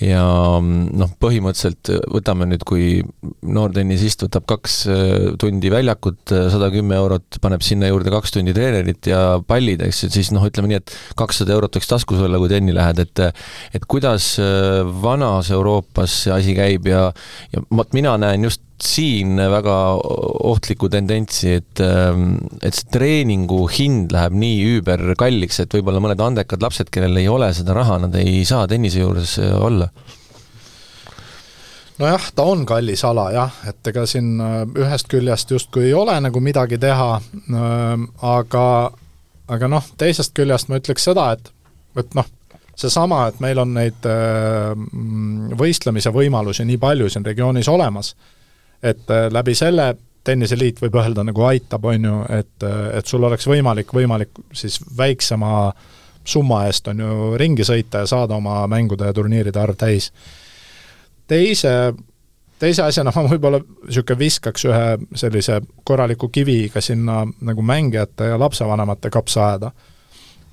ja 0.03 0.25
noh, 0.63 1.13
põhimõtteliselt 1.23 1.91
võtame 2.13 2.49
nüüd, 2.51 2.65
kui 2.69 3.01
noortennisist 3.47 4.25
võtab 4.27 4.47
kaks 4.51 4.77
tundi 5.41 5.71
väljakut, 5.73 6.21
sada 6.53 6.71
kümme 6.75 6.99
eurot, 6.99 7.39
paneb 7.45 7.65
sinna 7.67 7.91
juurde 7.91 8.13
kaks 8.15 8.35
tundi 8.37 8.55
treenerit 8.57 9.09
ja 9.11 9.23
pallid, 9.47 9.85
eks 9.87 10.05
ju, 10.05 10.11
siis 10.17 10.33
noh, 10.35 10.45
ütleme 10.49 10.73
nii, 10.73 10.83
et 10.83 10.97
kakssada 11.19 11.55
eurot 11.57 11.79
võiks 11.79 11.91
taskus 11.91 12.23
olla, 12.25 12.41
kui 12.43 12.51
tenni 12.53 12.75
lähed, 12.77 13.03
et 13.07 13.25
et 13.77 13.87
kuidas 13.89 14.35
vanas 15.03 15.51
Euroopas 15.55 16.23
see 16.25 16.35
asi 16.35 16.57
käib 16.59 16.89
ja 16.91 17.09
ja 17.53 17.63
vot 17.71 17.95
mina 17.97 18.17
näen 18.21 18.49
just 18.49 18.63
siin 18.83 19.37
väga 19.37 19.75
ohtlikku 20.49 20.89
tendentsi, 20.91 21.53
et, 21.61 21.81
ähm, 21.81 22.35
et 22.63 22.75
see 22.75 22.89
treeningu 22.91 23.61
hind 23.71 24.11
läheb 24.15 24.35
nii 24.35 24.57
üüberkalliks, 24.73 25.61
et 25.63 25.77
võib-olla 25.77 26.03
mõned 26.03 26.23
andekad 26.25 26.65
lapsed, 26.65 26.91
kellel 26.91 27.21
ei 27.21 27.29
ole 27.31 27.53
seda 27.55 27.77
raha, 27.79 28.01
nad 28.07 28.17
ei 28.19 28.43
saa 28.49 28.67
tennise 28.71 29.05
juures 29.05 29.37
äh, 29.39 29.55
olla. 29.55 29.89
Nojah, 32.03 32.27
ta 32.35 32.49
on 32.49 32.67
kallis 32.67 33.05
ala 33.07 33.29
jah, 33.31 33.63
et 33.71 33.93
ega 33.93 34.07
siin 34.11 34.35
äh, 34.43 34.59
ühest 34.83 35.11
küljest 35.13 35.55
justkui 35.55 35.87
ei 35.93 35.95
ole 35.95 36.19
nagu 36.25 36.43
midagi 36.43 36.81
teha, 36.83 37.11
ähm, 37.55 38.11
aga, 38.19 38.67
aga 39.47 39.71
noh, 39.71 39.91
teisest 40.01 40.35
küljest 40.35 40.73
ma 40.73 40.83
ütleks 40.83 41.07
seda, 41.07 41.31
et, 41.37 41.53
et 42.03 42.19
noh, 42.19 42.27
seesama, 42.75 43.29
et 43.31 43.39
meil 43.45 43.63
on 43.63 43.77
neid 43.79 44.11
äh, 44.11 44.75
võistlemise 45.55 46.11
võimalusi 46.11 46.67
nii 46.67 46.83
palju 46.83 47.13
siin 47.13 47.31
regioonis 47.31 47.71
olemas 47.71 48.17
et 48.83 49.11
äh, 49.11 49.29
läbi 49.33 49.55
selle 49.55 49.95
tenniseliit 50.25 50.81
võib 50.83 50.97
öelda 51.01 51.25
nagu 51.27 51.45
aitab, 51.47 51.85
on 51.91 52.07
ju, 52.07 52.21
et, 52.31 52.55
äh, 52.67 52.85
et 52.99 53.11
sul 53.11 53.25
oleks 53.27 53.47
võimalik, 53.49 53.91
võimalik 53.95 54.43
siis 54.55 54.79
väiksema 54.99 55.73
summa 56.25 56.65
eest 56.69 56.89
on 56.89 57.03
ju 57.03 57.35
ringi 57.39 57.67
sõita 57.67 58.05
ja 58.05 58.11
saada 58.11 58.39
oma 58.39 58.63
mängude 58.71 59.09
ja 59.09 59.15
turniiride 59.15 59.59
arv 59.59 59.77
täis. 59.79 60.13
teise, 61.27 61.93
teise 62.59 62.83
asjana 62.83 63.13
ma 63.17 63.25
võib-olla 63.27 63.59
niisugune 63.63 64.19
viskaks 64.19 64.67
ühe 64.69 64.85
sellise 65.19 65.61
korraliku 65.85 66.29
kivi 66.29 66.69
ka 66.71 66.81
sinna 66.81 67.25
nagu 67.41 67.63
mängijate 67.63 68.31
ja 68.31 68.39
lapsevanemate 68.39 69.11
kapsaaeda. 69.11 69.73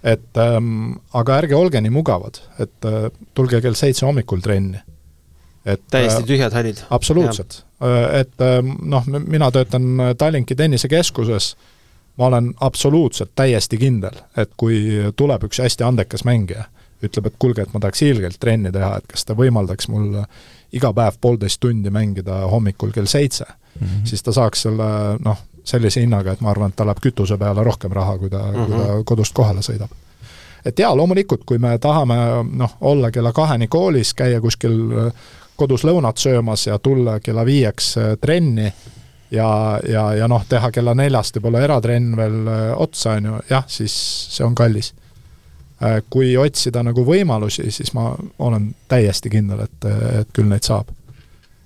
et 0.03 0.37
ähm, 0.37 0.93
aga 1.13 1.37
ärge 1.37 1.55
olge 1.55 1.81
nii 1.81 1.91
mugavad, 1.91 2.41
et 2.59 2.85
äh, 2.85 3.11
tulge 3.33 3.61
kell 3.61 3.77
seitse 3.77 4.05
hommikul 4.05 4.41
trenni 4.41 4.81
et 5.65 5.81
täiesti 5.91 6.23
tühjad 6.23 6.53
hallid. 6.53 6.83
absoluutselt, 6.89 7.63
Äh, 7.83 8.19
et 8.19 8.41
ähm, 8.41 8.67
noh, 8.81 9.03
mina 9.27 9.51
töötan 9.51 9.83
Tallinki 10.17 10.55
tennisekeskuses, 10.55 11.57
ma 12.17 12.25
olen 12.25 12.53
absoluutselt 12.59 13.31
täiesti 13.35 13.77
kindel, 13.77 14.19
et 14.37 14.51
kui 14.57 14.81
tuleb 15.15 15.45
üks 15.47 15.61
hästi 15.63 15.85
andekas 15.87 16.25
mängija, 16.27 16.65
ütleb, 17.03 17.29
et 17.29 17.37
kuulge, 17.39 17.63
et 17.63 17.73
ma 17.73 17.79
tahaks 17.79 18.03
hiilgelt 18.03 18.39
trenni 18.39 18.71
teha, 18.75 18.97
et 18.99 19.07
kas 19.07 19.23
ta 19.25 19.37
võimaldaks 19.39 19.87
mul 19.87 20.17
iga 20.75 20.91
päev 20.93 21.21
poolteist 21.21 21.61
tundi 21.63 21.89
mängida 21.89 22.41
hommikul 22.51 22.91
kell 22.91 23.07
seitse 23.07 23.45
mm, 23.47 23.87
-hmm. 23.87 24.03
siis 24.05 24.23
ta 24.23 24.35
saaks 24.35 24.67
selle 24.67 24.89
noh, 25.23 25.39
sellise 25.63 26.01
hinnaga, 26.01 26.35
et 26.35 26.41
ma 26.41 26.51
arvan, 26.51 26.69
et 26.69 26.75
ta 26.75 26.85
läheb 26.85 26.99
kütuse 26.99 27.37
peale 27.37 27.63
rohkem 27.63 27.91
raha, 27.91 28.17
kui 28.17 28.29
ta 28.29 28.43
mm, 28.43 28.53
-hmm. 28.53 28.65
kui 28.65 28.77
ta 28.77 28.93
mhm. 28.93 29.03
kodust 29.05 29.33
kohale 29.33 29.63
sõidab. 29.63 29.89
et 30.65 30.79
jaa, 30.79 30.95
loomulikult, 30.97 31.41
kui 31.45 31.57
me 31.57 31.77
tahame 31.77 32.15
noh, 32.51 32.77
olla 32.81 33.11
kella 33.11 33.31
kaheni 33.31 33.67
koolis, 33.67 34.13
käia 34.13 34.41
kuskil 34.41 34.91
kodus 35.59 35.83
lõunat 35.87 36.21
söömas 36.21 36.65
ja 36.67 36.79
tulla 36.79 37.19
kella 37.23 37.45
viieks 37.47 37.91
äh, 37.99 38.15
trenni 38.21 38.69
ja, 39.31 39.79
ja, 39.89 40.13
ja 40.13 40.27
noh, 40.27 40.45
teha 40.49 40.71
kella 40.71 40.95
neljast 40.97 41.37
võib-olla 41.37 41.63
eratrenn 41.67 42.15
veel 42.17 42.39
äh, 42.47 42.63
otsa, 42.77 43.17
on 43.17 43.29
ju, 43.29 43.41
jah, 43.49 43.65
siis 43.69 43.95
see 44.35 44.45
on 44.45 44.55
kallis. 44.57 44.93
Äh, 45.83 45.99
kui 46.09 46.31
otsida 46.37 46.83
nagu 46.83 47.05
võimalusi, 47.07 47.69
siis 47.71 47.93
ma 47.97 48.11
olen 48.39 48.71
täiesti 48.91 49.31
kindel, 49.31 49.65
et, 49.67 49.91
et 50.21 50.33
küll 50.35 50.49
neid 50.49 50.65
saab. 50.67 50.91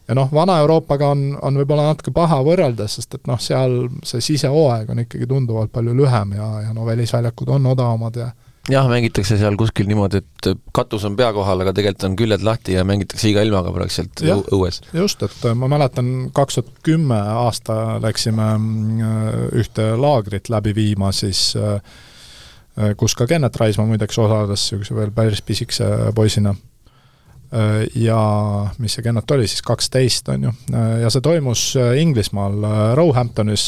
ja 0.08 0.16
noh, 0.18 0.32
Vana-Euroopaga 0.34 1.14
on, 1.16 1.38
on 1.42 1.58
võib-olla 1.62 1.88
natuke 1.92 2.12
paha 2.12 2.42
võrrelda, 2.44 2.88
sest 2.92 3.16
et 3.16 3.28
noh, 3.28 3.40
seal 3.40 3.88
see 4.04 4.22
sisehooaeg 4.22 4.90
on 4.90 5.06
ikkagi 5.06 5.28
tunduvalt 5.28 5.72
palju 5.72 5.94
lühem 5.96 6.36
ja, 6.38 6.50
ja 6.68 6.74
no 6.74 6.86
välisväljakud 6.86 7.50
on 7.56 7.72
odavamad 7.72 8.20
ja 8.20 8.32
jah, 8.72 8.88
mängitakse 8.90 9.38
seal 9.40 9.58
kuskil 9.60 9.90
niimoodi, 9.90 10.22
et 10.24 10.50
katus 10.76 11.04
on 11.08 11.18
pea 11.20 11.32
kohal, 11.36 11.64
aga 11.64 11.74
tegelikult 11.76 12.08
on 12.08 12.18
küljed 12.20 12.46
lahti 12.46 12.78
ja 12.78 12.86
mängitakse 12.88 13.32
iga 13.32 13.44
ilmaga 13.44 13.74
praktiliselt 13.76 14.24
õues. 14.56 14.82
just, 14.96 15.24
et 15.26 15.48
ma 15.60 15.70
mäletan, 15.72 16.14
kaks 16.36 16.60
tuhat 16.60 16.82
kümme 16.86 17.20
aasta 17.44 18.00
läksime 18.04 18.50
mm, 18.58 19.56
ühte 19.60 19.94
laagrit 20.00 20.52
läbi 20.54 20.76
viima, 20.76 21.12
siis 21.16 21.52
äh, 21.60 21.80
kus 22.98 23.16
ka 23.16 23.28
Kennet 23.30 23.56
Raismaa 23.60 23.90
muideks 23.90 24.20
osales, 24.20 24.70
niisuguse 24.72 24.96
veel 24.98 25.12
päris 25.16 25.44
pisikese 25.46 25.90
poisina 26.16 26.56
Äh, 26.56 26.73
ja 27.96 28.20
mis 28.82 28.96
see 28.96 29.04
Kennet 29.06 29.32
oli 29.32 29.48
siis, 29.48 29.62
kaksteist 29.66 30.30
on 30.34 30.48
ju, 30.48 30.54
äh, 30.74 30.96
ja 31.04 31.10
see 31.14 31.22
toimus 31.22 31.66
äh, 31.78 31.92
Inglismaal 32.02 32.66
Roehamptonis 32.98 33.68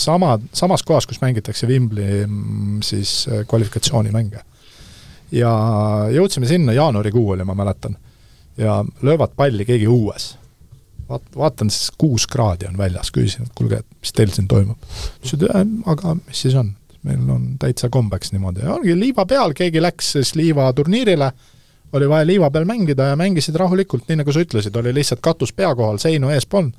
sama, 0.00 0.34
samas 0.52 0.84
kohas, 0.84 1.06
kus 1.08 1.20
mängitakse 1.22 1.68
Wimbled'i 1.70 2.26
mm, 2.26 2.82
siis 2.84 3.24
kvalifikatsioonimänge. 3.48 4.42
ja 5.32 5.52
jõudsime 6.12 6.48
sinna, 6.50 6.74
jaanuarikuu 6.76 7.30
oli, 7.36 7.46
ma 7.46 7.56
mäletan, 7.56 7.96
ja 8.60 8.82
löövad 9.02 9.32
palli 9.36 9.64
keegi 9.64 9.88
õues. 9.88 10.34
vaat-, 11.08 11.30
vaatan 11.36 11.70
siis 11.70 11.94
kuus 11.98 12.26
kraadi 12.26 12.68
on 12.68 12.76
väljas, 12.78 13.12
küsisin, 13.14 13.46
et 13.48 13.54
kuulge, 13.54 13.80
et 13.80 13.86
mis 14.00 14.12
teil 14.12 14.34
siin 14.34 14.48
toimub. 14.48 14.90
ütlesid, 15.22 15.46
aga 15.86 16.18
mis 16.20 16.42
siis 16.44 16.58
on, 16.58 16.74
meil 17.02 17.32
on 17.32 17.54
täitsa 17.62 17.88
kombeks 17.88 18.34
niimoodi 18.34 18.68
ongi 18.68 18.98
liiva 18.98 19.24
peal, 19.26 19.56
keegi 19.56 19.80
läks 19.80 20.12
siis 20.18 20.34
liivaturniirile 20.36 21.30
oli 21.92 22.08
vaja 22.08 22.26
liiva 22.26 22.50
peal 22.50 22.66
mängida 22.68 23.10
ja 23.12 23.18
mängisid 23.18 23.56
rahulikult, 23.60 24.08
nii 24.08 24.22
nagu 24.22 24.32
sa 24.34 24.42
ütlesid, 24.44 24.76
oli 24.76 24.94
lihtsalt 24.94 25.22
katus 25.24 25.52
pea 25.56 25.74
kohal, 25.74 26.00
seinu 26.02 26.32
ees 26.34 26.46
polnud 26.46 26.76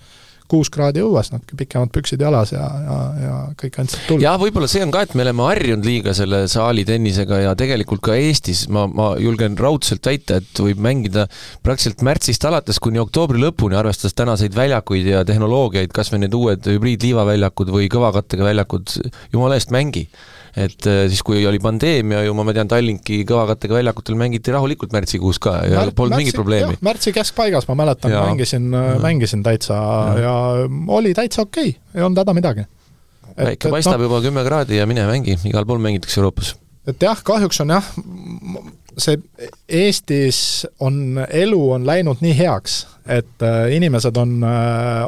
kuus 0.51 0.72
kraadi 0.74 0.99
õues, 1.03 1.30
natuke 1.32 1.55
pikemad 1.59 1.91
püksid 1.95 2.22
jalas 2.26 2.51
ja, 2.53 2.66
ja, 2.86 2.95
ja 3.22 3.36
kõik 3.59 3.78
andsid 3.84 4.01
tuld. 4.07 4.24
jah, 4.24 4.36
võib-olla 4.41 4.68
see 4.72 4.84
on 4.84 4.91
ka, 4.93 5.05
et 5.05 5.16
me 5.16 5.24
oleme 5.24 5.45
harjunud 5.47 5.88
liiga 5.88 6.16
selle 6.18 6.41
saalitennisega 6.51 7.41
ja 7.45 7.53
tegelikult 7.59 8.03
ka 8.03 8.18
Eestis 8.20 8.66
ma, 8.74 8.84
ma 8.91 9.14
julgen 9.22 9.55
raudselt 9.59 10.12
väita, 10.12 10.41
et 10.41 10.64
võib 10.66 10.82
mängida 10.84 11.28
praktiliselt 11.64 12.03
märtsist 12.07 12.47
alates 12.49 12.82
kuni 12.84 12.99
oktoobri 13.03 13.39
lõpuni, 13.41 13.80
arvestades 13.80 14.18
tänaseid 14.18 14.57
väljakuid 14.57 15.07
ja 15.14 15.24
tehnoloogiaid, 15.28 15.93
kas 15.95 16.12
või 16.12 16.26
need 16.26 16.36
uued 16.38 16.68
hübriidliivaväljakud 16.74 17.72
või 17.72 17.88
kõvakattega 17.91 18.51
väljakud, 18.51 18.97
jumala 19.32 19.59
eest 19.59 19.72
mängi 19.72 20.07
et 20.52 20.88
äh, 20.89 21.06
siis, 21.08 21.22
kui 21.24 21.45
oli 21.47 21.60
pandeemia 21.64 22.26
ju, 22.26 22.34
ma 22.36 22.54
tean, 22.56 22.70
Tallinki 22.72 23.22
kõvakattega 23.28 23.78
väljakutel 23.78 24.18
mängiti 24.20 24.52
rahulikult 24.52 24.91
märtsikuus 24.95 25.39
ka 25.41 25.56
ja 25.64 25.86
Mär, 25.86 25.93
polnud 25.95 26.20
mingit 26.20 26.36
probleemi. 26.36 26.80
märtsi 26.84 27.14
keskpaigas 27.16 27.70
ma 27.70 27.78
mäletan, 27.84 28.12
mängisin, 28.12 28.68
äh, 28.76 28.91
mängisin 29.04 29.45
täitsa 29.47 29.78
ja, 29.78 30.26
ja 30.26 30.36
oli 30.91 31.14
täitsa 31.18 31.45
okei 31.47 31.72
okay., 31.72 31.95
ei 31.95 32.04
olnud 32.04 32.20
häda 32.24 32.36
midagi. 32.36 32.68
päike 33.38 33.72
paistab 33.72 34.02
no, 34.02 34.10
juba 34.10 34.20
kümme 34.26 34.43
kraadi 34.47 34.82
ja 34.82 34.88
mine 34.89 35.08
mängi, 35.08 35.38
igal 35.47 35.68
pool 35.70 35.80
mängitakse 35.84 36.20
Euroopas. 36.20 36.56
et 36.88 37.08
jah, 37.08 37.24
kahjuks 37.24 37.64
on 37.64 37.78
jah, 37.78 37.93
see 39.02 39.20
Eestis 39.82 40.68
on, 40.80 41.20
elu 41.28 41.62
on 41.78 41.86
läinud 41.88 42.22
nii 42.22 42.36
heaks, 42.38 42.86
et 43.06 43.45
äh, 43.45 43.72
inimesed 43.76 44.18
on, 44.22 44.39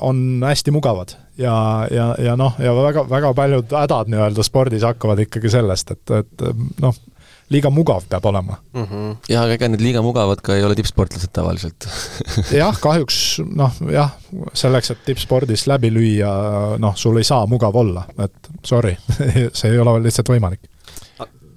on 0.01 0.23
hästi 0.43 0.73
mugavad 0.75 1.15
ja, 1.37 1.87
ja, 1.91 2.15
ja 2.19 2.35
noh, 2.39 2.57
ja 2.59 2.75
väga, 2.75 3.07
väga 3.09 3.33
paljud 3.37 3.73
hädad 3.73 4.11
nii-öelda 4.11 4.45
spordis 4.45 4.85
hakkavad 4.85 5.23
ikkagi 5.25 5.51
sellest, 5.53 5.95
et, 5.95 6.13
et 6.19 6.45
noh, 6.81 6.95
liiga 7.53 7.69
mugav 7.73 8.05
peab 8.09 8.25
olema 8.25 8.57
mm. 8.73 8.83
-hmm. 8.83 9.15
ja, 9.29 9.43
aga 9.43 9.57
ega 9.57 9.69
need 9.69 9.83
liiga 9.83 10.01
mugavad 10.01 10.41
ka 10.43 10.55
ei 10.55 10.63
ole 10.63 10.75
tippsportlased 10.79 11.33
tavaliselt 11.33 11.87
jah, 12.61 12.77
kahjuks 12.79 13.41
noh, 13.45 13.73
jah, 13.91 14.13
selleks, 14.53 14.93
et 14.93 15.05
tippspordis 15.05 15.67
läbi 15.71 15.91
lüüa, 15.93 16.33
noh, 16.81 16.95
sul 16.95 17.17
ei 17.21 17.27
saa 17.27 17.45
mugav 17.49 17.75
olla, 17.75 18.05
et 18.23 18.51
sorry 18.65 18.95
see 19.57 19.71
ei 19.71 19.79
ole 19.79 19.97
lihtsalt 20.03 20.29
võimalik. 20.29 20.69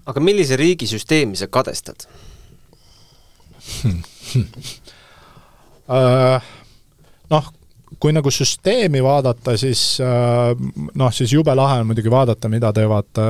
aga 0.06 0.20
millise 0.20 0.56
riigi 0.56 0.88
süsteemi 0.90 1.36
sa 1.36 1.50
kadestad 1.50 2.08
noh, 7.32 7.52
kui 7.98 8.12
nagu 8.12 8.30
süsteemi 8.30 9.02
vaadata, 9.04 9.56
siis 9.58 10.00
äh, 10.00 10.06
noh, 10.94 11.12
siis 11.14 11.32
jube 11.32 11.54
lahe 11.56 11.80
on 11.80 11.86
muidugi 11.90 12.10
vaadata, 12.12 12.48
mida 12.52 12.72
teevad 12.76 13.22
äh, 13.22 13.26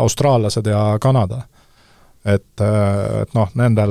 austraallased 0.00 0.66
ja 0.66 0.98
Kanada. 1.00 1.42
et, 2.24 2.60
äh, 2.60 3.22
et 3.22 3.34
noh, 3.34 3.50
nendel, 3.54 3.90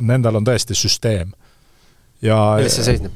nendel 0.00 0.36
on 0.36 0.46
tõesti 0.46 0.74
süsteem. 0.78 1.32
ja 2.22 2.36
milles 2.56 2.76
see 2.78 2.84
seisneb? 2.92 3.12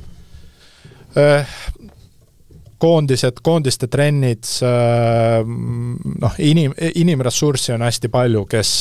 Koondised, 2.79 3.41
koondiste 3.43 3.87
trennid, 3.91 4.45
noh, 6.20 6.39
inim, 6.39 6.75
inimressurssi 6.95 7.72
on 7.75 7.85
hästi 7.87 8.11
palju, 8.12 8.45
kes, 8.51 8.72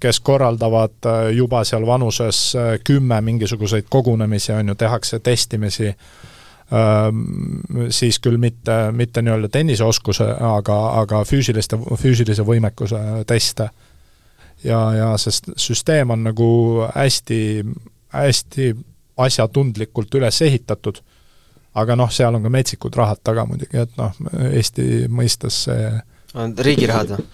kes 0.00 0.20
korraldavad 0.26 1.08
juba 1.34 1.62
seal 1.68 1.86
vanuses 1.86 2.40
kümme 2.84 3.20
mingisuguseid 3.24 3.88
kogunemisi, 3.90 4.52
on 4.52 4.72
ju, 4.72 4.78
tehakse 4.78 5.20
testimisi, 5.24 5.92
siis 7.90 8.18
küll 8.20 8.36
mitte, 8.36 8.76
mitte 8.92 9.22
nii-öelda 9.24 9.48
tenniseoskuse, 9.52 10.26
aga, 10.50 10.78
aga 11.02 11.22
füüsiliste, 11.28 11.78
füüsilise 11.96 12.44
võimekuse 12.44 13.00
teste. 13.26 13.70
ja, 14.64 14.80
ja 14.94 15.12
see 15.16 15.54
süsteem 15.56 16.10
on 16.10 16.26
nagu 16.26 16.50
hästi, 16.94 17.64
hästi 18.12 18.74
asjatundlikult 19.18 20.14
üles 20.14 20.42
ehitatud, 20.42 21.00
aga 21.80 21.96
noh, 21.98 22.10
seal 22.12 22.34
on 22.34 22.44
ka 22.44 22.52
metsikud 22.52 22.96
rahad 22.98 23.20
taga 23.24 23.44
muidugi, 23.48 23.78
et 23.84 23.94
noh, 24.00 24.14
Eesti 24.52 25.06
mõistes 25.10 25.64
see 25.68 25.92
riigi 26.64 26.88
rahad 26.90 27.14
või? 27.14 27.26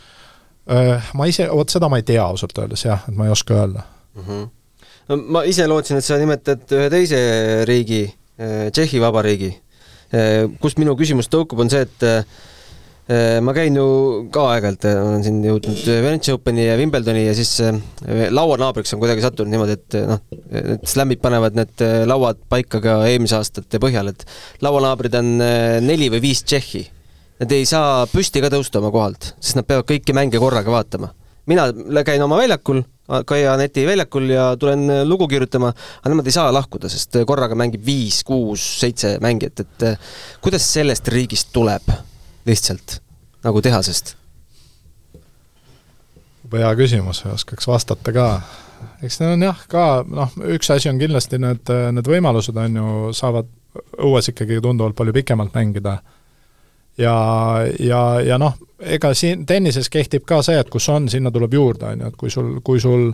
Äh, 0.65 1.11
ma 1.13 1.27
ise, 1.29 1.45
vot 1.53 1.69
seda 1.69 1.91
ma 1.93 1.99
ei 2.01 2.07
tea 2.09 2.23
ausalt 2.25 2.57
öeldes 2.57 2.87
jah, 2.87 3.03
et 3.09 3.17
ma 3.17 3.27
ei 3.27 3.35
oska 3.35 3.53
öelda 3.59 3.83
mm. 4.15 4.23
-hmm. 4.23 4.47
no 5.11 5.17
ma 5.37 5.43
ise 5.45 5.67
lootsin, 5.69 6.01
et 6.01 6.07
sa 6.07 6.17
nimetad 6.17 6.73
ühe 6.73 6.89
teise 6.91 7.21
riigi, 7.69 8.07
äh, 8.41 8.71
Tšehhi 8.73 9.01
Vabariigi, 9.03 9.51
äh, 10.15 10.49
kust 10.61 10.81
minu 10.81 10.97
küsimus 10.97 11.29
tõukub, 11.29 11.61
on 11.61 11.71
see, 11.71 11.85
et 11.85 12.09
ma 13.45 13.53
käin 13.53 13.77
ju 13.77 13.87
ka 14.33 14.47
aeg-ajalt, 14.55 14.87
olen 14.89 15.25
siin 15.27 15.43
jõudnud 15.45 15.83
Venice 16.07 16.33
Openi 16.33 16.65
ja 16.65 16.79
Wimbledoni 16.81 17.27
ja 17.27 17.35
siis 17.37 17.59
lauanaabriks 18.33 18.97
on 18.97 19.03
kuidagi 19.03 19.21
sattunud 19.21 19.53
niimoodi, 19.53 19.77
et 19.77 19.99
noh, 20.09 20.23
need 20.55 20.89
slämmid 20.89 21.21
panevad 21.21 21.59
need 21.59 21.85
lauad 22.09 22.41
paika 22.49 22.81
ka 22.81 22.97
eelmise 23.11 23.37
aastate 23.37 23.83
põhjal, 23.83 24.09
et 24.15 24.25
lauanaabrid 24.65 25.21
on 25.21 25.35
neli 25.85 26.09
või 26.17 26.25
viis 26.31 26.47
Tšehhi 26.49 26.87
Nad 27.43 27.51
ei 27.51 27.65
saa 27.67 28.05
püsti 28.07 28.39
ka 28.41 28.49
tõusta 28.53 28.79
oma 28.79 28.93
kohalt, 28.95 29.33
sest 29.43 29.59
nad 29.59 29.67
peavad 29.67 29.89
kõiki 29.89 30.15
mänge 30.15 30.39
korraga 30.39 30.71
vaatama. 30.71 31.11
mina 31.47 31.67
käin 32.07 32.23
oma 32.23 32.37
väljakul, 32.37 32.83
Kaia 33.27 33.57
neti 33.61 33.83
väljakul 33.85 34.31
ja 34.31 34.57
tulen 34.57 34.89
lugu 35.05 35.27
kirjutama, 35.29 35.75
aga 36.01 36.09
nemad 36.09 36.27
ei 36.27 36.33
saa 36.33 36.53
lahkuda, 36.53 36.89
sest 36.89 37.19
korraga 37.27 37.55
mängib 37.55 37.85
viis, 37.85 38.23
kuus, 38.25 38.63
seitse 38.81 39.19
mängijat, 39.21 39.61
et 39.61 39.85
kuidas 40.41 40.73
sellest 40.73 41.09
riigist 41.13 41.53
tuleb 41.53 42.14
lihtsalt 42.47 43.01
nagu 43.45 43.63
tehasest? 43.63 44.17
hea 46.55 46.71
küsimus, 46.79 47.25
oskaks 47.27 47.67
vastata 47.67 48.13
ka. 48.15 48.29
eks 49.03 49.19
need 49.21 49.33
on 49.35 49.43
jah, 49.43 49.63
ka 49.69 50.05
noh, 50.07 50.35
üks 50.55 50.71
asi 50.71 50.89
on 50.91 51.01
kindlasti 51.01 51.41
need, 51.43 51.71
need 51.97 52.09
võimalused 52.09 52.57
on 52.61 52.77
ju, 52.79 52.91
saavad 53.17 53.49
õues 53.99 54.29
ikkagi 54.31 54.61
tunduvalt 54.63 54.95
palju 54.95 55.13
pikemalt 55.17 55.55
mängida 55.57 55.97
ja, 56.99 57.17
ja, 57.81 58.03
ja 58.21 58.39
noh, 58.39 58.55
ega 58.79 59.15
siin 59.15 59.47
tennises 59.47 59.91
kehtib 59.91 60.27
ka 60.29 60.43
see, 60.47 60.59
et 60.61 60.71
kus 60.71 60.89
on, 60.93 61.09
sinna 61.11 61.33
tuleb 61.35 61.55
juurde, 61.55 61.91
on 61.91 62.05
ju, 62.05 62.13
et 62.13 62.21
kui 62.21 62.31
sul, 62.31 62.53
kui 62.65 62.81
sul 62.81 63.09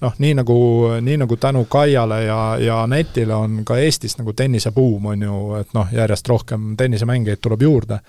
noh, 0.00 0.14
nii 0.18 0.34
nagu, 0.40 0.58
nii 1.00 1.18
nagu 1.24 1.36
tänu 1.36 1.64
Kaiale 1.70 2.22
ja, 2.24 2.40
ja 2.60 2.82
Netile 2.86 3.34
on 3.34 3.62
ka 3.68 3.78
Eestis 3.78 4.16
nagu 4.20 4.32
tennisebuum, 4.36 5.10
on 5.14 5.26
ju, 5.26 5.40
et 5.60 5.74
noh, 5.76 5.90
järjest 5.92 6.28
rohkem 6.28 6.74
tennisemängijaid 6.76 7.42
tuleb 7.42 7.66
juurde. 7.66 8.00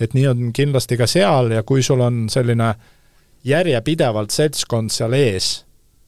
Et 0.00 0.14
nii 0.14 0.26
on 0.28 0.50
kindlasti 0.52 0.96
ka 0.96 1.06
seal 1.06 1.50
ja 1.50 1.62
kui 1.62 1.82
sul 1.82 2.00
on 2.00 2.26
selline 2.30 2.74
järjepidevalt 3.44 4.34
seltskond 4.34 4.92
seal 4.92 5.14
ees, 5.18 5.64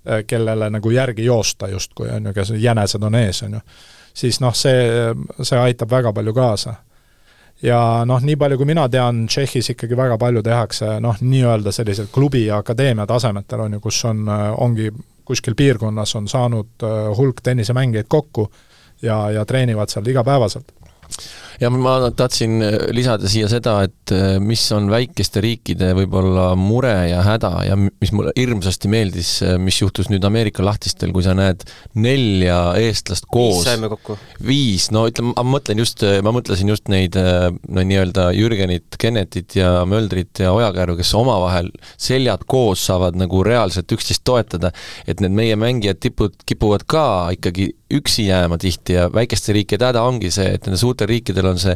eh, 0.07 0.25
kellele 0.27 0.71
nagu 0.71 0.91
järgi 0.91 1.25
joosta 1.25 1.69
justkui, 1.69 2.11
on 2.11 2.31
ju, 2.31 2.37
kes 2.37 2.53
jänesed 2.59 3.03
on 3.03 3.15
ees, 3.15 3.43
on 3.47 3.59
ju, 3.59 3.65
siis 4.15 4.41
noh, 4.41 4.55
see, 4.55 4.87
see 5.43 5.59
aitab 5.59 5.91
väga 5.91 6.13
palju 6.13 6.35
kaasa. 6.35 6.75
Ja 7.63 8.07
noh, 8.09 8.23
nii 8.25 8.39
palju 8.41 8.57
kui 8.57 8.67
mina 8.71 8.87
tean, 8.89 9.27
Tšehhis 9.29 9.75
ikkagi 9.75 9.97
väga 9.97 10.17
palju 10.19 10.41
tehakse 10.43 10.95
noh, 11.05 11.19
nii-öelda 11.21 11.73
sellisel 11.77 12.07
klubi 12.13 12.47
ja 12.47 12.63
akadeemia 12.63 13.05
tasemetel 13.07 13.67
on 13.67 13.77
ju, 13.77 13.81
kus 13.85 13.99
on, 14.09 14.23
ongi 14.57 14.89
kuskil 15.31 15.55
piirkonnas 15.55 16.17
on 16.17 16.29
saanud 16.29 16.83
äh, 16.83 17.17
hulk 17.17 17.43
tennisemängijaid 17.43 18.09
kokku 18.09 18.49
ja, 19.03 19.31
ja 19.31 19.45
treenivad 19.47 19.93
seal 19.93 20.09
igapäevaselt 20.11 20.73
ja 21.61 21.71
ma 21.71 21.95
tahtsin 22.17 22.63
äh, 22.65 22.77
lisada 22.97 23.29
siia 23.29 23.49
seda, 23.51 23.77
et 23.85 24.13
äh, 24.15 24.39
mis 24.43 24.63
on 24.73 24.89
väikeste 24.93 25.43
riikide 25.45 25.93
võib-olla 25.99 26.51
mure 26.59 26.95
ja 27.11 27.21
häda 27.27 27.51
ja 27.69 27.77
mis 27.81 28.13
mulle 28.17 28.33
hirmsasti 28.39 28.89
meeldis, 28.93 29.35
äh, 29.45 29.57
mis 29.61 29.81
juhtus 29.83 30.09
nüüd 30.13 30.25
Ameerika 30.25 30.65
lahtistel, 30.65 31.13
kui 31.13 31.25
sa 31.27 31.35
näed 31.37 31.67
nelja 32.01 32.59
eestlast 32.81 33.29
koos. 33.29 33.61
viis 33.61 33.69
saime 33.69 33.91
kokku. 33.93 34.17
viis, 34.47 34.89
no 34.95 35.05
ütleme, 35.11 35.35
ma 35.37 35.45
mõtlen 35.57 35.83
just, 35.85 36.05
ma 36.25 36.33
mõtlesin 36.35 36.73
just 36.73 36.89
neid 36.93 37.19
no 37.19 37.85
nii-öelda 37.85 38.31
Jürgenit, 38.37 38.97
Kennetit 39.01 39.59
ja 39.59 39.85
Möldrit 39.89 40.41
ja 40.41 40.55
Ojakäru, 40.57 40.97
kes 41.01 41.13
omavahel 41.19 41.69
seljad 42.01 42.47
koos 42.49 42.87
saavad 42.89 43.19
nagu 43.21 43.45
reaalselt 43.45 43.93
üksteist 43.93 44.25
toetada, 44.25 44.73
et 45.07 45.21
need 45.21 45.37
meie 45.37 45.61
mängijad 45.61 46.01
tipud 46.01 46.41
kipuvad 46.49 46.87
ka 46.89 47.05
ikkagi 47.37 47.71
üksi 47.91 48.27
jääma 48.29 48.59
tihti 48.59 48.95
ja 48.95 49.09
väikeste 49.13 49.53
riikide 49.55 49.89
häda 49.91 50.03
ongi 50.07 50.31
see, 50.33 50.47
et 50.55 50.67
nendel 50.67 50.81
suurtel 50.81 51.11
riikidel 51.11 51.50
on 51.50 51.50
see 51.59 51.75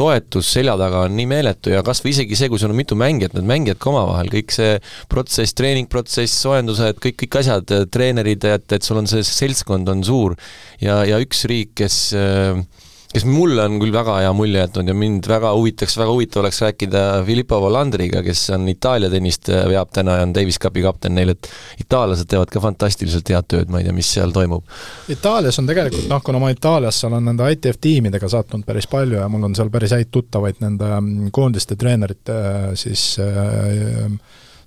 toetus 0.00 0.48
selja 0.54 0.76
taga 0.80 1.04
on 1.06 1.16
nii 1.16 1.28
meeletu 1.28 1.72
ja 1.74 1.82
kas 1.86 2.00
või 2.04 2.14
isegi 2.14 2.38
see, 2.38 2.48
kui 2.50 2.60
sul 2.60 2.72
on 2.72 2.78
mitu 2.78 2.96
mängijat, 2.98 3.34
need 3.36 3.48
mängijad 3.48 3.80
ka 3.80 3.90
omavahel, 3.92 4.30
kõik 4.32 4.54
see 4.54 4.76
protsess, 5.12 5.56
treeningprotsess, 5.58 6.36
soojendused, 6.44 7.00
kõik, 7.04 7.18
kõik 7.24 7.40
asjad, 7.42 7.74
treenerid, 7.92 8.46
et, 8.48 8.66
et 8.76 8.86
sul 8.86 9.00
on 9.02 9.10
see 9.10 9.24
seltskond 9.26 9.90
on 9.92 10.04
suur. 10.06 10.36
ja, 10.80 11.02
ja 11.08 11.20
üks 11.20 11.44
riik, 11.50 11.74
kes 11.82 11.98
äh, 12.16 12.62
kes 13.10 13.24
mulle 13.26 13.64
on 13.66 13.80
küll 13.82 13.90
väga 13.90 14.20
hea 14.22 14.30
mulje 14.36 14.60
jätnud 14.60 14.88
ja 14.88 14.94
mind 14.94 15.26
väga 15.26 15.50
huvitaks, 15.56 15.96
väga 15.98 16.12
huvitav 16.14 16.44
oleks 16.44 16.60
rääkida 16.62 17.00
Filippo 17.26 17.58
Volandriga, 17.60 18.22
kes 18.22 18.44
on 18.54 18.68
Itaalia 18.70 19.10
tennist 19.10 19.50
äh, 19.50 19.64
veab 19.70 19.90
täna 19.94 20.20
ja 20.20 20.26
on 20.26 20.34
Davis 20.34 20.60
Cupi 20.62 20.84
kapten 20.84 21.16
neil, 21.18 21.32
et 21.34 21.48
itaallased 21.82 22.30
teevad 22.30 22.52
ka 22.54 22.62
fantastiliselt 22.62 23.32
head 23.34 23.48
tööd, 23.50 23.72
ma 23.72 23.80
ei 23.80 23.88
tea, 23.88 23.94
mis 23.96 24.12
seal 24.14 24.30
toimub. 24.34 24.62
Itaalias 25.10 25.58
on 25.58 25.66
tegelikult 25.66 26.06
noh, 26.12 26.22
kuna 26.26 26.42
ma 26.42 26.52
Itaalias 26.54 27.02
olen 27.08 27.26
nende 27.32 27.50
ITF 27.56 27.80
tiimidega 27.82 28.30
sattunud 28.30 28.66
päris 28.68 28.86
palju 28.90 29.18
ja 29.18 29.26
mul 29.32 29.48
on 29.50 29.58
seal 29.58 29.74
päris 29.74 29.96
häid 29.96 30.12
tuttavaid 30.14 30.62
nende 30.62 30.92
mm, 31.00 31.34
koondiste 31.34 31.78
treenerite 31.80 32.38
äh, 32.38 32.70
siis 32.78 33.16
äh, 33.18 34.06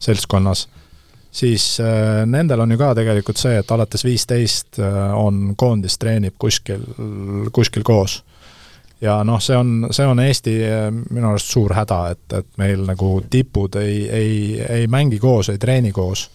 seltskonnas, 0.03 0.65
siis 1.31 1.77
äh, 1.79 2.25
nendel 2.27 2.67
on 2.67 2.75
ju 2.75 2.81
ka 2.83 2.91
tegelikult 2.99 3.39
see, 3.39 3.55
et 3.63 3.71
alates 3.71 4.03
viisteist 4.03 4.83
äh, 4.83 5.01
on 5.15 5.53
koondis 5.55 5.95
treenib 5.95 6.35
kuskil, 6.43 6.83
kuskil 7.55 7.87
koos 7.87 8.19
ja 9.03 9.19
noh, 9.27 9.41
see 9.43 9.57
on, 9.57 9.87
see 9.91 10.05
on 10.07 10.21
Eesti 10.23 10.55
eh, 10.63 10.87
minu 10.93 11.33
arust 11.33 11.51
suur 11.51 11.73
häda, 11.75 11.99
et, 12.13 12.23
et 12.39 12.49
meil 12.61 12.85
nagu 12.87 13.17
tipud 13.29 13.75
ei, 13.81 13.99
ei, 14.09 14.37
ei 14.63 14.87
mängi 14.91 15.19
koos, 15.19 15.51
ei 15.51 15.59
treeni 15.61 15.91
koos. 15.91 16.29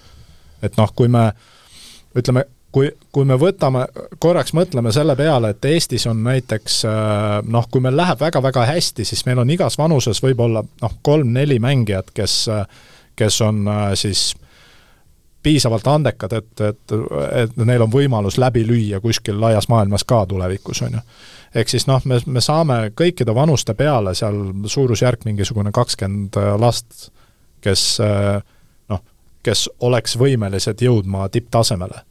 et 0.63 0.77
noh, 0.77 0.91
kui 0.95 1.09
me 1.09 1.29
ütleme, 2.19 2.45
kui, 2.75 2.91
kui 3.13 3.25
me 3.25 3.39
võtame, 3.39 3.87
korraks 4.19 4.53
mõtleme 4.57 4.93
selle 4.93 5.17
peale, 5.17 5.53
et 5.55 5.65
Eestis 5.71 6.07
on 6.11 6.21
näiteks 6.25 6.83
eh, 6.89 7.39
noh, 7.47 7.71
kui 7.71 7.85
meil 7.85 7.97
läheb 7.97 8.21
väga-väga 8.21 8.67
hästi, 8.75 9.07
siis 9.07 9.25
meil 9.27 9.41
on 9.45 9.51
igas 9.55 9.79
vanuses 9.79 10.23
võib-olla 10.23 10.65
noh, 10.83 10.99
kolm-neli 11.03 11.59
mängijat, 11.63 12.13
kes, 12.15 12.45
kes 13.17 13.41
on 13.47 13.65
eh, 13.69 13.95
siis 13.97 14.33
piisavalt 15.49 15.89
andekad, 15.89 16.37
et, 16.43 16.53
et, 16.61 16.95
et 17.43 17.59
neil 17.65 17.83
on 17.89 17.93
võimalus 17.93 18.37
läbi 18.39 18.67
lüüa 18.69 19.01
kuskil 19.01 19.41
laias 19.41 19.71
maailmas 19.73 20.05
ka 20.05 20.27
tulevikus, 20.29 20.85
on 20.85 21.01
ju 21.01 21.05
ehk 21.55 21.71
siis 21.73 21.87
noh, 21.89 22.03
me, 22.09 22.19
me 22.27 22.43
saame 22.45 22.79
kõikide 22.97 23.35
vanuste 23.37 23.75
peale 23.79 24.15
seal 24.19 24.37
suurusjärk 24.69 25.25
mingisugune 25.29 25.73
kakskümmend 25.75 26.37
last, 26.61 27.09
kes 27.65 27.85
noh, 28.93 29.03
kes 29.47 29.69
oleks 29.89 30.19
võimelised 30.21 30.85
jõudma 30.85 31.29
tipptasemele. 31.33 32.05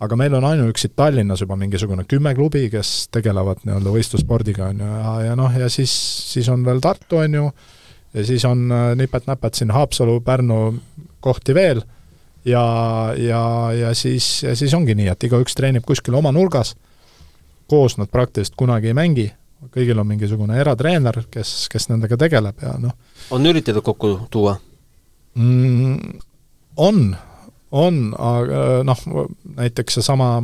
aga 0.00 0.16
meil 0.16 0.34
on 0.38 0.44
ainuüksi 0.44 0.92
Tallinnas 0.96 1.40
juba 1.40 1.56
mingisugune 1.56 2.04
kümme 2.04 2.34
klubi, 2.34 2.68
kes 2.70 3.08
tegelevad 3.10 3.64
nii-öelda 3.64 3.90
võistlusspordiga, 3.90 4.70
on 4.70 4.80
ju, 4.80 4.86
ja, 4.86 5.14
ja 5.26 5.36
noh, 5.36 5.58
ja 5.58 5.68
siis, 5.68 5.92
siis 6.32 6.48
on 6.48 6.64
veel 6.64 6.80
Tartu, 6.80 7.18
on 7.18 7.34
ju, 7.34 7.50
ja 8.14 8.24
siis 8.24 8.44
on 8.44 8.70
äh, 8.72 8.92
nipet-näpet 8.96 9.58
siin 9.58 9.74
Haapsalu, 9.74 10.20
Pärnu 10.20 10.78
kohti 11.20 11.54
veel 11.54 11.82
ja, 12.48 12.66
ja, 13.16 13.42
ja 13.76 13.94
siis, 13.94 14.26
siis 14.54 14.74
ongi 14.74 14.96
nii, 14.98 15.10
et 15.12 15.28
igaüks 15.28 15.56
treenib 15.58 15.86
kuskil 15.88 16.16
oma 16.18 16.32
nurgas 16.34 16.74
koos 17.68 17.98
nad 18.00 18.08
praktiliselt 18.08 18.56
kunagi 18.56 18.90
ei 18.90 18.96
mängi, 18.96 19.26
kõigil 19.74 19.98
on 20.00 20.08
mingisugune 20.08 20.56
eratreener, 20.60 21.22
kes, 21.30 21.68
kes 21.72 21.88
nendega 21.90 22.16
tegeleb 22.20 22.62
ja 22.64 22.74
noh. 22.80 22.94
on 23.30 23.46
üritatud 23.46 23.84
kokku 23.84 24.14
tuua 24.30 24.56
mm,? 25.34 26.24
On, 26.78 27.16
on, 27.74 27.96
aga 28.22 28.58
noh, 28.86 29.00
näiteks 29.56 29.98
seesama, 29.98 30.36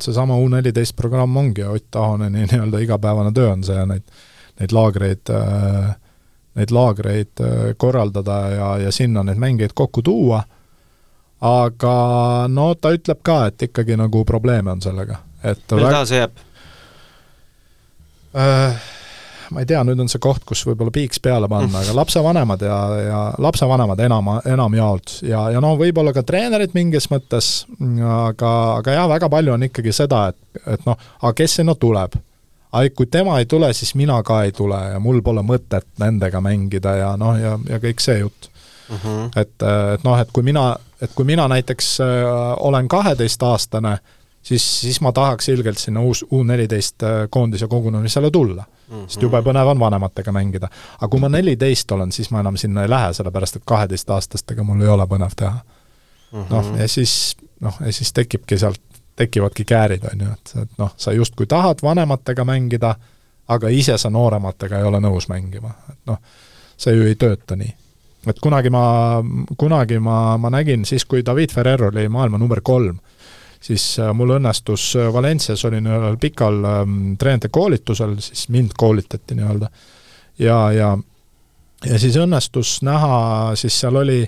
seesama 0.00 0.38
U14 0.40 0.96
programm 0.96 1.36
ongi 1.36 1.66
Ott 1.68 1.98
Ahoneni 2.00 2.46
nii-öelda 2.46 2.80
igapäevane 2.80 3.32
töö 3.36 3.50
on 3.52 3.64
see, 3.66 3.82
neid, 3.90 4.06
neid 4.60 4.72
laagreid 4.72 5.34
neid 6.56 6.72
laagreid 6.72 7.44
korraldada 7.76 8.38
ja, 8.54 8.70
ja 8.86 8.92
sinna 8.92 9.20
neid 9.26 9.36
mängijaid 9.36 9.76
kokku 9.76 10.00
tuua, 10.02 10.40
aga 11.44 11.94
no 12.48 12.72
ta 12.80 12.92
ütleb 12.96 13.22
ka, 13.26 13.46
et 13.50 13.68
ikkagi 13.68 13.96
nagu 14.00 14.24
probleeme 14.28 14.72
on 14.72 14.82
sellega, 14.84 15.20
et 15.44 15.64
mille 15.72 15.90
taha 15.92 16.04
see 16.08 16.20
jääb? 16.22 16.44
Äh, 18.36 18.86
ma 19.50 19.62
ei 19.62 19.68
tea, 19.68 19.80
nüüd 19.86 20.00
on 20.02 20.10
see 20.10 20.20
koht, 20.22 20.44
kus 20.48 20.62
võib-olla 20.66 20.92
piiks 20.94 21.20
peale 21.22 21.48
panna, 21.50 21.82
aga 21.82 21.94
lapsevanemad 22.00 22.64
ja, 22.66 22.78
ja 23.00 23.20
lapsevanemad 23.42 24.00
enam, 24.06 24.30
enamjaolt 24.44 25.18
ja, 25.26 25.46
ja 25.54 25.62
no 25.62 25.74
võib-olla 25.80 26.14
ka 26.16 26.24
treenerid 26.26 26.76
mingis 26.76 27.10
mõttes, 27.12 27.50
aga, 27.80 28.54
aga 28.80 28.96
jah, 28.96 29.10
väga 29.12 29.30
palju 29.32 29.56
on 29.56 29.68
ikkagi 29.68 29.94
seda, 29.96 30.28
et, 30.32 30.64
et 30.64 30.88
noh, 30.88 30.98
aga 31.22 31.36
kes 31.42 31.60
sinna 31.60 31.76
tuleb? 31.78 32.18
aga 32.76 32.92
kui 32.96 33.08
tema 33.08 33.38
ei 33.40 33.46
tule, 33.48 33.70
siis 33.76 33.94
mina 33.96 34.18
ka 34.26 34.42
ei 34.44 34.52
tule 34.52 34.78
ja 34.92 34.98
mul 35.00 35.22
pole 35.24 35.44
mõtet 35.46 35.86
nendega 36.02 36.42
mängida 36.44 36.96
ja 36.98 37.14
noh, 37.20 37.38
ja, 37.40 37.54
ja 37.70 37.80
kõik 37.82 38.02
see 38.04 38.20
jutt 38.20 38.50
uh. 38.50 38.96
Mhm. 38.96 39.06
-huh. 39.06 39.30
et, 39.40 39.56
et 39.94 40.04
noh, 40.04 40.18
et 40.20 40.32
kui 40.32 40.44
mina 40.46 40.74
et 41.00 41.12
kui 41.14 41.24
mina 41.24 41.48
näiteks 41.48 42.00
äh, 42.00 42.06
olen 42.60 42.88
kaheteistaastane, 42.88 43.98
siis, 44.42 44.80
siis 44.80 45.00
ma 45.00 45.12
tahaks 45.12 45.48
ilgelt 45.48 45.78
sinna 45.78 46.00
uus 46.00 46.24
U 46.32 46.42
neliteist 46.42 47.02
äh, 47.02 47.10
koondise 47.30 47.66
kogunemisele 47.66 48.30
tulla 48.30 48.64
mm. 48.64 48.96
-hmm. 48.96 49.08
sest 49.08 49.22
jube 49.22 49.42
põnev 49.42 49.66
on 49.66 49.80
vanematega 49.80 50.32
mängida. 50.32 50.68
aga 50.98 51.08
kui 51.08 51.20
ma 51.20 51.28
neliteist 51.28 51.92
olen, 51.92 52.12
siis 52.12 52.30
ma 52.30 52.40
enam 52.40 52.56
sinna 52.56 52.82
ei 52.82 52.90
lähe, 52.90 53.12
sellepärast 53.14 53.56
et 53.56 53.62
kaheteistaastastega 53.66 54.62
mul 54.62 54.80
ei 54.80 54.88
ole 54.88 55.06
põnev 55.06 55.36
teha 55.36 55.58
mm 56.32 56.42
-hmm.. 56.42 56.50
noh, 56.50 56.78
ja 56.78 56.88
siis, 56.88 57.36
noh, 57.60 57.76
ja 57.86 57.92
siis 57.92 58.12
tekibki 58.12 58.58
sealt, 58.58 58.80
tekivadki 59.16 59.64
käärid, 59.64 60.04
on 60.12 60.20
ju, 60.20 60.32
et, 60.32 60.62
et 60.62 60.78
noh, 60.78 60.92
sa 60.96 61.12
justkui 61.12 61.46
tahad 61.46 61.78
vanematega 61.82 62.44
mängida, 62.44 62.94
aga 63.48 63.68
ise 63.68 63.98
sa 63.98 64.10
noorematega 64.10 64.78
ei 64.78 64.84
ole 64.84 65.00
nõus 65.00 65.28
mängima, 65.28 65.70
et 65.90 65.98
noh, 66.06 66.18
see 66.76 66.94
ju 66.94 67.06
ei 67.06 67.14
tööta 67.14 67.56
nii 67.56 67.74
et 68.26 68.40
kunagi 68.42 68.70
ma, 68.74 68.84
kunagi 69.58 69.98
ma, 70.02 70.36
ma 70.38 70.50
nägin 70.50 70.84
siis, 70.88 71.04
kui 71.04 71.24
David 71.26 71.54
Ferrer 71.54 71.88
oli 71.90 72.08
maailma 72.12 72.38
number 72.38 72.60
kolm, 72.64 72.98
siis 73.62 73.84
äh, 74.02 74.12
mul 74.14 74.36
õnnestus 74.38 74.88
äh, 74.98 75.10
Valencias, 75.14 75.64
olin 75.68 75.86
ühel 75.90 76.18
pikal 76.20 76.62
ähm, 76.64 76.96
treenerite 77.18 77.52
koolitusel, 77.54 78.16
siis 78.24 78.48
mind 78.54 78.76
koolitati 78.78 79.38
nii-öelda, 79.38 79.70
ja, 80.42 80.60
ja 80.72 80.96
ja 81.84 81.98
siis 82.00 82.16
õnnestus 82.16 82.78
näha, 82.86 83.54
siis 83.58 83.76
seal 83.80 83.98
oli 84.00 84.22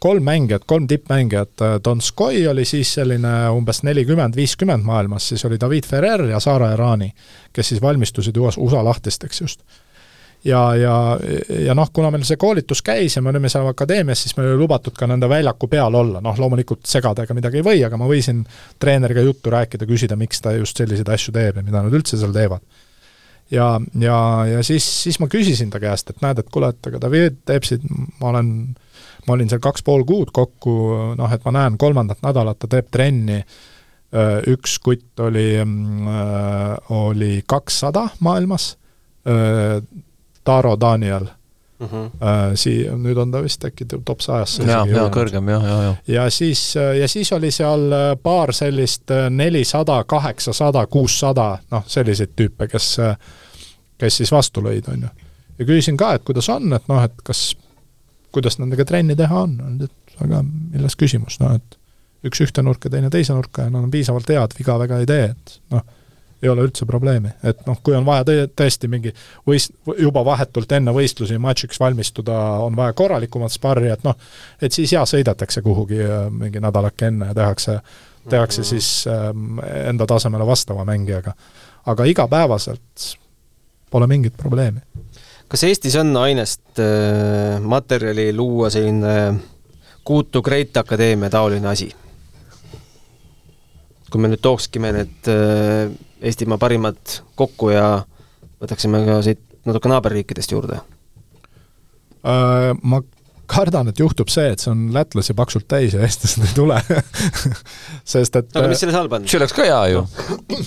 kolm 0.00 0.24
mängijat, 0.24 0.64
kolm 0.66 0.86
tippmängijat, 0.88 1.54
äh, 1.62 1.74
Donskoi 1.84 2.46
oli 2.48 2.64
siis 2.68 2.94
selline 3.00 3.34
umbes 3.54 3.82
nelikümmend, 3.86 4.36
viiskümmend 4.36 4.86
maailmas, 4.86 5.28
siis 5.32 5.44
oli 5.48 5.60
David 5.60 5.86
Ferrer 5.86 6.24
ja 6.30 6.40
Sara 6.40 6.72
Erani, 6.72 7.12
kes 7.52 7.74
siis 7.74 7.82
valmistusid 7.82 8.36
USA 8.36 8.84
lahtisteks 8.84 9.40
just 9.40 9.62
ja, 10.44 10.76
ja, 10.76 11.18
ja 11.66 11.74
noh, 11.74 11.90
kuna 11.92 12.10
meil 12.14 12.24
see 12.26 12.38
koolitus 12.40 12.82
käis 12.86 13.16
ja 13.16 13.22
me 13.22 13.32
olime 13.32 13.50
seal 13.50 13.66
akadeemias, 13.68 14.22
siis 14.22 14.36
meil 14.38 14.52
oli 14.52 14.62
lubatud 14.62 14.96
ka 14.98 15.08
nende 15.10 15.28
väljaku 15.30 15.68
peal 15.70 15.94
olla, 15.98 16.22
noh 16.24 16.38
loomulikult 16.38 16.86
segada 16.88 17.24
ega 17.24 17.36
midagi 17.36 17.60
ei 17.60 17.66
või, 17.66 17.80
aga 17.86 17.98
ma 18.00 18.08
võisin 18.10 18.44
treeneriga 18.80 19.24
juttu 19.26 19.52
rääkida, 19.54 19.88
küsida, 19.88 20.18
miks 20.20 20.42
ta 20.44 20.54
just 20.56 20.78
selliseid 20.78 21.08
asju 21.14 21.34
teeb 21.34 21.58
ja 21.58 21.64
mida 21.66 21.82
nad 21.82 21.94
üldse 21.94 22.18
seal 22.20 22.34
teevad. 22.34 22.62
ja, 23.50 23.70
ja, 24.00 24.18
ja 24.54 24.62
siis, 24.62 24.86
siis 25.02 25.18
ma 25.20 25.30
küsisin 25.32 25.72
ta 25.74 25.80
käest, 25.82 26.10
et 26.10 26.22
näed, 26.22 26.38
et 26.42 26.52
kuule, 26.52 26.70
et 26.70 26.92
aga 26.92 27.02
David 27.06 27.42
teeb 27.48 27.66
siin, 27.66 28.06
ma 28.20 28.30
olen, 28.34 28.52
ma 29.26 29.34
olin 29.34 29.50
seal 29.50 29.64
kaks 29.64 29.82
pool 29.82 30.06
kuud 30.06 30.30
kokku, 30.34 30.78
noh 31.18 31.34
et 31.34 31.44
ma 31.48 31.56
näen 31.62 31.78
kolmandat 31.80 32.22
nädalat 32.22 32.60
ta 32.62 32.70
teeb 32.70 32.92
trenni, 32.94 33.42
üks 34.48 34.78
kutt 34.80 35.20
oli, 35.20 35.50
oli 36.96 37.32
kakssada 37.44 38.06
maailmas, 38.24 38.70
Taro 40.48 40.76
Daniel 40.80 41.26
mm. 41.78 41.86
-hmm. 41.86 42.54
Sii-, 42.54 42.86
nüüd 42.96 43.20
on 43.20 43.30
ta 43.34 43.42
vist 43.44 43.64
äkki 43.64 43.86
top 43.92 44.24
sajasse 44.24 44.64
jaa, 44.64 44.86
jaa, 44.86 45.08
kõrgem, 45.14 45.50
jah, 45.52 45.64
jah, 45.64 45.82
jah. 45.88 45.98
ja 46.08 46.30
siis, 46.30 46.62
ja 47.00 47.08
siis 47.08 47.32
oli 47.32 47.50
seal 47.54 47.92
äh, 47.92 48.06
paar 48.22 48.52
sellist 48.52 49.10
äh, 49.10 49.28
nelisada, 49.30 50.02
kaheksasada, 50.04 50.86
kuussada, 50.86 51.58
noh, 51.70 51.84
selliseid 51.86 52.32
tüüpe, 52.36 52.68
kes 52.68 52.96
kes 53.98 54.20
siis 54.22 54.32
vastu 54.32 54.62
lõid, 54.64 54.86
on 54.92 55.06
ju. 55.06 55.10
ja 55.58 55.66
küsisin 55.66 55.98
ka, 55.98 56.12
et 56.16 56.24
kuidas 56.26 56.48
on, 56.54 56.72
et 56.76 56.86
noh, 56.90 57.02
et 57.04 57.24
kas, 57.26 57.52
kuidas 58.34 58.58
nendega 58.60 58.86
trenni 58.88 59.16
teha 59.18 59.42
on, 59.46 59.58
et 59.84 60.22
aga 60.24 60.42
milles 60.46 60.96
küsimus, 60.98 61.38
noh 61.42 61.56
et 61.58 61.78
üks 62.28 62.42
ühte 62.42 62.62
nurka, 62.66 62.90
teine 62.90 63.10
teise 63.10 63.34
nurka 63.34 63.66
ja 63.66 63.72
nad 63.72 63.86
on 63.86 63.90
piisavalt 63.90 64.30
head, 64.34 64.54
viga 64.58 64.78
väga 64.78 65.02
ei 65.02 65.06
tee, 65.10 65.30
et 65.32 65.58
noh 65.74 65.84
ei 66.42 66.48
ole 66.48 66.64
üldse 66.68 66.86
probleemi, 66.86 67.32
et 67.46 67.64
noh, 67.66 67.78
kui 67.82 67.96
on 67.98 68.06
vaja 68.06 68.24
tõ-, 68.28 68.46
tõesti 68.60 68.90
mingi 68.90 69.12
võist-, 69.48 69.74
juba 69.98 70.22
vahetult 70.26 70.72
enne 70.76 70.94
võistlusi 70.94 71.38
matšiks 71.42 71.80
valmistuda, 71.82 72.36
on 72.64 72.76
vaja 72.78 72.94
korralikumat 72.98 73.54
sparri, 73.54 73.90
et 73.92 74.04
noh, 74.06 74.16
et 74.62 74.74
siis 74.74 74.92
jaa, 74.94 75.04
sõidetakse 75.08 75.62
kuhugi 75.66 76.00
äh, 76.04 76.28
mingi 76.30 76.62
nädalake 76.62 77.10
enne 77.10 77.32
ja 77.32 77.38
tehakse, 77.42 77.78
tehakse 78.28 78.62
mhm. 78.62 78.68
siis 78.70 78.90
ähm, 79.10 79.62
enda 79.90 80.06
tasemele 80.06 80.46
vastava 80.46 80.84
mängijaga. 80.88 81.34
aga 81.88 82.04
igapäevaselt 82.04 83.12
pole 83.90 84.06
mingit 84.06 84.36
probleemi. 84.36 84.80
kas 85.48 85.64
Eestis 85.64 85.96
on 85.96 86.16
ainest 86.16 86.78
äh, 86.78 87.60
materjali 87.60 88.32
luua 88.36 88.70
selline 88.70 89.40
Kuutu 90.04 90.42
Great 90.42 90.76
Akadeemia 90.76 91.30
taoline 91.30 91.68
asi? 91.68 91.94
Kui 94.12 94.22
me 94.22 94.30
nüüd 94.32 94.42
tookskime 94.44 94.92
need 94.96 95.30
äh, 95.32 95.90
Eestimaa 96.18 96.58
parimad 96.58 97.20
kokku 97.38 97.70
ja 97.70 98.02
võtaksime 98.58 99.04
ka 99.06 99.20
siit 99.22 99.42
natuke 99.68 99.90
naaberriikidest 99.92 100.54
juurde? 100.54 100.80
Äh, 102.26 102.72
ma 102.82 103.02
kardan, 103.48 103.88
et 103.88 104.00
juhtub 104.02 104.28
see, 104.32 104.50
et 104.52 104.62
see 104.62 104.72
on 104.72 104.88
lätlasi 104.94 105.34
paksult 105.38 105.68
täis 105.70 105.94
ja 105.96 106.04
eestlased 106.04 106.44
ei 106.44 106.54
tule 106.56 106.76
sest 108.12 108.36
et 108.42 108.58
aga 108.60 108.68
mis 108.68 108.82
selles 108.84 108.98
halba 108.98 109.20
on? 109.20 109.28
see 109.30 109.40
oleks 109.40 109.56
ka 109.56 109.64
hea 109.64 109.80
ju 109.94 110.04
no. 110.04 110.60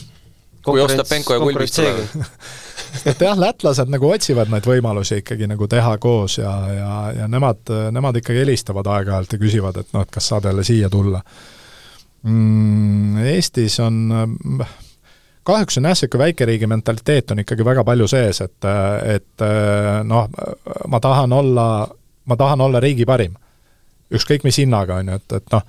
kui 0.66 0.82
Ostapenko 0.82 1.38
ja 1.38 1.44
Kulbis 1.44 1.76
tulevad 1.76 2.18
et 3.12 3.22
jah, 3.22 3.38
lätlased 3.38 3.92
nagu 3.94 4.10
otsivad 4.10 4.50
neid 4.52 4.66
võimalusi 4.68 5.22
ikkagi 5.22 5.50
nagu 5.52 5.70
teha 5.70 5.94
koos 6.02 6.40
ja, 6.42 6.56
ja, 6.74 6.96
ja 7.22 7.30
nemad, 7.32 7.70
nemad 7.94 8.18
ikkagi 8.22 8.42
helistavad 8.44 8.90
aeg-ajalt 8.96 9.38
ja 9.38 9.42
küsivad, 9.42 9.78
et 9.84 9.94
noh, 9.96 10.08
et 10.08 10.14
kas 10.14 10.32
saad 10.34 10.50
jälle 10.50 10.66
siia 10.66 10.90
tulla 10.90 11.22
mm,. 12.24 13.18
Eestis 13.32 13.80
on 13.80 14.02
äh, 14.12 14.74
kahjuks 15.44 15.78
on 15.78 15.90
jah, 15.90 15.96
niisugune 15.96 16.24
väikeriigi 16.24 16.68
mentaliteet 16.68 17.32
on 17.32 17.44
ikkagi 17.44 17.66
väga 17.66 17.84
palju 17.84 18.08
sees, 18.08 18.42
et, 18.46 18.68
et 19.16 19.44
noh, 20.06 20.28
ma 20.88 21.00
tahan 21.02 21.34
olla, 21.34 21.66
ma 22.26 22.38
tahan 22.38 22.62
olla 22.62 22.80
riigi 22.80 23.06
parim. 23.10 23.34
ükskõik 24.14 24.44
mis 24.44 24.58
hinnaga, 24.60 25.00
on 25.00 25.08
ju, 25.08 25.16
et, 25.16 25.34
et 25.40 25.54
noh, 25.54 25.64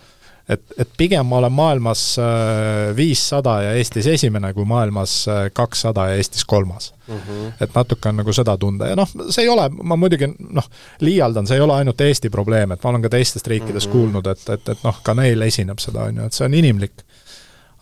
et, 0.49 0.63
et 0.79 0.89
pigem 0.99 1.27
ma 1.27 1.39
olen 1.39 1.53
maailmas 1.53 2.03
äh, 2.19 2.97
viissada 2.97 3.57
ja 3.63 3.75
Eestis 3.79 4.07
esimene, 4.11 4.53
kui 4.57 4.65
maailmas 4.69 5.15
äh, 5.29 5.45
kakssada 5.55 6.09
ja 6.11 6.19
Eestis 6.19 6.45
kolmas 6.45 6.93
mm. 7.09 7.15
-hmm. 7.15 7.53
et 7.61 7.75
natuke 7.75 8.09
on 8.09 8.17
nagu 8.17 8.33
seda 8.33 8.57
tunda 8.57 8.89
ja 8.89 8.97
noh, 8.97 9.09
see 9.31 9.45
ei 9.45 9.49
ole, 9.49 9.69
ma 9.83 9.97
muidugi 9.97 10.29
noh, 10.39 10.69
liialdan, 11.01 11.47
see 11.47 11.57
ei 11.57 11.65
ole 11.65 11.75
ainult 11.75 12.01
Eesti 12.01 12.31
probleem, 12.31 12.73
et 12.73 12.85
ma 12.85 12.91
olen 12.91 13.03
ka 13.03 13.09
teistest 13.09 13.47
riikidest 13.47 13.87
mm 13.87 13.93
-hmm. 13.93 13.97
kuulnud, 13.99 14.27
et, 14.27 14.49
et, 14.49 14.69
et 14.69 14.85
noh, 14.85 15.01
ka 15.03 15.15
neil 15.15 15.43
esineb 15.43 15.79
seda, 15.79 16.09
on 16.11 16.17
ju, 16.17 16.27
et 16.27 16.33
see 16.33 16.47
on 16.47 16.55
inimlik. 16.55 17.05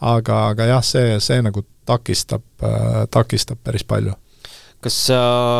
aga, 0.00 0.48
aga 0.48 0.64
jah, 0.64 0.84
see, 0.84 1.20
see 1.20 1.42
nagu 1.42 1.64
takistab, 1.84 2.42
äh, 2.62 3.06
takistab 3.10 3.58
päris 3.64 3.84
palju. 3.84 4.12
Kas 4.80 4.96
sa, 5.10 5.18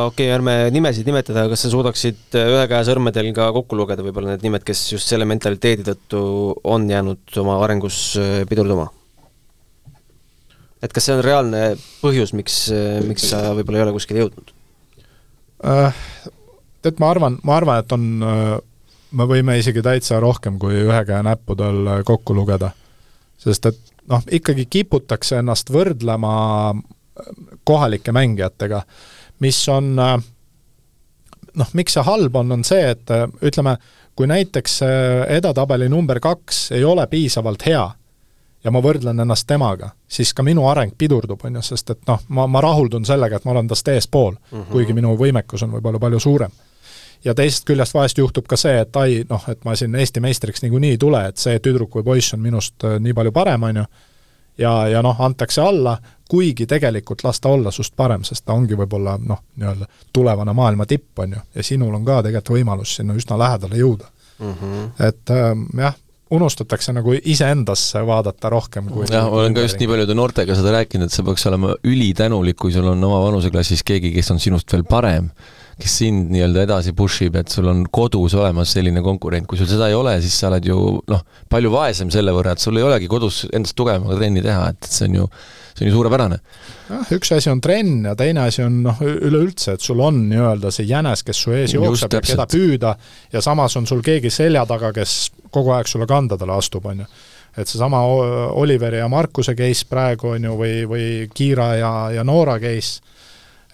okei 0.09 0.29
okay,, 0.29 0.35
ärme 0.35 0.55
nimesid 0.73 1.09
nimetada, 1.09 1.45
kas 1.53 1.67
sa 1.67 1.73
suudaksid 1.73 2.39
äh, 2.39 2.49
ühe 2.55 2.63
käe 2.71 2.81
sõrmedel 2.89 3.29
ka 3.37 3.51
kokku 3.57 3.77
lugeda 3.77 4.05
võib-olla 4.05 4.35
need 4.35 4.47
nimed, 4.47 4.65
kes 4.67 4.87
just 4.95 5.13
selle 5.13 5.29
mentaliteedi 5.29 5.85
tõttu 5.91 6.23
on 6.73 6.89
jäänud 6.89 7.41
oma 7.43 7.59
arengus 7.65 8.01
äh, 8.21 8.41
pidurduma? 8.49 8.89
et 10.81 10.95
kas 10.97 11.05
see 11.05 11.19
on 11.19 11.25
reaalne 11.25 11.63
põhjus, 12.01 12.33
miks, 12.33 12.63
miks 13.05 13.29
sa 13.33 13.51
võib-olla 13.57 13.83
ei 13.83 13.87
ole 13.89 13.97
kuskile 13.99 14.25
jõudnud 14.25 14.55
äh,? 15.69 16.05
Tead, 16.81 16.97
ma 16.97 17.11
arvan, 17.13 17.35
ma 17.45 17.59
arvan, 17.59 17.83
et 17.83 17.91
on, 17.93 18.05
me 19.13 19.25
võime 19.29 19.59
isegi 19.61 19.83
täitsa 19.85 20.17
rohkem 20.25 20.55
kui 20.57 20.79
ühe 20.81 21.01
käe 21.05 21.19
näppudel 21.27 21.91
kokku 22.09 22.33
lugeda. 22.33 22.71
sest 23.37 23.69
et 23.69 23.91
noh, 24.09 24.25
ikkagi 24.33 24.65
kiputakse 24.65 25.43
ennast 25.43 25.69
võrdlema 25.69 26.33
äh, 26.71 26.81
kohalike 27.65 28.13
mängijatega, 28.13 28.83
mis 29.41 29.63
on 29.69 29.95
äh, 29.99 30.17
noh, 31.55 31.73
miks 31.73 31.97
see 31.97 32.05
halb 32.07 32.37
on, 32.37 32.53
on 32.53 32.65
see, 32.65 32.91
et 32.91 33.11
äh, 33.11 33.27
ütleme, 33.43 33.77
kui 34.17 34.27
näiteks 34.29 34.81
edetabeli 35.33 35.89
number 35.89 36.19
kaks 36.21 36.73
ei 36.77 36.85
ole 36.85 37.07
piisavalt 37.09 37.63
hea 37.65 37.85
ja 38.65 38.73
ma 38.73 38.83
võrdlen 38.85 39.23
ennast 39.23 39.47
temaga, 39.49 39.93
siis 40.09 40.35
ka 40.37 40.45
minu 40.45 40.67
areng 40.69 40.93
pidurdub, 40.99 41.41
on 41.45 41.61
ju, 41.61 41.63
sest 41.71 41.95
et 41.95 42.03
noh, 42.09 42.21
ma, 42.29 42.47
ma 42.51 42.61
rahuldun 42.61 43.07
sellega, 43.09 43.39
et 43.39 43.47
ma 43.49 43.55
olen 43.55 43.71
tast 43.71 43.89
eespool 43.89 44.35
mm, 44.35 44.59
-hmm. 44.59 44.67
kuigi 44.73 44.97
minu 44.97 45.15
võimekus 45.17 45.65
on 45.65 45.73
võib-olla 45.77 45.99
palju 46.03 46.21
suurem 46.21 46.53
ja 47.25 47.35
teisest 47.35 47.67
küljest 47.69 47.95
vahest 47.95 48.19
juhtub 48.19 48.47
ka 48.49 48.57
see, 48.57 48.81
et 48.81 48.97
ai, 48.97 49.25
noh, 49.29 49.45
et 49.49 49.65
ma 49.65 49.77
siin 49.77 49.95
Eesti 49.95 50.21
meistriks 50.21 50.63
niikuinii 50.63 50.95
ei 50.97 50.99
tule, 50.99 51.27
et 51.29 51.37
see 51.37 51.59
tüdruk 51.59 51.95
või 51.99 52.05
poiss 52.05 52.35
on 52.35 52.41
minust 52.41 52.85
äh, 52.85 52.99
nii 53.01 53.15
palju 53.17 53.33
parem, 53.33 53.63
on 53.63 53.83
ju, 53.83 53.85
ja, 54.59 54.89
ja 54.89 55.03
noh, 55.03 55.21
antakse 55.21 55.63
alla, 55.63 55.97
kuigi 56.31 56.67
tegelikult 56.67 57.25
las 57.25 57.41
ta 57.41 57.49
olla 57.49 57.71
sinust 57.75 57.97
parem, 57.97 58.25
sest 58.25 58.45
ta 58.45 58.55
ongi 58.55 58.79
võib-olla 58.79 59.17
noh, 59.19 59.43
nii-öelda 59.57 59.89
tulevane 60.13 60.55
maailma 60.57 60.87
tipp, 60.87 61.19
on 61.19 61.37
ju, 61.37 61.43
ja 61.55 61.67
sinul 61.67 61.95
on 61.95 62.05
ka 62.07 62.23
tegelikult 62.27 62.57
võimalus 62.59 62.95
sinna 63.01 63.17
üsna 63.19 63.39
lähedale 63.39 63.81
jõuda 63.81 64.07
mm. 64.39 64.55
-hmm. 64.55 64.87
et 65.09 65.35
ähm, 65.35 65.67
jah, 65.79 65.97
unustatakse 66.31 66.93
nagu 66.95 67.15
iseendasse 67.19 68.03
vaadata 68.07 68.51
rohkem 68.53 68.91
kui 68.91 69.07
jah, 69.11 69.27
ma 69.27 69.43
olen 69.43 69.55
ka 69.55 69.65
just 69.67 69.81
nii 69.81 69.89
paljude 69.91 70.15
noortega 70.15 70.55
seda 70.59 70.77
rääkinud, 70.79 71.11
et 71.11 71.15
sa 71.15 71.25
peaks 71.27 71.47
olema 71.51 71.75
ülitänulik, 71.85 72.57
kui 72.57 72.73
sul 72.73 72.87
on 72.93 73.05
oma 73.05 73.23
vanuseklassis 73.27 73.83
keegi, 73.87 74.13
kes 74.15 74.31
on 74.31 74.41
sinust 74.43 74.73
veel 74.73 74.87
parem 74.89 75.33
kes 75.81 75.97
sind 76.03 76.31
nii-öelda 76.35 76.65
edasi 76.67 76.93
push 76.97 77.25
ib, 77.27 77.39
et 77.41 77.53
sul 77.53 77.69
on 77.71 77.85
kodus 77.93 78.35
olemas 78.39 78.75
selline 78.77 79.03
konkurent, 79.05 79.49
kui 79.49 79.59
sul 79.59 79.69
seda 79.71 79.89
ei 79.91 79.97
ole, 79.97 80.17
siis 80.23 80.37
sa 80.41 80.51
oled 80.51 80.69
ju 80.69 80.77
noh, 81.11 81.25
palju 81.51 81.73
vaesem 81.73 82.13
selle 82.13 82.35
võrra, 82.37 82.55
et 82.55 82.63
sul 82.63 82.79
ei 82.81 82.87
olegi 82.87 83.09
kodus 83.11 83.43
endast 83.51 83.77
tugevamaga 83.79 84.19
trenni 84.21 84.45
teha, 84.45 84.69
et 84.75 84.91
see 84.91 85.09
on 85.09 85.19
ju, 85.21 85.27
see 85.73 85.87
on 85.87 85.91
ju 85.91 85.97
suurepärane. 85.97 86.39
jah, 86.91 87.11
üks 87.17 87.35
asi 87.37 87.51
on 87.53 87.63
trenn 87.65 88.07
ja 88.11 88.15
teine 88.19 88.47
asi 88.51 88.65
on 88.67 88.81
noh, 88.87 89.03
üleüldse, 89.07 89.79
et 89.79 89.85
sul 89.85 90.03
on 90.05 90.23
nii-öelda 90.31 90.73
see 90.75 90.89
jänes, 90.91 91.25
kes 91.27 91.43
su 91.47 91.57
ees 91.57 91.75
jookseb 91.77 92.19
ja 92.19 92.23
keda 92.29 92.49
püüda, 92.51 92.95
ja 93.33 93.45
samas 93.45 93.77
on 93.81 93.89
sul 93.91 94.05
keegi 94.05 94.33
selja 94.35 94.67
taga, 94.69 94.93
kes 94.97 95.19
kogu 95.51 95.75
aeg 95.75 95.91
sulle 95.91 96.09
kandadele 96.11 96.57
astub, 96.57 96.87
on 96.93 97.05
ju 97.05 97.13
et 97.59 97.69
seesama 97.69 98.03
Oliveri 98.55 99.01
ja 99.01 99.09
Markuse 99.11 99.57
case 99.59 99.87
praegu 99.91 100.35
on 100.37 100.45
ju, 100.47 100.53
või, 100.59 100.75
või 100.87 101.07
Kiira 101.35 101.73
ja, 101.75 101.93
ja 102.15 102.25
Noora 102.27 102.59
case, 102.63 103.01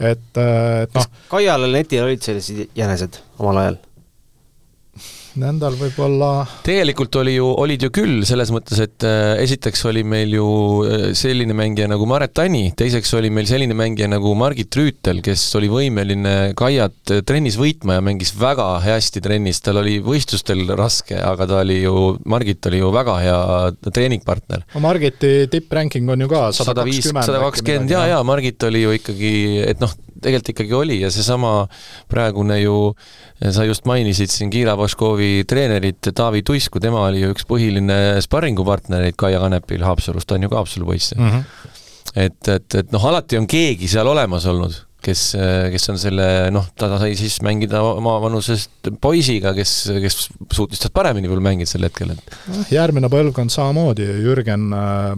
et, 0.00 0.38
et 0.40 0.94
noh. 0.94 1.10
Kaial 1.30 1.66
ja 1.66 1.72
Netil 1.72 2.04
olid 2.04 2.22
sellised 2.24 2.66
jänesed 2.76 3.20
omal 3.38 3.62
ajal? 3.62 3.78
Nendel 5.40 5.74
võib-olla 5.76 6.30
tegelikult 6.64 7.16
oli 7.20 7.34
ju, 7.36 7.46
olid 7.60 7.82
ju 7.86 7.90
küll, 7.94 8.20
selles 8.28 8.50
mõttes, 8.54 8.80
et 8.82 9.04
äh, 9.06 9.36
esiteks 9.42 9.84
oli 9.90 10.02
meil 10.06 10.32
ju 10.32 10.46
äh, 10.86 11.04
selline 11.16 11.56
mängija 11.56 11.88
nagu 11.90 12.06
Maret 12.08 12.32
Tani, 12.36 12.70
teiseks 12.76 13.12
oli 13.18 13.30
meil 13.34 13.48
selline 13.48 13.76
mängija 13.76 14.08
nagu 14.10 14.32
Margit 14.38 14.76
Rüütel, 14.78 15.20
kes 15.24 15.44
oli 15.58 15.68
võimeline 15.72 16.34
Kaiat 16.58 17.12
äh, 17.14 17.22
trennis 17.26 17.58
võitma 17.60 17.98
ja 17.98 18.04
mängis 18.04 18.32
väga 18.38 18.68
hästi 18.84 19.22
trennis, 19.24 19.60
tal 19.64 19.82
oli 19.82 19.98
võistlustel 20.04 20.64
raske, 20.78 21.18
aga 21.20 21.48
ta 21.50 21.60
oli 21.64 21.82
ju, 21.82 22.16
Margit 22.24 22.70
oli 22.70 22.80
ju 22.80 22.94
väga 22.94 23.18
hea 23.24 23.42
treeningpartner. 23.90 24.64
no 24.74 24.84
Margiti 24.84 25.34
tippranking 25.52 26.08
on 26.12 26.24
ju 26.24 26.32
ka 26.32 26.48
sada 26.56 26.80
kakskümmend. 26.80 27.28
sada 27.28 27.44
kakskümmend, 27.44 27.92
jaa, 27.92 28.08
jaa, 28.14 28.24
Margit 28.26 28.68
oli 28.70 28.86
ju 28.86 28.96
ikkagi, 28.96 29.36
et 29.68 29.84
noh, 29.84 29.92
tegelikult 30.22 30.52
ikkagi 30.54 30.76
oli 30.76 30.98
ja 31.00 31.10
seesama 31.14 31.52
praegune 32.10 32.58
ju, 32.60 32.94
sa 33.50 33.66
just 33.68 33.86
mainisid 33.88 34.32
siin 34.32 34.50
Kiira 34.52 34.76
Vaškovi 34.78 35.44
treenerit 35.48 36.10
Taavi 36.14 36.42
Tuisku, 36.46 36.80
tema 36.82 37.06
oli 37.06 37.24
ju 37.24 37.32
üks 37.34 37.46
põhiline 37.48 38.20
sparringupartnereid 38.24 39.18
Kaia 39.18 39.40
Kanepil 39.42 39.84
Haapsalus, 39.86 40.26
ta 40.26 40.38
on 40.38 40.46
ju 40.46 40.52
ka 40.52 40.62
Haapsalu 40.62 40.88
poiss 40.88 41.14
mm. 41.16 41.30
-hmm. 41.30 41.70
et, 42.14 42.48
et, 42.48 42.80
et 42.82 42.92
noh, 42.92 43.08
alati 43.12 43.38
on 43.38 43.46
keegi 43.46 43.88
seal 43.88 44.08
olemas 44.08 44.46
olnud 44.46 44.82
kes, 45.06 45.22
kes 45.72 45.90
on 45.92 46.00
selle 46.00 46.26
noh, 46.54 46.66
ta 46.78 46.90
sai 47.00 47.14
siis 47.18 47.38
mängida 47.44 47.82
oma 47.86 48.16
vanusest 48.22 48.90
poisiga, 49.02 49.52
kes, 49.56 49.74
kes 50.02 50.18
suutis 50.54 50.82
tast 50.82 50.94
paremini 50.96 51.30
veel 51.30 51.42
mängida 51.44 51.70
sel 51.70 51.86
hetkel, 51.86 52.12
et 52.14 52.36
noh, 52.50 52.64
järgmine 52.72 53.10
põlvkond 53.12 53.52
samamoodi, 53.52 54.06
Jürgen 54.24 54.68
äh, 54.74 55.12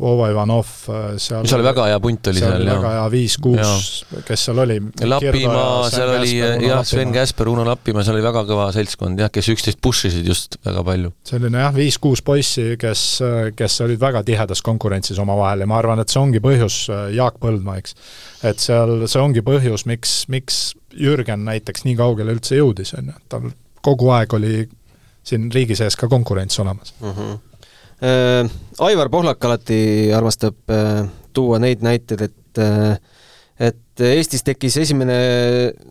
Vova 0.00 0.30
Ivanov 0.32 0.70
äh, 0.88 1.16
seal 1.20 1.46
seal 1.48 1.60
oli 1.60 1.68
väga 1.68 1.88
hea 1.90 2.00
punt 2.02 2.30
oli 2.32 2.42
seal, 2.42 2.56
seal, 2.56 2.70
väga 2.70 2.92
hea 2.96 3.06
viis-kuus, 3.12 3.84
kes 4.28 4.46
seal 4.48 4.62
oli? 4.64 4.78
Lapimaa, 5.08 5.90
seal 5.92 6.14
oli 6.14 6.32
jah, 6.38 6.84
Sven 6.88 7.12
Käsper, 7.14 7.50
Uno 7.52 7.66
Lapimaa, 7.68 8.04
seal 8.06 8.18
oli 8.18 8.26
väga 8.26 8.44
kõva 8.48 8.68
seltskond 8.74 9.20
jah, 9.24 9.32
kes 9.34 9.52
üksteist 9.54 9.82
push 9.84 10.08
isid 10.10 10.28
just 10.28 10.58
väga 10.66 10.84
palju. 10.86 11.12
selline 11.28 11.64
jah, 11.64 11.74
viis-kuus 11.74 12.24
poissi, 12.26 12.70
kes, 12.80 13.04
kes 13.58 13.80
olid 13.86 14.00
väga 14.02 14.24
tihedas 14.26 14.64
konkurentsis 14.64 15.20
omavahel 15.22 15.64
ja 15.64 15.70
ma 15.70 15.78
arvan, 15.80 16.02
et 16.02 16.12
see 16.12 16.22
ongi 16.22 16.42
põhjus 16.44 16.84
äh, 16.92 17.06
Jaak 17.18 17.40
Põldmaa, 17.42 17.78
eks 17.82 17.96
et 18.46 18.62
seal 18.78 19.08
see 19.10 19.22
ongi 19.22 19.44
põhjus, 19.46 19.86
miks, 19.88 20.14
miks 20.32 20.60
Jürgen 20.98 21.44
näiteks 21.46 21.84
nii 21.86 21.96
kaugele 21.98 22.34
üldse 22.36 22.58
jõudis, 22.58 22.94
on 22.98 23.10
ju, 23.10 23.16
et 23.18 23.28
tal 23.32 23.50
kogu 23.84 24.10
aeg 24.14 24.34
oli 24.38 24.64
siin 25.26 25.50
riigi 25.54 25.76
sees 25.78 25.96
ka 25.98 26.08
konkurents 26.08 26.58
olemas 26.62 26.94
mm. 27.00 27.12
-hmm. 27.12 27.38
Äh, 27.98 28.50
Aivar 28.78 29.08
Pohlak 29.10 29.44
alati 29.44 30.12
armastab 30.14 30.70
äh, 30.70 31.08
tuua 31.32 31.58
neid 31.58 31.82
näiteid, 31.82 32.20
et 32.20 32.58
äh, 32.62 32.94
et 33.60 34.02
Eestis 34.06 34.44
tekkis 34.46 34.76
esimene, 34.84 35.18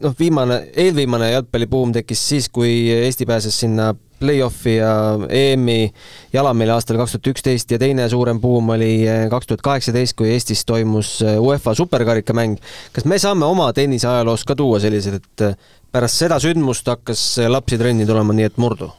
noh, 0.02 0.14
viimane, 0.20 0.62
eelviimane 0.80 1.32
jalgpallibuum 1.34 1.92
tekkis 1.98 2.22
siis, 2.30 2.50
kui 2.54 2.88
Eesti 2.96 3.28
pääses 3.28 3.58
sinna 3.60 3.94
play-off'i 4.20 4.78
ja 4.78 4.92
EM-i 5.30 5.92
jalameeli 6.34 6.74
aastal 6.74 6.98
kaks 6.98 7.16
tuhat 7.16 7.32
üksteist 7.34 7.72
ja 7.72 7.80
teine 7.82 8.08
suurem 8.10 8.40
buum 8.42 8.72
oli 8.74 8.92
eh, 9.06 9.26
kaks 9.30 9.50
tuhat 9.50 9.64
kaheksateist, 9.66 10.16
kui 10.18 10.32
Eestis 10.34 10.64
toimus 10.66 11.18
eh, 11.22 11.38
UEFA 11.42 11.76
superkarikamäng. 11.78 12.58
kas 12.94 13.06
me 13.06 13.20
saame 13.22 13.46
oma 13.46 13.70
tenniseajaloos 13.74 14.46
ka 14.48 14.56
tuua 14.56 14.80
sellised, 14.84 15.20
et 15.22 15.46
eh, 15.46 15.58
pärast 15.92 16.24
seda 16.24 16.40
sündmust 16.42 16.88
hakkas 16.90 17.26
lapsi 17.48 17.78
trenni 17.78 18.08
tulema 18.10 18.34
nii 18.34 18.50
et 18.50 18.58
murdu? 18.62 18.90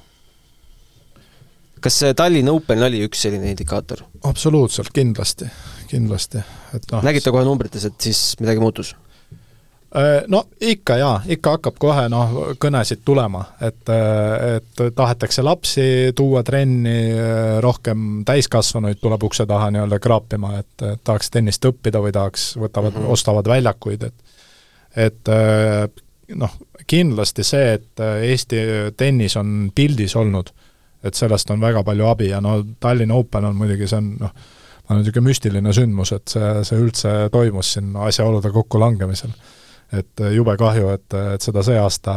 kas 1.83 2.01
Tallinna 2.17 2.53
Open 2.55 2.83
oli 2.83 3.03
üks 3.07 3.27
selline 3.27 3.51
indikaator? 3.55 4.05
absoluutselt, 4.29 4.93
kindlasti, 4.95 5.51
kindlasti, 5.89 6.43
et 6.77 6.89
noh. 6.93 7.05
nägite 7.07 7.33
kohe 7.35 7.45
numbrites, 7.47 7.85
et 7.89 8.09
siis 8.09 8.33
midagi 8.41 8.63
muutus? 8.63 8.95
Äh, 9.97 10.27
no 10.29 10.43
ikka 10.61 10.99
jaa, 11.01 11.15
ikka 11.33 11.55
hakkab 11.57 11.79
kohe 11.81 12.09
noh, 12.13 12.35
kõnesid 12.61 13.01
tulema, 13.09 13.45
et, 13.65 13.89
et 13.89 14.83
tahetakse 14.95 15.45
lapsi 15.45 15.87
tuua 16.17 16.43
trenni, 16.45 16.99
rohkem 17.65 18.23
täiskasvanuid 18.29 19.01
tuleb 19.01 19.25
ukse 19.31 19.47
taha 19.49 19.71
nii-öelda 19.73 20.01
kraapima, 20.05 20.59
et 20.61 20.85
tahaks 21.05 21.33
tennist 21.33 21.65
õppida 21.65 22.03
või 22.05 22.13
tahaks, 22.13 22.51
võtavad 22.61 22.93
mm, 22.93 23.01
-hmm. 23.07 23.17
ostavad 23.17 23.49
väljakuid, 23.49 24.11
et 24.11 24.37
et 24.99 25.31
noh, 26.37 26.55
kindlasti 26.87 27.45
see, 27.45 27.73
et 27.79 28.01
Eesti 28.01 28.61
tennis 28.97 29.37
on 29.37 29.71
pildis 29.75 30.17
olnud, 30.17 30.51
et 31.05 31.15
sellest 31.15 31.51
on 31.51 31.61
väga 31.61 31.83
palju 31.87 32.07
abi 32.09 32.29
ja 32.33 32.41
no 32.45 32.59
Tallinna 32.81 33.15
Open 33.15 33.45
on 33.45 33.57
muidugi, 33.57 33.89
see 33.89 34.01
on 34.01 34.15
noh, 34.21 34.33
on 34.89 35.01
niisugune 35.01 35.29
müstiline 35.29 35.73
sündmus, 35.77 36.13
et 36.17 36.33
see, 36.33 36.51
see 36.65 36.81
üldse 36.81 37.15
toimus 37.33 37.75
siin 37.77 37.97
asjaolude 38.09 38.51
kokkulangemisel 38.55 39.35
et 39.93 40.21
äh, 40.21 40.33
jube 40.37 40.57
kahju, 40.61 40.91
et, 40.93 41.17
et 41.35 41.45
seda 41.45 41.63
see 41.65 41.79
aasta 41.81 42.15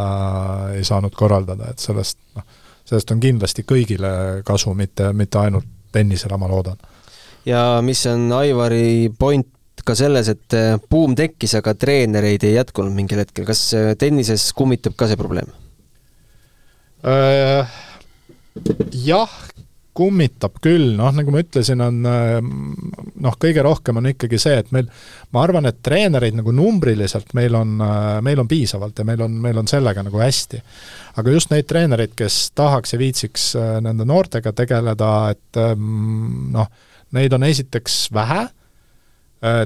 ei 0.76 0.84
saanud 0.88 1.16
korraldada, 1.16 1.72
et 1.72 1.84
sellest 1.84 2.20
noh, 2.36 2.46
sellest 2.88 3.14
on 3.14 3.22
kindlasti 3.24 3.64
kõigile 3.68 4.12
kasu, 4.48 4.74
mitte, 4.76 5.12
mitte 5.16 5.40
ainult 5.40 5.68
tennisele, 5.92 6.38
ma 6.40 6.50
loodan. 6.52 6.80
ja 7.46 7.64
mis 7.84 8.04
on 8.12 8.32
Aivari 8.36 9.12
point 9.20 9.48
ka 9.86 9.96
selles, 9.98 10.30
et 10.30 10.58
äh, 10.58 10.76
buum 10.92 11.16
tekkis, 11.18 11.56
aga 11.58 11.74
treenereid 11.80 12.44
ei 12.46 12.58
jätkunud 12.58 12.94
mingil 12.96 13.24
hetkel, 13.24 13.48
kas 13.48 13.64
äh, 13.78 13.94
tennises 14.00 14.52
kummitab 14.58 14.98
ka 15.00 15.10
see 15.10 15.20
probleem? 15.20 15.50
Jah, 19.02 19.32
kummitab 19.98 20.60
küll, 20.64 20.94
noh, 20.98 21.12
nagu 21.16 21.34
ma 21.34 21.42
ütlesin, 21.44 21.82
on 21.84 21.98
noh, 22.02 23.36
kõige 23.42 23.64
rohkem 23.66 24.00
on 24.00 24.08
ikkagi 24.14 24.39
see, 24.39 24.62
et 24.62 24.72
meil, 24.76 24.88
ma 25.36 25.44
arvan, 25.44 25.68
et 25.68 25.82
treenereid 25.84 26.38
nagu 26.38 26.54
numbriliselt 26.56 27.34
meil 27.38 27.58
on, 27.60 27.76
meil 28.24 28.39
on 28.39 28.48
piisavalt 28.52 29.02
ja 29.02 29.08
meil 29.08 29.26
on, 29.26 29.36
meil 29.44 29.60
on 29.60 29.68
sellega 29.68 30.06
nagu 30.08 30.22
hästi. 30.22 30.62
aga 31.20 31.36
just 31.36 31.52
neid 31.52 31.68
treenereid, 31.68 32.16
kes 32.16 32.39
tahaks 32.56 32.96
ja 32.96 33.02
viitsiks 33.02 33.52
äh, 33.60 33.76
nende 33.84 34.08
noortega 34.08 34.56
tegeleda, 34.56 35.12
et 35.36 35.60
ähm, 35.60 36.50
noh, 36.56 36.72
neid 37.12 37.34
on 37.36 37.44
esiteks 37.44 38.06
vähe 38.16 38.48
Äh, 38.48 38.61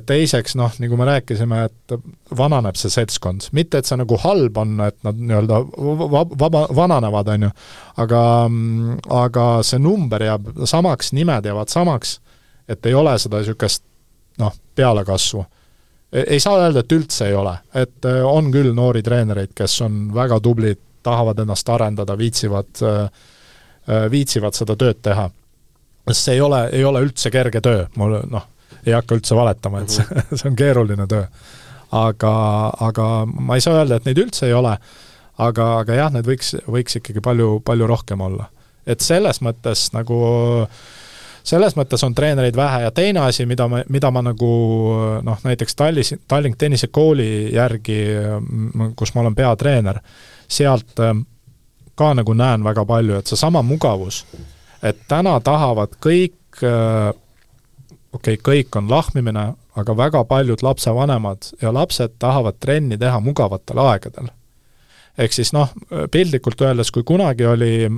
teiseks 0.05 0.55
noh, 0.55 0.71
nagu 0.79 0.97
me 0.97 1.05
rääkisime, 1.09 1.57
et 1.67 1.95
vananeb 2.37 2.77
see 2.79 2.93
seltskond, 2.93 3.49
mitte 3.51 3.81
et 3.81 3.89
see 3.89 3.97
nagu 3.99 4.15
halb 4.23 4.55
on, 4.61 4.77
et 4.85 4.95
nad 5.03 5.17
nii-öelda 5.19 5.57
vaba, 6.39 6.61
vananevad, 6.75 7.31
on 7.33 7.43
ju, 7.47 7.49
aga, 8.05 8.21
aga 9.19 9.47
see 9.67 9.81
number 9.83 10.23
jääb 10.23 10.47
samaks, 10.63 11.11
nimed 11.17 11.49
jäävad 11.51 11.73
samaks, 11.73 12.19
et 12.71 12.87
ei 12.87 12.95
ole 12.95 13.17
seda 13.19 13.43
niisugust 13.43 13.83
noh, 14.39 14.55
pealekasvu. 14.75 15.43
E-, 16.13 16.25
ei 16.37 16.39
saa 16.39 16.61
öelda, 16.63 16.85
et 16.85 16.95
üldse 16.95 17.27
ei 17.27 17.35
ole, 17.35 17.57
et 17.75 18.07
äh, 18.07 18.23
on 18.23 18.47
küll 18.55 18.71
noori 18.75 19.03
treenereid, 19.03 19.51
kes 19.57 19.81
on 19.83 20.05
väga 20.15 20.39
tublid, 20.39 20.79
tahavad 21.03 21.43
ennast 21.43 21.69
arendada, 21.69 22.15
viitsivad, 22.17 22.71
äh, 22.81 24.09
viitsivad 24.11 24.55
seda 24.55 24.79
tööd 24.79 25.03
teha. 25.03 25.29
see 26.11 26.33
ei 26.33 26.41
ole, 26.41 26.67
ei 26.71 26.83
ole 26.85 27.01
üldse 27.01 27.31
kerge 27.33 27.61
töö, 27.61 27.85
mul 27.97 28.21
noh, 28.29 28.47
ei 28.85 28.93
hakka 28.95 29.17
üldse 29.19 29.37
valetama, 29.37 29.83
et 29.83 29.93
see, 29.93 30.05
mhm. 30.05 30.35
see 30.39 30.49
on 30.49 30.59
keeruline 30.59 31.07
töö. 31.11 31.25
aga, 31.95 32.33
aga 32.81 33.09
ma 33.25 33.55
ei 33.55 33.63
saa 33.63 33.79
öelda, 33.79 33.99
et 33.99 34.09
neid 34.09 34.19
üldse 34.19 34.49
ei 34.49 34.53
ole, 34.57 34.75
aga, 35.37 35.69
aga 35.83 35.97
jah, 36.01 36.11
need 36.13 36.27
võiks, 36.27 36.55
võiks 36.67 36.99
ikkagi 36.99 37.23
palju, 37.23 37.59
palju 37.65 37.87
rohkem 37.87 38.21
olla. 38.21 38.49
et 38.85 39.01
selles 39.01 39.41
mõttes 39.41 39.89
nagu 39.93 40.19
selles 41.45 41.75
mõttes 41.77 42.01
on 42.05 42.13
treenereid 42.17 42.55
vähe 42.57 42.81
ja 42.85 42.91
teine 42.91 43.21
asi, 43.25 43.45
mida 43.45 43.67
ma, 43.69 43.83
mida 43.89 44.09
ma 44.13 44.23
nagu 44.25 44.49
noh, 45.25 45.43
näiteks 45.45 45.77
Tallis, 45.77 46.13
Tallink 46.27 46.57
tennisekooli 46.57 47.53
järgi, 47.53 47.99
kus 48.97 49.13
ma 49.13 49.21
olen 49.21 49.35
peatreener, 49.37 49.99
sealt 50.47 50.99
ähm, 51.05 51.25
ka 51.95 52.13
nagu 52.17 52.33
näen 52.33 52.65
väga 52.65 52.85
palju, 52.85 53.19
et 53.19 53.29
seesama 53.29 53.61
mugavus, 53.65 54.23
et 54.83 55.05
täna 55.07 55.37
tahavad 55.43 55.95
kõik 56.01 56.65
äh, 56.65 57.13
okei 58.15 58.39
okay,, 58.39 58.43
kõik 58.63 58.79
on 58.79 58.89
lahmimine, 58.91 59.45
aga 59.75 59.97
väga 59.97 60.23
paljud 60.29 60.63
lapsevanemad 60.63 61.51
ja 61.61 61.73
lapsed 61.73 62.17
tahavad 62.19 62.59
trenni 62.59 62.97
teha 62.97 63.19
mugavatel 63.19 63.81
aegadel. 63.85 64.31
ehk 65.17 65.33
siis 65.33 65.53
noh, 65.55 65.71
piltlikult 66.11 66.61
öeldes, 66.61 66.91
kui 66.91 67.03
kunagi 67.03 67.45
oli, 67.45 67.89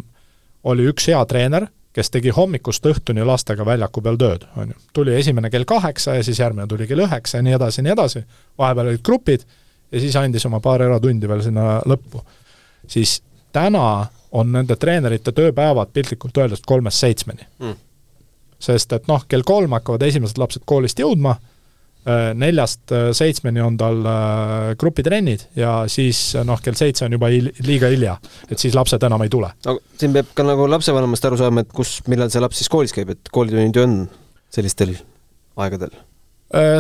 oli 0.63 0.88
üks 0.89 1.07
hea 1.09 1.24
treener, 1.26 1.68
kes 1.97 2.11
tegi 2.13 2.30
hommikust 2.30 2.86
õhtuni 2.86 3.24
lastega 3.26 3.65
väljaku 3.65 4.01
peal 4.05 4.20
tööd, 4.22 4.43
on 4.55 4.74
ju. 4.74 4.82
tuli 4.93 5.15
esimene 5.18 5.49
kell 5.49 5.65
kaheksa 5.65 6.20
ja 6.20 6.26
siis 6.26 6.39
järgmine 6.39 6.68
tuli 6.68 6.88
kell 6.88 7.05
üheksa 7.07 7.39
ja 7.39 7.47
nii 7.47 7.55
edasi 7.57 7.82
ja 7.82 7.88
nii 7.88 7.95
edasi, 7.95 8.24
vahepeal 8.57 8.91
olid 8.91 9.05
grupid 9.05 9.47
ja 9.91 10.03
siis 10.03 10.15
andis 10.20 10.45
oma 10.45 10.59
paar 10.59 10.84
eratundi 10.86 11.30
veel 11.30 11.41
sinna 11.45 11.80
lõppu. 11.86 12.22
siis 12.88 13.22
täna 13.51 14.07
on 14.32 14.51
nende 14.51 14.76
treenerite 14.76 15.32
tööpäevad 15.32 15.93
piltlikult 15.93 16.38
öeldes 16.38 16.61
kolmest 16.65 16.99
seitsmeni 16.99 17.47
mm.. 17.59 17.86
Sest 18.60 18.95
et 18.95 19.08
noh, 19.10 19.24
kell 19.30 19.45
kolm 19.47 19.76
hakkavad 19.78 20.05
esimesed 20.08 20.39
lapsed 20.41 20.66
koolist 20.70 20.99
jõudma, 21.01 21.36
äh, 22.08 22.32
neljast 22.38 22.93
äh, 22.95 23.10
seitsmeni 23.18 23.62
on 23.64 23.78
tal 23.80 24.01
äh, 24.01 24.72
grupitrennid 24.80 25.47
ja 25.60 25.80
siis 25.91 26.22
noh, 26.47 26.62
kell 26.64 26.78
seitse 26.80 27.05
on 27.05 27.18
juba 27.18 27.30
il 27.34 27.51
liiga 27.68 27.91
hilja, 27.93 28.18
et 28.49 28.58
siis 28.60 28.76
lapsed 28.78 29.03
enam 29.08 29.26
ei 29.26 29.34
tule. 29.34 29.51
no 29.68 29.78
siin 29.99 30.16
peab 30.16 30.34
ka 30.38 30.47
nagu 30.47 30.70
lapsevanemast 30.72 31.30
aru 31.30 31.41
saama, 31.41 31.66
et 31.66 31.74
kus, 31.76 31.99
millal 32.10 32.34
see 32.34 32.43
laps 32.43 32.64
siis 32.64 32.72
koolis 32.74 32.95
käib, 32.95 33.14
et 33.14 33.34
koolitunnid 33.34 33.78
ju 33.78 33.86
on 33.88 33.99
sellistel 34.53 34.97
aegadel 35.58 35.93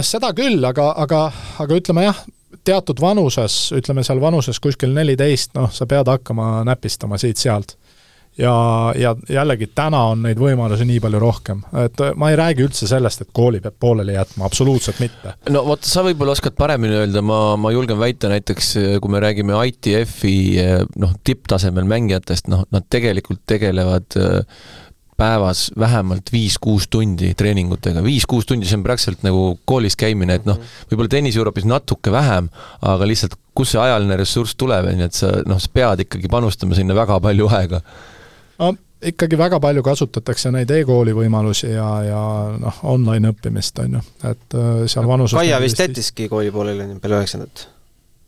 seda 0.07 0.29
küll, 0.31 0.61
aga, 0.63 0.93
aga, 1.03 1.25
aga 1.59 1.75
ütleme 1.75 2.05
jah, 2.05 2.19
teatud 2.67 3.01
vanuses, 3.01 3.55
ütleme 3.75 4.03
seal 4.05 4.21
vanuses 4.21 4.59
kuskil 4.63 4.93
neliteist, 4.95 5.53
noh, 5.57 5.69
sa 5.73 5.87
pead 5.89 6.09
hakkama 6.11 6.63
näpistama 6.67 7.19
siit-sealt. 7.21 7.75
Ja, 8.37 8.53
ja 8.97 9.13
jällegi 9.29 9.69
täna 9.75 10.03
on 10.11 10.23
neid 10.27 10.39
võimalusi 10.41 10.87
nii 10.87 11.01
palju 11.03 11.21
rohkem, 11.21 11.61
et 11.83 12.01
ma 12.19 12.31
ei 12.31 12.39
räägi 12.39 12.65
üldse 12.67 12.89
sellest, 12.89 13.23
et 13.23 13.33
kooli 13.35 13.61
peab 13.63 13.77
pooleli 13.79 14.17
jätma, 14.17 14.47
absoluutselt 14.47 15.01
mitte. 15.03 15.35
no 15.53 15.63
vot, 15.67 15.85
sa 15.87 16.05
võib-olla 16.05 16.37
oskad 16.37 16.57
paremini 16.57 16.99
öelda, 17.01 17.23
ma, 17.25 17.41
ma 17.59 17.73
julgen 17.75 17.99
väita 18.01 18.31
näiteks, 18.31 18.73
kui 19.01 19.13
me 19.13 19.21
räägime 19.23 19.57
ITF-i 19.71 20.35
noh, 21.01 21.15
tipptasemel 21.23 21.87
mängijatest, 21.89 22.51
noh, 22.53 22.65
nad 22.73 22.87
tegelikult 22.93 23.43
tegelevad 23.49 24.19
äh, 24.21 24.43
päevas 25.17 25.71
vähemalt 25.79 26.29
viis-kuus 26.31 26.87
tundi 26.93 27.33
treeningutega, 27.37 28.03
viis-kuus 28.05 28.45
tundi, 28.45 28.67
see 28.69 28.77
on 28.77 28.83
praktiliselt 28.85 29.23
nagu 29.25 29.55
koolis 29.65 29.97
käimine, 29.97 30.37
et 30.37 30.45
noh, 30.45 30.59
võib-olla 30.91 31.09
tennis-Euroopis 31.15 31.65
natuke 31.65 32.13
vähem, 32.13 32.51
aga 32.85 33.07
lihtsalt 33.09 33.33
kust 33.57 33.73
see 33.73 33.81
ajaline 33.81 34.19
ressurss 34.19 34.57
tuleb, 34.59 34.91
on 34.91 35.01
ju, 35.01 35.09
et 35.09 35.17
sa 35.17 35.31
noh, 35.49 35.61
sa 35.61 35.73
pead 35.73 36.05
ikkagi 36.05 36.29
panustama 36.29 36.77
sinna 36.77 36.97
väga 36.97 37.17
palju 37.23 37.49
aega. 37.57 37.81
Ikkagi 39.01 39.37
väga 39.37 39.59
palju 39.61 39.83
kasutatakse 39.85 40.51
neid 40.53 40.71
e-kooli 40.73 41.13
võimalusi 41.15 41.69
ja, 41.69 41.87
ja 42.05 42.21
noh, 42.57 42.83
online 42.89 43.33
õppimist, 43.33 43.79
on 43.83 43.99
ju, 43.99 44.03
et 44.31 44.57
äh, 44.57 44.83
seal 44.89 45.09
vanuses 45.09 45.37
Kaia 45.37 45.59
vist 45.61 45.81
jättiski 45.81 46.29
kooli 46.31 46.53
pooleli 46.53 46.87
peale 47.01 47.21
üheksandat 47.21 47.67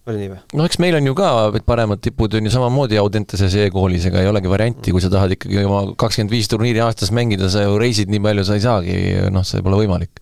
oli 0.10 0.24
nii 0.24 0.32
või? 0.32 0.42
no 0.58 0.66
eks 0.68 0.80
meil 0.82 0.98
on 1.00 1.10
ju 1.10 1.16
ka 1.18 1.30
paremad 1.68 2.02
tipud 2.04 2.38
on 2.38 2.48
ju 2.48 2.54
samamoodi 2.54 3.00
Audenteses 3.02 3.56
e-koolis, 3.66 4.06
ega 4.10 4.22
ei 4.24 4.30
olegi 4.30 4.52
varianti, 4.52 4.94
kui 4.96 5.04
sa 5.04 5.12
tahad 5.14 5.36
ikkagi 5.36 5.64
oma 5.66 5.84
kakskümmend 6.00 6.34
viis 6.34 6.50
turniiri 6.52 6.84
aastas 6.86 7.14
mängida, 7.16 7.50
sa 7.52 7.66
ju 7.66 7.80
reisid 7.82 8.12
nii 8.14 8.22
palju, 8.24 8.46
sa 8.48 8.58
ei 8.58 8.66
saagi, 8.66 9.00
noh, 9.34 9.46
see 9.48 9.66
pole 9.66 9.82
võimalik 9.84 10.22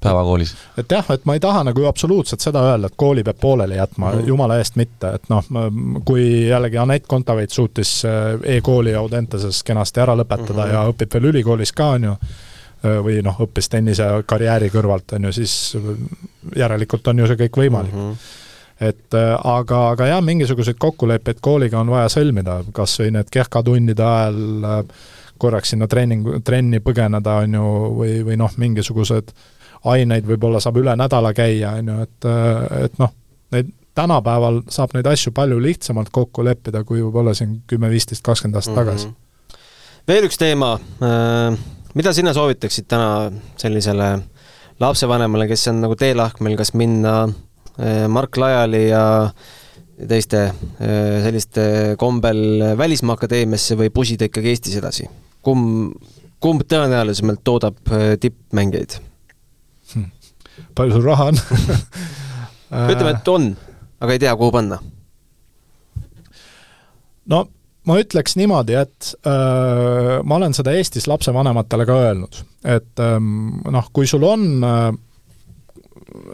päevakoolis. 0.00 0.56
et 0.78 0.92
jah, 0.92 1.06
et 1.10 1.24
ma 1.24 1.34
ei 1.34 1.40
taha 1.40 1.64
nagu 1.68 1.84
absoluutselt 1.86 2.40
seda 2.40 2.62
öelda, 2.70 2.90
et 2.90 2.96
kooli 2.96 3.24
peab 3.24 3.38
pooleli 3.40 3.76
jätma 3.76 4.12
mm, 4.12 4.26
jumala 4.26 4.58
eest 4.58 4.76
mitte, 4.76 5.14
et 5.18 5.30
noh, 5.32 5.44
kui 6.04 6.48
jällegi 6.48 6.78
Anett 6.78 7.06
Kontaveit 7.06 7.50
suutis 7.50 8.02
äh, 8.06 8.56
e-kooli 8.56 8.94
Audenteses 8.94 9.62
kenasti 9.66 10.00
ära 10.00 10.16
lõpetada 10.16 10.64
mm 10.64 10.70
-hmm. 10.70 10.74
ja 10.74 10.84
õpib 10.92 11.14
veel 11.14 11.30
ülikoolis 11.32 11.72
ka, 11.72 11.90
on 11.98 12.10
ju, 12.10 12.16
äh, 12.84 12.98
või 13.04 13.22
noh, 13.22 13.40
õppis 13.46 13.68
tennise 13.68 14.08
karjääri 14.26 14.70
kõrvalt, 14.70 15.16
on 15.16 15.24
ju, 15.24 15.32
siis 15.32 15.76
järelikult 16.56 17.08
on 17.08 17.18
ju 17.18 17.26
see 17.26 17.42
kõik 17.46 17.64
võimalik 17.64 17.94
mm. 17.94 18.10
-hmm 18.12 18.36
et 18.80 19.14
äh, 19.14 19.34
aga, 19.44 19.90
aga 19.90 20.06
jah, 20.06 20.20
mingisuguseid 20.22 20.76
kokkuleppeid 20.78 21.40
kooliga 21.40 21.80
on 21.80 21.90
vaja 21.90 22.08
sõlmida, 22.08 22.60
kas 22.72 23.00
või 23.00 23.10
need 23.10 23.30
kehkatunnide 23.34 24.04
ajal 24.04 24.64
äh, 24.64 24.84
korraks 25.38 25.72
sinna 25.74 25.86
treening, 25.90 26.26
trenni 26.44 26.80
põgeneda, 26.82 27.40
on 27.44 27.54
ju, 27.58 27.70
või, 27.98 28.12
või 28.26 28.38
noh, 28.40 28.54
mingisugused 28.58 29.32
aineid 29.94 30.26
võib-olla 30.28 30.60
saab 30.60 30.80
üle 30.82 30.94
nädala 30.96 31.32
käia, 31.36 31.76
on 31.80 31.92
ju, 31.92 31.98
et, 32.06 32.28
äh, 32.28 32.84
et 32.88 33.00
noh, 33.02 33.14
neid 33.54 33.72
tänapäeval 33.98 34.62
saab 34.70 34.92
neid 34.94 35.08
asju 35.10 35.32
palju 35.34 35.58
lihtsamalt 35.62 36.12
kokku 36.14 36.44
leppida, 36.46 36.84
kui 36.86 37.02
võib-olla 37.02 37.34
siin 37.34 37.58
kümme, 37.66 37.90
viisteist, 37.90 38.22
kakskümmend 38.26 38.60
aastat 38.60 38.78
tagasi 38.78 39.08
mm. 39.08 39.12
-hmm. 39.12 39.58
veel 40.08 40.28
üks 40.28 40.38
teema, 40.38 40.78
mida 41.98 42.12
sina 42.14 42.34
soovitaksid 42.34 42.86
täna 42.86 43.32
sellisele 43.56 44.12
lapsevanemale, 44.80 45.48
kes 45.50 45.66
on 45.72 45.80
nagu 45.82 45.96
teelahkmel, 45.98 46.54
kas 46.56 46.74
minna 46.78 47.26
Äh, 47.78 48.08
Mark 48.08 48.36
Laiali 48.36 48.88
ja 48.88 49.30
teiste 50.08 50.40
äh, 50.42 51.22
selliste 51.22 51.94
kombel 51.98 52.62
Välismaa 52.78 53.14
Akadeemiasse 53.14 53.76
või 53.78 53.92
pusida 53.94 54.26
ikkagi 54.26 54.50
Eestis 54.50 54.78
edasi? 54.80 55.06
kumb, 55.46 55.94
kumb 56.42 56.64
tõenäolisemalt 56.66 57.44
toodab 57.46 57.78
äh, 57.94 58.16
tippmängijaid? 58.18 58.98
Palju 60.78 60.98
sul 60.98 61.06
raha 61.08 61.30
on 61.32 61.40
ütleme, 62.92 63.14
et 63.14 63.28
on, 63.32 63.50
aga 64.00 64.14
ei 64.14 64.22
tea, 64.22 64.34
kuhu 64.36 64.54
panna. 64.54 64.80
no 67.32 67.44
ma 67.88 67.96
ütleks 68.02 68.36
niimoodi, 68.36 68.76
et 68.76 69.12
öö, 69.26 70.20
ma 70.22 70.36
olen 70.36 70.54
seda 70.56 70.74
Eestis 70.76 71.06
lapsevanematele 71.08 71.86
ka 71.88 72.00
öelnud, 72.04 72.40
et 72.68 73.00
öö, 73.00 73.20
noh, 73.72 73.92
kui 73.96 74.06
sul 74.06 74.26
on 74.28 74.48
öö, 74.60 74.90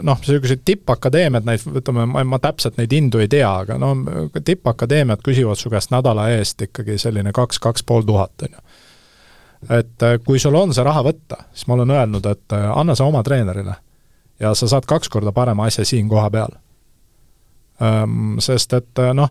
noh, 0.02 0.18
niisuguseid 0.20 0.64
tippakadeemiad, 0.64 1.46
neid, 1.46 1.66
ütleme, 1.80 2.06
ma, 2.10 2.24
ma 2.26 2.40
täpselt 2.42 2.78
neid 2.78 2.92
hindu 2.94 3.22
ei 3.22 3.30
tea, 3.30 3.50
aga 3.64 3.78
no 3.80 3.92
tippakadeemiad 4.38 5.22
küsivad 5.24 5.60
su 5.60 5.72
käest 5.72 5.92
nädala 5.94 6.28
eest 6.34 6.62
ikkagi 6.66 6.98
selline 7.00 7.34
kaks, 7.34 7.60
kaks 7.62 7.86
pool 7.86 8.06
tuhat, 8.06 8.46
on 8.46 8.58
ju. 8.58 8.64
et 9.78 10.06
äh, 10.06 10.18
kui 10.24 10.42
sul 10.42 10.54
on 10.58 10.74
see 10.74 10.84
raha 10.86 11.04
võtta, 11.06 11.44
siis 11.52 11.68
ma 11.68 11.78
olen 11.78 11.94
öelnud, 11.94 12.26
et 12.30 12.56
äh, 12.56 12.70
anna 12.74 12.96
see 12.98 13.06
oma 13.06 13.22
treenerile 13.26 13.78
ja 14.40 14.54
sa 14.54 14.68
saad 14.68 14.86
kaks 14.86 15.08
korda 15.08 15.32
parema 15.32 15.66
asja 15.66 15.84
siin 15.84 16.08
kohapeal. 16.08 16.56
Sest 18.38 18.72
et 18.72 19.02
noh, 19.14 19.30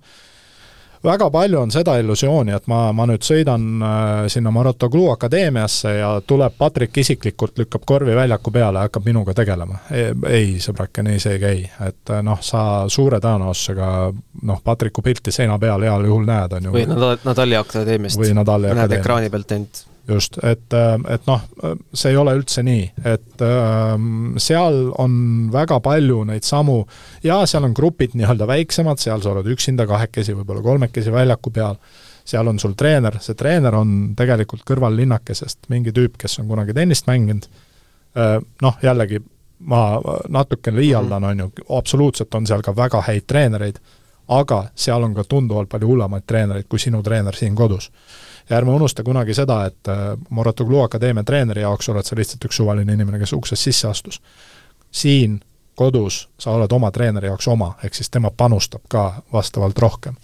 väga 1.04 1.30
palju 1.32 1.60
on 1.60 1.72
seda 1.72 1.96
illusiooni, 2.00 2.52
et 2.56 2.68
ma, 2.72 2.80
ma 2.96 3.06
nüüd 3.08 3.24
sõidan 3.24 3.66
sinna 4.32 4.52
Marotoglu 4.52 5.06
akadeemiasse 5.14 5.94
ja 5.98 6.10
tuleb 6.28 6.58
Patrik 6.58 6.98
isiklikult, 7.04 7.58
lükkab 7.60 7.86
korvi 7.88 8.16
väljaku 8.16 8.52
peale 8.52 8.82
ja 8.82 8.90
hakkab 8.90 9.08
minuga 9.08 9.36
tegelema. 9.38 9.80
ei, 9.92 10.58
sõbrake, 10.64 11.04
nii 11.08 11.24
see 11.24 11.38
ei 11.38 11.44
käi. 11.44 11.64
et 11.88 12.14
noh, 12.24 12.42
sa 12.42 12.84
suure 12.88 13.20
tõenäosusega 13.24 13.88
noh, 14.44 14.62
Patriku 14.64 15.02
pilti 15.02 15.32
seina 15.32 15.60
peal 15.60 15.88
heal 15.88 16.06
juhul 16.08 16.28
näed, 16.28 16.60
on 16.60 16.70
ju. 16.70 16.76
või 16.76 16.86
Nadali 17.24 17.60
akadeemiast. 17.60 18.20
või 18.20 18.36
Nadali 18.36 18.72
akadeemiast. 18.72 18.92
näed 18.92 19.00
ekraani 19.00 19.34
pealt 19.34 19.58
ainult 19.58 19.86
just, 20.08 20.38
et, 20.44 20.74
et 21.10 21.28
noh, 21.30 21.44
see 21.96 22.12
ei 22.12 22.18
ole 22.20 22.34
üldse 22.36 22.64
nii, 22.66 22.84
et 23.08 23.44
ähm, 23.46 24.36
seal 24.42 24.90
on 25.00 25.16
väga 25.54 25.80
palju 25.84 26.24
neid 26.28 26.48
samu, 26.48 26.82
jaa, 27.24 27.46
seal 27.50 27.68
on 27.68 27.76
grupid 27.78 28.18
nii-öelda 28.20 28.48
väiksemad, 28.50 29.00
seal 29.02 29.24
sa 29.24 29.32
oled 29.32 29.48
üksinda, 29.54 29.88
kahekesi, 29.90 30.36
võib-olla 30.36 30.64
kolmekesi 30.66 31.14
väljaku 31.14 31.54
peal, 31.56 31.80
seal 32.28 32.52
on 32.52 32.60
sul 32.60 32.76
treener, 32.80 33.20
see 33.24 33.38
treener 33.40 33.76
on 33.80 34.14
tegelikult 34.20 34.66
kõrvallinnakesest 34.68 35.70
mingi 35.72 35.96
tüüp, 35.96 36.18
kes 36.20 36.40
on 36.44 36.52
kunagi 36.52 36.76
tennist 36.76 37.08
mänginud, 37.08 37.48
äh, 38.20 38.38
noh, 38.64 38.80
jällegi 38.84 39.24
ma 39.64 39.86
natuke 40.28 40.74
liialdan, 40.76 41.24
on 41.24 41.46
ju, 41.46 41.52
absoluutselt 41.78 42.36
on 42.36 42.48
seal 42.50 42.64
ka 42.66 42.76
väga 42.76 43.06
häid 43.08 43.24
treenereid, 43.32 43.80
aga 44.34 44.66
seal 44.76 45.04
on 45.04 45.16
ka 45.16 45.24
tunduvalt 45.28 45.72
palju 45.72 45.88
hullemaid 45.88 46.28
treenereid 46.28 46.68
kui 46.72 46.80
sinu 46.80 47.00
treener 47.04 47.36
siin 47.36 47.56
kodus 47.56 47.90
ja 48.50 48.58
ärme 48.58 48.72
unusta 48.72 49.04
kunagi 49.04 49.34
seda, 49.34 49.66
et 49.66 49.88
äh, 49.88 50.18
Moratoglu 50.30 50.82
akadeemia 50.82 51.24
treeneri 51.24 51.62
jaoks 51.62 51.90
oled 51.90 52.06
sa 52.06 52.16
lihtsalt 52.16 52.46
üks 52.46 52.60
suvaline 52.60 52.94
inimene, 52.94 53.20
kes 53.20 53.34
uksest 53.34 53.70
sisse 53.70 53.88
astus. 53.88 54.22
siin 54.92 55.40
kodus 55.76 56.30
sa 56.40 56.52
oled 56.52 56.72
oma 56.72 56.92
treeneri 56.92 57.28
jaoks 57.28 57.48
oma, 57.48 57.74
ehk 57.84 57.96
siis 57.96 58.10
tema 58.10 58.32
panustab 58.38 58.82
ka 58.90 59.22
vastavalt 59.34 59.80
rohkem. 59.80 60.16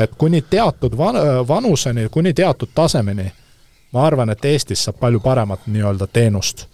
et 0.00 0.10
kuni 0.18 0.42
teatud 0.42 0.96
van-, 0.96 1.48
vanuseni, 1.48 2.08
kuni 2.10 2.34
teatud 2.34 2.68
tasemeni, 2.74 3.32
ma 3.92 4.06
arvan, 4.06 4.30
et 4.30 4.44
Eestis 4.44 4.84
saab 4.84 4.98
palju 5.00 5.20
paremat 5.20 5.66
nii-öelda 5.66 6.06
teenust. 6.06 6.66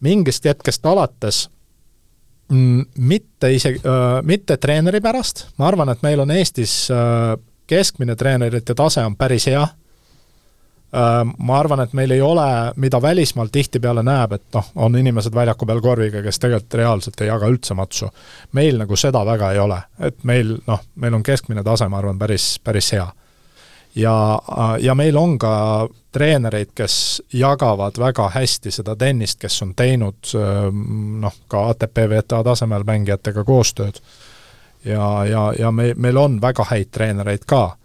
mingist 0.00 0.44
hetkest 0.44 0.86
alates 0.86 1.48
mm, 2.48 2.82
mitte 2.96 3.52
isegi, 3.52 3.78
äh, 3.78 4.22
mitte 4.22 4.56
treeneri 4.56 5.00
pärast, 5.00 5.46
ma 5.58 5.68
arvan, 5.68 5.88
et 5.88 6.02
meil 6.02 6.20
on 6.20 6.30
Eestis 6.30 6.90
äh, 6.90 7.36
keskmine 7.66 8.16
treenerite 8.16 8.74
tase 8.74 9.04
on 9.04 9.16
päris 9.16 9.46
hea, 9.46 9.66
ma 11.36 11.58
arvan, 11.58 11.80
et 11.80 11.92
meil 11.92 12.10
ei 12.14 12.20
ole, 12.22 12.46
mida 12.76 13.02
välismaal 13.02 13.48
tihtipeale 13.52 14.02
näeb, 14.06 14.32
et 14.32 14.44
noh, 14.54 14.68
on 14.86 14.96
inimesed 14.96 15.34
väljaku 15.34 15.66
peal 15.66 15.80
korviga, 15.82 16.22
kes 16.22 16.38
tegelikult 16.38 16.78
reaalselt 16.78 17.20
ei 17.20 17.28
jaga 17.28 17.50
üldse 17.50 17.74
matsu. 17.74 18.10
meil 18.52 18.78
nagu 18.78 18.96
seda 18.96 19.24
väga 19.26 19.52
ei 19.52 19.58
ole, 19.58 19.80
et 19.98 20.24
meil 20.24 20.56
noh, 20.66 20.84
meil 20.94 21.14
on 21.14 21.22
keskmine 21.22 21.64
tase, 21.64 21.88
ma 21.88 21.98
arvan, 21.98 22.18
päris, 22.18 22.60
päris 22.64 22.92
hea. 22.92 23.08
ja, 23.94 24.14
ja 24.80 24.94
meil 24.94 25.16
on 25.16 25.38
ka 25.38 25.88
treenereid, 26.12 26.70
kes 26.74 27.22
jagavad 27.32 27.98
väga 27.98 28.28
hästi 28.30 28.70
seda 28.70 28.96
tennist, 28.96 29.40
kes 29.40 29.62
on 29.62 29.74
teinud 29.74 30.30
noh, 31.20 31.34
ka 31.48 31.68
ATP 31.70 32.06
WTA 32.06 32.44
tasemel 32.44 32.86
mängijatega 32.86 33.44
koostööd 33.44 33.98
ja, 34.84 35.24
ja, 35.24 35.52
ja 35.58 35.70
me, 35.70 35.94
meil 35.96 36.16
on 36.16 36.40
väga 36.40 36.64
häid 36.70 36.90
treenereid 36.92 37.44
ka. 37.46 37.76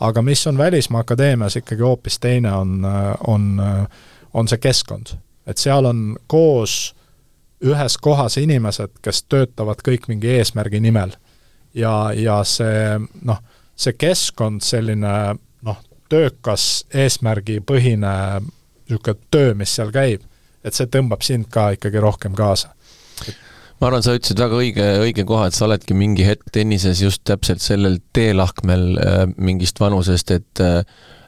aga 0.00 0.22
mis 0.22 0.46
on 0.46 0.58
Välismaa 0.58 1.00
Akadeemias 1.00 1.56
ikkagi 1.56 1.82
hoopis 1.82 2.18
teine, 2.18 2.52
on, 2.52 2.86
on, 3.26 3.62
on 4.34 4.48
see 4.48 4.58
keskkond. 4.58 5.16
et 5.46 5.58
seal 5.58 5.84
on 5.84 6.16
koos 6.26 6.94
ühes 7.64 7.98
kohas 7.98 8.36
inimesed, 8.36 9.00
kes 9.02 9.22
töötavad 9.22 9.82
kõik 9.82 10.08
mingi 10.08 10.28
eesmärgi 10.28 10.80
nimel. 10.80 11.12
ja, 11.74 12.12
ja 12.14 12.44
see 12.44 12.98
noh, 13.22 13.42
see 13.76 13.92
keskkond, 13.92 14.62
selline 14.62 15.34
noh, 15.62 15.82
töökas, 16.08 16.86
eesmärgipõhine 16.94 18.14
niisugune 18.88 19.18
töö, 19.30 19.54
mis 19.54 19.74
seal 19.76 19.90
käib, 19.92 20.22
et 20.64 20.74
see 20.74 20.86
tõmbab 20.86 21.22
sind 21.22 21.50
ka 21.52 21.70
ikkagi 21.76 22.00
rohkem 22.00 22.34
kaasa 22.34 22.72
ma 23.78 23.90
arvan, 23.90 24.04
sa 24.04 24.16
ütlesid 24.18 24.40
väga 24.42 24.58
õige, 24.58 24.86
õige 25.04 25.24
koha, 25.28 25.48
et 25.48 25.56
sa 25.56 25.66
oledki 25.68 25.96
mingi 25.98 26.26
hetk 26.26 26.50
tennises 26.54 27.02
just 27.04 27.22
täpselt 27.28 27.62
sellel 27.64 28.00
teelahkmel 28.16 28.88
äh, 28.98 29.22
mingist 29.36 29.80
vanusest, 29.82 30.34
et 30.34 30.64
äh, 30.64 30.82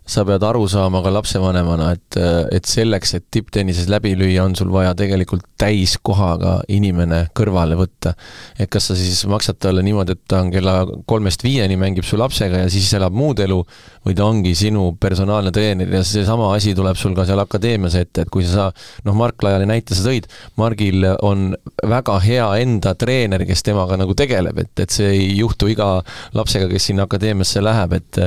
sa 0.06 0.24
pead 0.26 0.42
aru 0.42 0.66
saama 0.68 1.02
ka 1.04 1.12
lapsevanemana, 1.14 1.90
et, 1.94 2.18
et 2.56 2.66
selleks, 2.66 3.14
et 3.18 3.26
tipptennises 3.30 3.88
läbi 3.92 4.14
lüüa, 4.18 4.44
on 4.44 4.56
sul 4.58 4.72
vaja 4.72 4.94
tegelikult 4.98 5.44
täiskohaga 5.60 6.60
inimene 6.72 7.26
kõrvale 7.36 7.76
võtta. 7.78 8.14
et 8.58 8.70
kas 8.70 8.90
sa 8.90 8.96
siis 8.98 9.22
maksad 9.30 9.60
talle 9.60 9.82
niimoodi, 9.86 10.16
et 10.16 10.22
ta 10.28 10.40
on 10.40 10.50
kella 10.50 10.74
kolmest 11.06 11.44
viieni, 11.44 11.76
mängib 11.80 12.06
su 12.06 12.18
lapsega 12.18 12.64
ja 12.64 12.70
siis 12.72 12.88
elab 12.96 13.14
muud 13.14 13.40
elu, 13.44 13.60
või 14.06 14.16
ta 14.16 14.24
ongi 14.24 14.54
sinu 14.56 14.94
personaalne 15.00 15.52
treener 15.52 15.92
ja 15.92 16.02
seesama 16.06 16.50
asi 16.56 16.74
tuleb 16.74 16.96
sul 16.98 17.14
ka 17.16 17.26
seal 17.28 17.42
akadeemias 17.42 17.96
ette, 18.00 18.24
et 18.24 18.32
kui 18.32 18.46
sa, 18.48 18.70
noh, 19.04 19.16
Mark 19.16 19.42
Laiali 19.44 19.68
näite 19.68 19.94
sa 19.94 20.06
tõid, 20.08 20.26
Margil 20.60 21.04
on 21.20 21.50
väga 21.84 22.18
hea 22.24 22.48
enda 22.64 22.94
treener, 22.98 23.44
kes 23.48 23.64
temaga 23.66 24.00
nagu 24.00 24.16
tegeleb, 24.16 24.58
et, 24.64 24.72
et 24.80 24.96
see 24.96 25.12
ei 25.12 25.28
juhtu 25.38 25.68
iga 25.70 25.90
lapsega, 26.36 26.70
kes 26.72 26.90
sinna 26.90 27.06
akadeemiasse 27.08 27.62
läheb, 27.64 27.94
et 28.00 28.22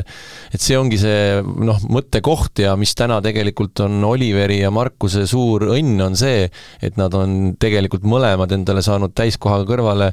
et 0.54 0.62
see 0.62 0.78
ongi 0.78 1.00
see 1.02 1.42
noh, 1.68 1.80
mõttekoht 1.92 2.64
ja 2.64 2.76
mis 2.80 2.96
täna 2.98 3.20
tegelikult 3.24 3.84
on 3.86 4.04
Oliveri 4.08 4.62
ja 4.62 4.72
Markuse 4.74 5.26
suur 5.30 5.68
õnn, 5.76 6.02
on 6.06 6.18
see, 6.20 6.48
et 6.82 7.00
nad 7.00 7.14
on 7.18 7.54
tegelikult 7.60 8.06
mõlemad 8.08 8.54
endale 8.56 8.84
saanud 8.86 9.16
täiskohaga 9.16 9.68
kõrvale 9.70 10.12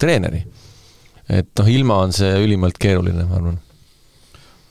treeneri. 0.00 0.44
et 1.28 1.50
noh, 1.58 1.68
ilma 1.68 2.02
on 2.06 2.12
see 2.12 2.32
ülimalt 2.44 2.78
keeruline, 2.82 3.26
ma 3.28 3.38
arvan. 3.40 3.60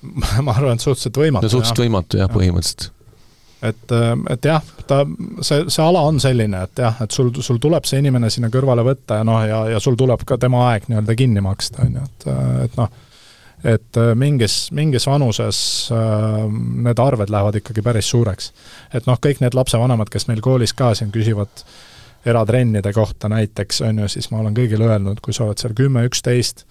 ma 0.45 0.57
arvan, 0.57 0.79
et 0.79 0.83
suhteliselt 0.83 1.21
võimatu. 1.23 1.47
no 1.47 1.53
suhteliselt 1.57 1.85
võimatu 1.85 2.21
jah 2.21 2.29
ja., 2.29 2.33
põhimõtteliselt 2.33 2.91
et, 3.61 3.93
et 4.33 4.45
jah, 4.45 4.65
ta, 4.89 5.03
see, 5.45 5.65
see 5.69 5.83
ala 5.83 6.01
on 6.09 6.19
selline, 6.21 6.63
et 6.65 6.81
jah, 6.81 6.97
et 7.03 7.13
sul, 7.13 7.31
sul 7.45 7.59
tuleb 7.61 7.85
see 7.87 8.01
inimene 8.01 8.31
sinna 8.33 8.49
kõrvale 8.53 8.85
võtta 8.85 9.19
ja 9.21 9.27
noh, 9.27 9.41
ja, 9.45 9.61
ja 9.75 9.81
sul 9.83 9.97
tuleb 9.99 10.25
ka 10.27 10.39
tema 10.41 10.65
aeg 10.71 10.87
nii-öelda 10.89 11.15
kinni 11.17 11.43
maksta, 11.45 11.85
on 11.85 11.99
ju, 11.99 12.07
et, 12.09 12.27
et 12.65 12.79
noh, 12.79 12.89
et 13.63 13.97
äh, 13.97 14.15
mingis, 14.15 14.71
mingis 14.71 15.05
vanuses 15.07 15.89
äh, 15.93 16.45
need 16.85 16.99
arved 16.99 17.29
lähevad 17.29 17.55
ikkagi 17.59 17.81
päris 17.85 18.09
suureks. 18.09 18.51
et 18.93 19.05
noh, 19.05 19.19
kõik 19.21 19.41
need 19.41 19.57
lapsevanemad, 19.57 20.09
kes 20.09 20.27
meil 20.27 20.41
koolis 20.41 20.73
ka 20.73 20.93
siin 20.97 21.11
küsivad 21.13 21.65
eratrennide 22.25 22.93
kohta 22.93 23.29
näiteks, 23.29 23.81
on 23.85 24.03
ju, 24.03 24.07
siis 24.09 24.31
ma 24.31 24.41
olen 24.41 24.57
kõigile 24.57 24.89
öelnud, 24.89 25.21
kui 25.21 25.33
sa 25.33 25.45
oled 25.45 25.61
seal 25.61 25.73
kümme, 25.77 26.05
üksteist, 26.09 26.65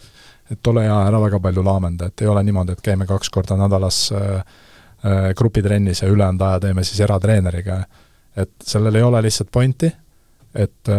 et 0.50 0.66
ole 0.66 0.84
hea, 0.86 0.98
ära 1.06 1.22
väga 1.22 1.40
palju 1.42 1.64
laamenda, 1.66 2.10
et 2.10 2.22
ei 2.22 2.30
ole 2.30 2.42
niimoodi, 2.46 2.74
et 2.74 2.84
käime 2.84 3.06
kaks 3.06 3.30
korda 3.30 3.58
nädalas 3.58 4.02
äh, 4.14 4.42
grupitrennis 5.36 6.02
ja 6.02 6.10
ülejäänud 6.10 6.42
aja 6.44 6.60
teeme 6.60 6.84
siis 6.84 7.00
eratreeneriga. 7.00 7.84
et 8.36 8.50
sellel 8.62 8.94
ei 8.94 9.02
ole 9.02 9.22
lihtsalt 9.22 9.48
pointi, 9.52 9.88
et 10.54 10.90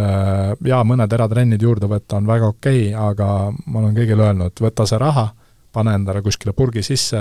jaa, 0.65 0.79
mõned 0.83 1.13
eratrennid 1.13 1.61
juurde 1.61 1.87
võtta 1.87 2.17
on 2.17 2.27
väga 2.27 2.47
okei 2.47 2.87
okay,, 2.87 3.09
aga 3.09 3.27
ma 3.65 3.79
olen 3.79 3.95
kõigile 3.95 4.25
öelnud, 4.25 4.57
võta 4.63 4.85
see 4.87 4.97
raha 4.97 5.27
pane 5.71 5.93
endale 5.95 6.21
kuskile 6.21 6.53
purgi 6.53 6.83
sisse 6.83 7.19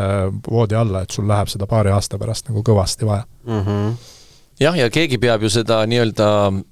voodi 0.51 0.75
alla, 0.75 1.03
et 1.03 1.11
sul 1.11 1.29
läheb 1.29 1.49
seda 1.49 1.67
paari 1.71 1.93
aasta 1.95 2.19
pärast 2.19 2.49
nagu 2.51 2.65
kõvasti 2.67 3.07
vaja 3.07 3.27
mm. 3.47 3.61
-hmm 3.67 4.17
jah, 4.61 4.77
ja 4.77 4.91
keegi 4.93 5.19
peab 5.19 5.43
ju 5.45 5.51
seda 5.53 5.81
nii-öelda 5.89 6.29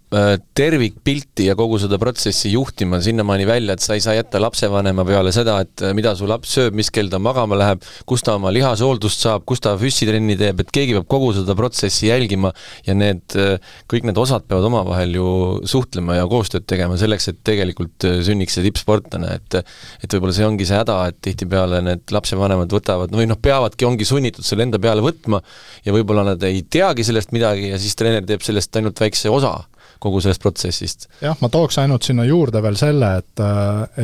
tervikpilti 0.08 1.50
ja 1.50 1.54
kogu 1.58 1.76
seda 1.82 1.98
protsessi 2.00 2.48
juhtima 2.54 2.96
sinnamaani 3.04 3.44
välja, 3.46 3.74
et 3.76 3.84
sa 3.84 3.92
ei 3.92 4.00
saa 4.00 4.14
jätta 4.16 4.40
lapsevanema 4.40 5.04
peale 5.04 5.34
seda, 5.36 5.58
et 5.66 5.82
äh, 5.84 5.92
mida 5.96 6.14
su 6.16 6.24
laps 6.28 6.54
sööb, 6.56 6.78
mis 6.78 6.88
kell 6.94 7.10
ta 7.12 7.20
magama 7.20 7.58
läheb, 7.60 7.84
kus 8.08 8.24
ta 8.24 8.38
oma 8.38 8.48
lihashooldust 8.54 9.26
saab, 9.26 9.44
kus 9.48 9.60
ta 9.64 9.74
füssitrenni 9.80 10.38
teeb, 10.40 10.62
et 10.64 10.72
keegi 10.72 10.96
peab 10.96 11.04
kogu 11.12 11.34
seda 11.36 11.52
protsessi 11.58 12.08
jälgima 12.08 12.54
ja 12.88 12.96
need, 12.96 13.36
äh, 13.36 13.60
kõik 13.92 14.08
need 14.08 14.22
osad 14.24 14.48
peavad 14.48 14.70
omavahel 14.70 15.12
ju 15.18 15.28
suhtlema 15.68 16.16
ja 16.16 16.26
koostööd 16.30 16.64
tegema 16.64 16.96
selleks, 17.00 17.28
et 17.34 17.44
tegelikult 17.44 18.08
sünniks 18.24 18.56
see 18.56 18.64
tippsportlane, 18.70 19.36
et 19.36 19.60
et 19.60 20.14
võib-olla 20.14 20.32
see 20.32 20.46
ongi 20.48 20.64
see 20.68 20.78
häda, 20.78 21.02
et 21.10 21.20
tihtipeale 21.24 21.82
need 21.84 22.14
lapsevanemad 22.14 22.72
võtavad, 22.72 23.12
või 23.12 23.28
noh, 23.28 23.36
peavadki, 23.42 23.84
ongi 23.84 24.08
sunnitud 24.08 24.46
selle 24.46 24.64
enda 24.64 24.80
peale 24.80 25.04
võtma 25.04 25.42
ja 25.84 25.92
võib-olla 25.92 26.24
nad 26.32 26.48
ei 26.48 26.64
teagi 26.64 27.04
sellest 27.04 27.34
midagi 27.36 27.74
ja 27.74 27.80
siis 27.80 27.98
treener 27.98 28.24
teeb 28.24 28.44
sellest 28.46 28.80
ainult 28.80 29.04
väikse 29.04 29.28
osa 29.32 29.58
kogu 29.98 30.20
sellest 30.20 30.42
protsessist. 30.42 31.08
jah, 31.22 31.36
ma 31.40 31.50
tooks 31.52 31.78
ainult 31.82 32.06
sinna 32.06 32.24
juurde 32.28 32.62
veel 32.62 32.76
selle, 32.78 33.12
et, 33.22 33.44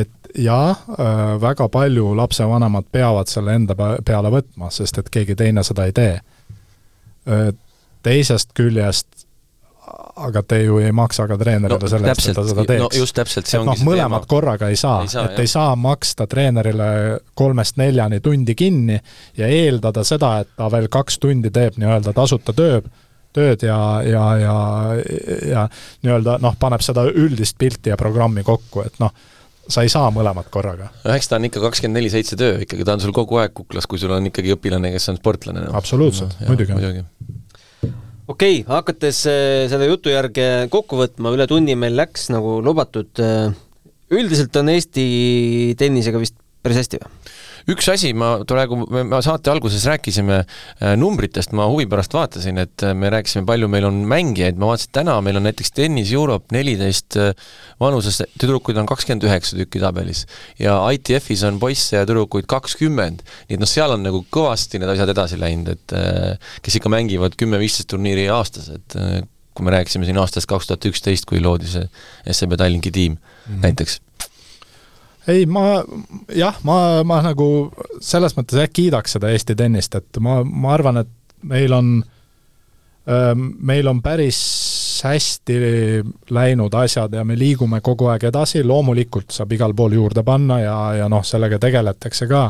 et 0.01 0.41
jaa, 0.45 0.75
väga 1.41 1.69
palju 1.69 2.15
lapsevanemad 2.17 2.89
peavad 2.93 3.31
selle 3.31 3.55
enda 3.55 3.77
peale 4.05 4.33
võtma, 4.35 4.71
sest 4.75 4.99
et 4.99 5.11
keegi 5.11 5.37
teine 5.39 5.63
seda 5.67 5.87
ei 5.87 5.95
tee. 5.95 6.17
Teisest 8.05 8.51
küljest 8.55 9.25
aga 10.17 10.43
te 10.47 10.61
ju 10.63 10.79
ei 10.79 10.93
maksa 10.95 11.27
ka 11.29 11.37
treenerile 11.39 11.81
no, 11.81 11.91
selle 11.91 12.11
eest, 12.13 12.29
et 12.31 12.37
ta 12.39 12.45
seda 12.47 12.65
teeks. 12.69 12.83
no 12.83 12.89
just 13.03 13.17
täpselt, 13.17 13.49
see 13.51 13.59
ongi 13.61 13.73
no, 13.73 13.77
see 13.81 13.89
mõlemad 13.89 14.23
teema. 14.23 14.31
korraga 14.31 14.69
ei 14.71 14.79
saa, 14.79 15.03
saa, 15.11 15.27
et 15.27 15.35
jah. 15.35 15.43
ei 15.43 15.51
saa 15.51 15.75
maksta 15.77 16.27
treenerile 16.31 16.89
kolmest 17.35 17.79
neljani 17.81 18.21
tundi 18.25 18.55
kinni 18.59 18.99
ja 19.39 19.49
eeldada 19.51 20.05
seda, 20.07 20.37
et 20.45 20.53
ta 20.57 20.71
veel 20.73 20.89
kaks 20.93 21.19
tundi 21.23 21.51
teeb 21.55 21.81
nii-öelda 21.83 22.15
tasuta 22.17 22.55
tööd 22.57 22.87
tööd 23.35 23.67
ja, 23.67 23.79
ja, 24.07 24.25
ja, 24.41 24.57
ja 25.51 25.69
nii-öelda 26.05 26.39
noh, 26.43 26.59
paneb 26.61 26.85
seda 26.85 27.07
üldist 27.11 27.59
pilti 27.61 27.93
ja 27.93 27.99
programmi 28.01 28.45
kokku, 28.47 28.85
et 28.87 29.01
noh, 29.03 29.13
sa 29.69 29.85
ei 29.85 29.93
saa 29.93 30.11
mõlemat 30.15 30.51
korraga. 30.53 30.91
no 31.05 31.15
eks 31.17 31.31
ta 31.31 31.41
on 31.41 31.49
ikka 31.49 31.63
kakskümmend 31.65 32.01
neli 32.01 32.13
seitse 32.13 32.39
töö 32.41 32.61
ikkagi, 32.65 32.87
ta 32.87 32.97
on 32.97 33.05
sul 33.05 33.15
kogu 33.17 33.41
aeg 33.43 33.55
kuklas, 33.57 33.89
kui 33.91 34.01
sul 34.01 34.15
on 34.15 34.31
ikkagi 34.31 34.55
õpilane, 34.57 34.93
kes 34.95 35.11
on 35.13 35.21
sportlane 35.21 35.67
no.. 35.67 35.75
absoluutselt 35.79 36.37
no,, 36.41 36.53
muidugi, 36.53 36.77
muidugi 36.77 37.05
okei 38.29 38.61
okay,, 38.61 38.69
hakates 38.69 39.25
äh, 39.31 39.65
selle 39.73 39.89
jutu 39.91 40.13
järgi 40.13 40.69
kokku 40.73 40.99
võtma, 41.01 41.35
üle 41.37 41.49
tunni 41.51 41.77
meil 41.79 41.97
läks 41.99 42.31
nagu 42.33 42.59
lubatud. 42.65 43.11
Äh, 43.21 43.53
üldiselt 44.15 44.57
on 44.61 44.71
Eesti 44.73 45.05
tennisega 45.81 46.21
vist 46.23 46.37
päris 46.65 46.81
hästi 46.85 47.01
või? 47.03 47.13
Üks 47.71 47.89
asi, 47.93 48.13
ma 48.17 48.37
praegu, 48.49 48.79
me 48.93 49.21
saate 49.25 49.53
alguses 49.53 49.87
rääkisime 49.89 50.41
äh, 50.43 50.95
numbritest, 51.01 51.55
ma 51.57 51.67
huvi 51.71 51.87
pärast 51.91 52.15
vaatasin, 52.17 52.61
et 52.61 52.85
äh, 52.85 52.95
me 52.99 53.11
rääkisime, 53.13 53.47
palju 53.49 53.69
meil 53.73 53.89
on 53.89 54.03
mängijaid, 54.11 54.59
ma 54.61 54.73
vaatasin, 54.73 54.93
täna 55.01 55.17
meil 55.25 55.41
on 55.41 55.47
näiteks 55.49 55.75
Tennis 55.77 56.13
Europe 56.13 56.55
neliteist 56.55 57.19
äh, 57.21 57.33
vanuses, 57.81 58.21
tüdrukuid 58.41 58.81
on 58.81 58.89
kakskümmend 58.91 59.27
üheksa 59.29 59.59
tükki 59.61 59.83
tabelis. 59.83 60.25
ja 60.61 60.77
ITF-is 60.95 61.45
on 61.49 61.61
poisse 61.63 61.97
ja 61.97 62.09
tüdrukuid 62.09 62.49
kakskümmend, 62.51 63.25
nii 63.49 63.59
et 63.59 63.63
noh, 63.63 63.71
seal 63.71 63.97
on 63.97 64.05
nagu 64.05 64.25
kõvasti 64.35 64.81
need 64.83 64.95
asjad 64.95 65.15
edasi 65.15 65.41
läinud, 65.41 65.73
et 65.75 65.97
kes 66.65 66.81
ikka 66.81 66.93
mängivad 66.93 67.39
kümme-viisteist 67.41 67.89
turniiri 67.93 68.29
aastas, 68.33 68.71
et 68.75 68.99
kui 69.55 69.67
me 69.67 69.75
rääkisime 69.75 70.07
siin 70.09 70.19
aastast 70.19 70.51
kaks 70.51 70.69
tuhat 70.69 70.89
üksteist, 70.91 71.29
kui 71.31 71.41
loodi 71.43 71.71
see 71.71 71.87
SEB 72.35 72.57
Tallinki 72.59 72.91
tiim 72.95 73.15
mm 73.15 73.19
-hmm. 73.19 73.63
näiteks 73.63 74.01
ei, 75.29 75.47
ma 75.47 75.83
jah, 76.35 76.59
ma, 76.67 76.79
ma 77.07 77.21
nagu 77.25 77.49
selles 78.05 78.37
mõttes 78.37 78.61
jah, 78.61 78.71
kiidaks 78.71 79.17
seda 79.17 79.33
Eesti 79.33 79.57
tennist, 79.59 79.97
et 79.99 80.21
ma, 80.25 80.43
ma 80.45 80.75
arvan, 80.77 81.03
et 81.05 81.11
meil 81.49 81.73
on, 81.77 81.97
ähm, 83.09 83.51
meil 83.65 83.89
on 83.91 84.03
päris 84.05 84.41
hästi 85.05 85.59
läinud 86.33 86.75
asjad 86.81 87.13
ja 87.13 87.25
me 87.29 87.37
liigume 87.37 87.83
kogu 87.85 88.09
aeg 88.13 88.29
edasi, 88.31 88.63
loomulikult 88.65 89.35
saab 89.35 89.53
igal 89.53 89.75
pool 89.77 89.97
juurde 89.99 90.25
panna 90.25 90.61
ja, 90.63 90.79
ja 91.01 91.11
noh, 91.13 91.25
sellega 91.27 91.59
tegeletakse 91.61 92.29
ka, 92.31 92.45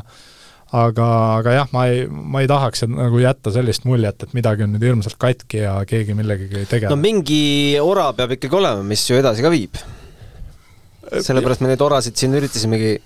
aga, 0.84 1.08
aga 1.40 1.56
jah, 1.56 1.72
ma 1.74 1.88
ei, 1.90 2.04
ma 2.06 2.44
ei 2.44 2.50
tahaks 2.50 2.86
nagu 2.90 3.22
jätta 3.22 3.50
sellist 3.54 3.88
muljet, 3.88 4.22
et 4.22 4.36
midagi 4.38 4.66
on 4.66 4.74
nüüd 4.76 4.86
hirmsalt 4.86 5.18
katki 5.18 5.64
ja 5.64 5.80
keegi 5.88 6.14
millegagi 6.14 6.62
ei 6.62 6.70
tegele. 6.70 6.94
no 6.94 7.00
mingi 7.00 7.74
ora 7.82 8.12
peab 8.14 8.36
ikkagi 8.38 8.60
olema, 8.62 8.86
mis 8.86 9.02
ju 9.10 9.18
edasi 9.18 9.42
ka 9.42 9.52
viib 9.54 9.82
sellepärast 11.20 11.62
me 11.64 11.70
neid 11.72 11.82
orasid 11.84 12.16
siin 12.16 12.34
üritasimegi 12.34 12.98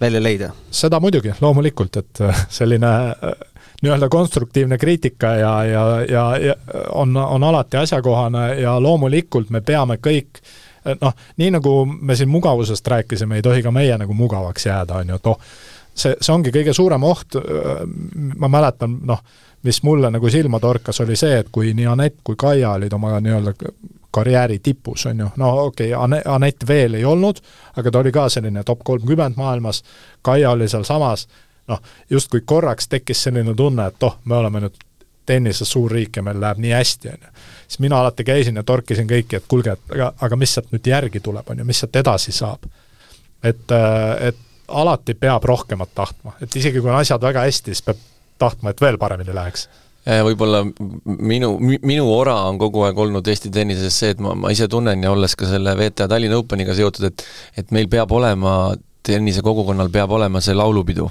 välja 0.00 0.22
leida. 0.22 0.50
seda 0.70 1.00
muidugi, 1.00 1.32
loomulikult, 1.40 1.96
et 1.96 2.20
äh, 2.20 2.46
selline 2.48 2.90
äh, 3.10 3.32
nii-öelda 3.82 4.08
konstruktiivne 4.08 4.78
kriitika 4.78 5.34
ja, 5.36 5.64
ja, 5.64 5.84
ja, 6.08 6.24
ja 6.36 6.54
on, 6.92 7.16
on 7.16 7.44
alati 7.44 7.76
asjakohane 7.76 8.54
ja 8.60 8.80
loomulikult 8.80 9.50
me 9.50 9.60
peame 9.60 9.96
kõik 9.96 10.40
äh, 10.40 10.96
noh, 11.00 11.14
nii 11.36 11.50
nagu 11.58 11.74
me 11.86 12.16
siin 12.16 12.32
mugavusest 12.32 12.88
rääkisime, 12.88 13.36
ei 13.36 13.42
tohi 13.42 13.62
ka 13.62 13.70
meie 13.70 13.98
nagu 13.98 14.14
mugavaks 14.14 14.66
jääda, 14.66 15.04
on 15.04 15.14
ju, 15.14 15.20
et 15.20 15.30
oh, 15.32 15.38
see, 15.94 16.16
see 16.20 16.34
ongi 16.34 16.52
kõige 16.54 16.72
suurem 16.76 17.04
oht, 17.04 17.36
ma 18.36 18.48
mäletan, 18.48 18.98
noh, 19.04 19.20
mis 19.62 19.82
mulle 19.84 20.08
nagu 20.10 20.30
silma 20.32 20.60
torkas, 20.60 21.00
oli 21.04 21.16
see, 21.16 21.42
et 21.42 21.48
kui 21.52 21.74
nii 21.76 21.88
Anett 21.92 22.22
kui 22.24 22.38
Kaia 22.40 22.72
olid 22.78 22.92
oma 22.96 23.18
nii-öelda 23.20 23.52
karjääri 24.10 24.58
tipus, 24.58 25.06
on 25.06 25.20
ju, 25.20 25.28
no 25.36 25.50
okei 25.64 25.94
okay,, 25.94 26.22
Anett 26.24 26.66
veel 26.68 26.94
ei 26.94 27.04
olnud, 27.04 27.38
aga 27.76 27.90
ta 27.90 27.98
oli 27.98 28.12
ka 28.12 28.28
selline 28.28 28.64
top 28.64 28.84
kolmkümmend 28.84 29.36
maailmas, 29.36 29.82
Kaia 30.22 30.50
oli 30.50 30.68
sealsamas, 30.68 31.28
noh, 31.68 31.82
justkui 32.10 32.42
korraks 32.44 32.88
tekkis 32.88 33.22
selline 33.22 33.54
tunne, 33.54 33.86
et 33.86 34.02
oh, 34.02 34.18
me 34.24 34.36
oleme 34.36 34.64
nüüd 34.66 34.78
tennises 35.26 35.70
suur 35.70 35.92
riik 35.92 36.16
ja 36.16 36.22
meil 36.26 36.40
läheb 36.42 36.58
nii 36.58 36.72
hästi, 36.74 37.08
on 37.08 37.26
ju. 37.26 37.32
siis 37.68 37.78
mina 37.78 38.00
alati 38.00 38.24
käisin 38.24 38.56
ja 38.56 38.62
torkisin 38.66 39.08
kõiki, 39.08 39.38
et 39.38 39.48
kuulge, 39.48 39.76
et 39.76 39.94
aga, 39.94 40.12
aga 40.20 40.36
mis 40.36 40.54
sealt 40.54 40.72
nüüd 40.74 40.86
järgi 40.86 41.20
tuleb, 41.20 41.50
on 41.50 41.62
ju, 41.62 41.66
mis 41.68 41.82
sealt 41.82 41.96
edasi 41.96 42.32
saab. 42.32 42.66
et, 43.44 43.76
et 44.20 44.46
alati 44.68 45.14
peab 45.14 45.44
rohkemat 45.44 45.94
tahtma, 45.94 46.34
et 46.42 46.56
isegi 46.56 46.80
kui 46.80 46.90
on 46.90 46.98
asjad 46.98 47.22
väga 47.22 47.46
hästi, 47.46 47.74
siis 47.74 47.86
peab 47.86 48.02
tahtma, 48.38 48.70
et 48.70 48.80
veel 48.80 48.98
paremini 48.98 49.34
läheks 49.34 49.68
võib-olla 50.26 50.62
minu, 51.04 51.52
minu 51.60 52.06
ora 52.10 52.36
on 52.48 52.58
kogu 52.60 52.84
aeg 52.86 52.98
olnud 52.98 53.28
Eesti 53.30 53.52
tennises 53.54 53.96
see, 54.02 54.14
et 54.14 54.22
ma, 54.22 54.34
ma 54.38 54.52
ise 54.54 54.68
tunnen 54.70 55.02
ja 55.04 55.12
olles 55.14 55.36
ka 55.38 55.48
selle 55.48 55.74
VTA 55.78 56.08
Tallinna 56.10 56.38
Openiga 56.40 56.74
seotud, 56.76 57.10
et 57.10 57.26
et 57.60 57.74
meil 57.74 57.88
peab 57.92 58.12
olema, 58.16 58.74
tennisekogukonnal 59.06 59.90
peab 59.92 60.12
olema 60.18 60.42
see 60.44 60.56
laulupidu 60.56 61.08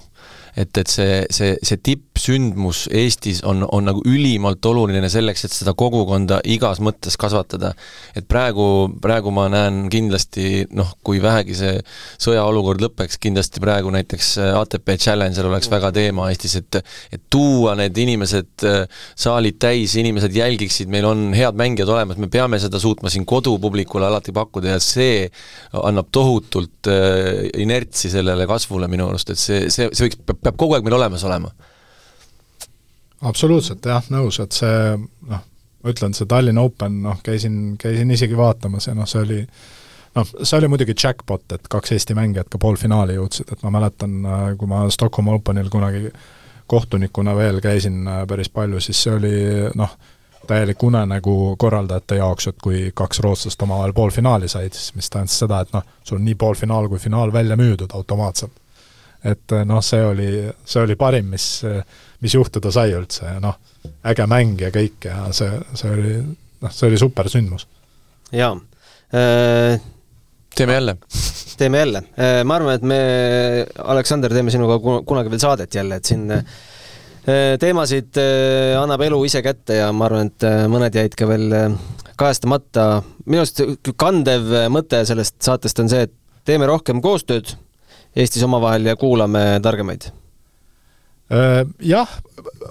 et, 0.56 0.72
et 0.78 0.92
see, 0.92 1.22
see, 1.34 1.56
see 1.66 1.82
tippsündmus 1.84 2.86
Eestis 2.96 3.42
on, 3.48 3.64
on 3.68 3.88
nagu 3.90 4.04
ülimalt 4.08 4.66
oluline 4.66 5.10
selleks, 5.12 5.46
et 5.46 5.56
seda 5.56 5.76
kogukonda 5.78 6.40
igas 6.50 6.82
mõttes 6.84 7.18
kasvatada. 7.20 7.74
et 8.16 8.28
praegu, 8.28 8.90
praegu 9.02 9.34
ma 9.36 9.48
näen 9.52 9.88
kindlasti 9.92 10.66
noh, 10.76 10.94
kui 11.04 11.22
vähegi 11.24 11.58
see 11.58 11.76
sõjaolukord 12.22 12.82
lõpeks, 12.84 13.20
kindlasti 13.22 13.64
praegu 13.64 13.92
näiteks 13.94 14.36
ATP 14.60 14.96
Challenger 14.98 15.50
oleks 15.50 15.70
väga 15.72 15.92
teema 15.96 16.30
Eestis, 16.32 16.56
et 16.60 16.82
et 17.14 17.22
tuua 17.32 17.76
need 17.80 17.98
inimesed, 17.98 18.66
saalid 19.20 19.58
täis, 19.62 19.96
inimesed 20.00 20.36
jälgiksid, 20.36 20.90
meil 20.92 21.08
on 21.10 21.30
head 21.36 21.58
mängijad 21.60 21.90
olemas, 21.92 22.20
me 22.22 22.30
peame 22.32 22.60
seda 22.62 22.80
suutma 22.82 23.12
siin 23.12 23.26
kodupublikule 23.30 24.08
alati 24.08 24.34
pakkuda 24.36 24.76
ja 24.76 24.80
see 24.84 25.28
annab 25.74 26.10
tohutult 26.16 26.90
äh, 26.90 27.48
inertsi 27.62 28.12
sellele 28.14 28.48
kasvule 28.50 28.90
minu 28.92 29.10
arust, 29.10 29.34
et 29.34 29.42
see, 29.42 29.68
see, 29.74 29.90
see 29.94 30.08
võiks, 30.08 30.20
peab 30.26 30.39
kogu 30.56 30.78
aeg 30.78 30.86
meil 30.86 30.98
olemas 31.00 31.24
olema. 31.28 31.52
absoluutselt 33.22 33.86
jah, 33.86 34.06
nõus, 34.14 34.40
et 34.40 34.56
see 34.56 34.96
noh, 34.96 35.44
ma 35.84 35.94
ütlen, 35.94 36.16
see 36.16 36.28
Tallinna 36.30 36.64
Open, 36.64 37.02
noh, 37.04 37.20
käisin, 37.24 37.78
käisin 37.80 38.12
isegi 38.12 38.38
vaatamas 38.38 38.88
ja 38.88 38.96
noh, 38.96 39.08
see 39.10 39.22
oli 39.24 39.40
noh, 40.16 40.28
see 40.44 40.58
oli 40.58 40.70
muidugi 40.72 40.96
jackpot, 40.96 41.46
et 41.56 41.68
kaks 41.72 41.96
Eesti 41.96 42.16
mängijat 42.18 42.50
ka 42.52 42.62
poolfinaali 42.62 43.18
jõudsid, 43.20 43.52
et 43.54 43.64
ma 43.66 43.74
mäletan, 43.76 44.20
kui 44.60 44.70
ma 44.72 44.86
Stockholm 44.94 45.34
Openil 45.36 45.72
kunagi 45.72 46.12
kohtunikuna 46.70 47.36
veel 47.36 47.62
käisin 47.62 48.08
äh, 48.08 48.24
päris 48.30 48.50
palju, 48.54 48.80
siis 48.84 49.04
see 49.04 49.14
oli 49.16 49.36
noh, 49.76 49.96
täielik 50.48 50.84
unenägu 50.84 51.56
korraldajate 51.60 52.20
jaoks, 52.22 52.50
et 52.52 52.58
kui 52.64 52.90
kaks 52.96 53.20
rootslast 53.26 53.62
omavahel 53.66 53.94
poolfinaali 53.94 54.50
said, 54.50 54.74
siis 54.74 54.96
mis 54.96 55.10
tähendas 55.10 55.38
seda, 55.44 55.64
et 55.66 55.74
noh, 55.76 55.86
sul 56.04 56.20
on 56.20 56.26
nii 56.26 56.38
poolfinaal 56.40 56.90
kui 56.90 57.02
finaal 57.02 57.34
välja 57.34 57.58
müüdud 57.60 57.94
automaatselt 57.94 58.59
et 59.24 59.56
eh, 59.56 59.66
noh, 59.68 59.82
see 59.84 60.04
oli, 60.06 60.30
see 60.66 60.84
oli 60.84 60.96
parim, 61.00 61.34
mis, 61.34 61.48
mis 62.24 62.36
juhtuda 62.36 62.72
sai 62.72 62.94
üldse 62.98 63.26
ja 63.26 63.40
noh, 63.44 63.60
äge 64.08 64.28
mäng 64.30 64.62
ja 64.62 64.72
kõik 64.76 65.10
ja 65.10 65.28
see, 65.36 65.52
see 65.74 65.92
oli, 65.94 66.16
noh, 66.64 66.74
see 66.74 66.90
oli 66.90 67.00
super 67.02 67.30
sündmus. 67.32 67.68
jaa 68.32 68.56
äh,. 69.14 69.80
teeme 70.56 70.74
jälle 70.74 70.98
teeme 71.60 71.78
jälle. 71.78 72.04
Ma 72.46 72.56
arvan, 72.56 72.78
et 72.78 72.84
me, 72.88 73.00
Aleksander, 73.92 74.32
teeme 74.34 74.52
sinuga 74.54 74.78
kunagi 74.80 75.32
veel 75.32 75.42
saadet 75.44 75.76
jälle, 75.76 76.00
et 76.00 76.08
siin 76.08 76.30
äh, 76.32 76.44
teemasid 77.60 78.20
äh, 78.22 78.76
annab 78.80 79.04
elu 79.04 79.20
ise 79.28 79.42
kätte 79.46 79.82
ja 79.82 79.90
ma 79.96 80.08
arvan, 80.08 80.32
et 80.32 80.48
mõned 80.72 80.96
jäid 80.96 81.18
ka 81.20 81.28
veel 81.30 81.76
kajastamata. 82.20 82.86
minu 83.26 83.44
arust 83.44 83.92
kandev 84.00 84.48
mõte 84.72 85.04
sellest 85.08 85.38
saatest 85.44 85.84
on 85.84 85.92
see, 85.92 86.08
et 86.08 86.16
teeme 86.48 86.68
rohkem 86.70 87.04
koostööd 87.04 87.54
Eestis 88.20 88.44
omavahel 88.44 88.90
ja 88.92 88.96
kuulame 89.00 89.60
targemaid? 89.64 90.10
Äh, 91.32 91.66
jah, 91.80 92.10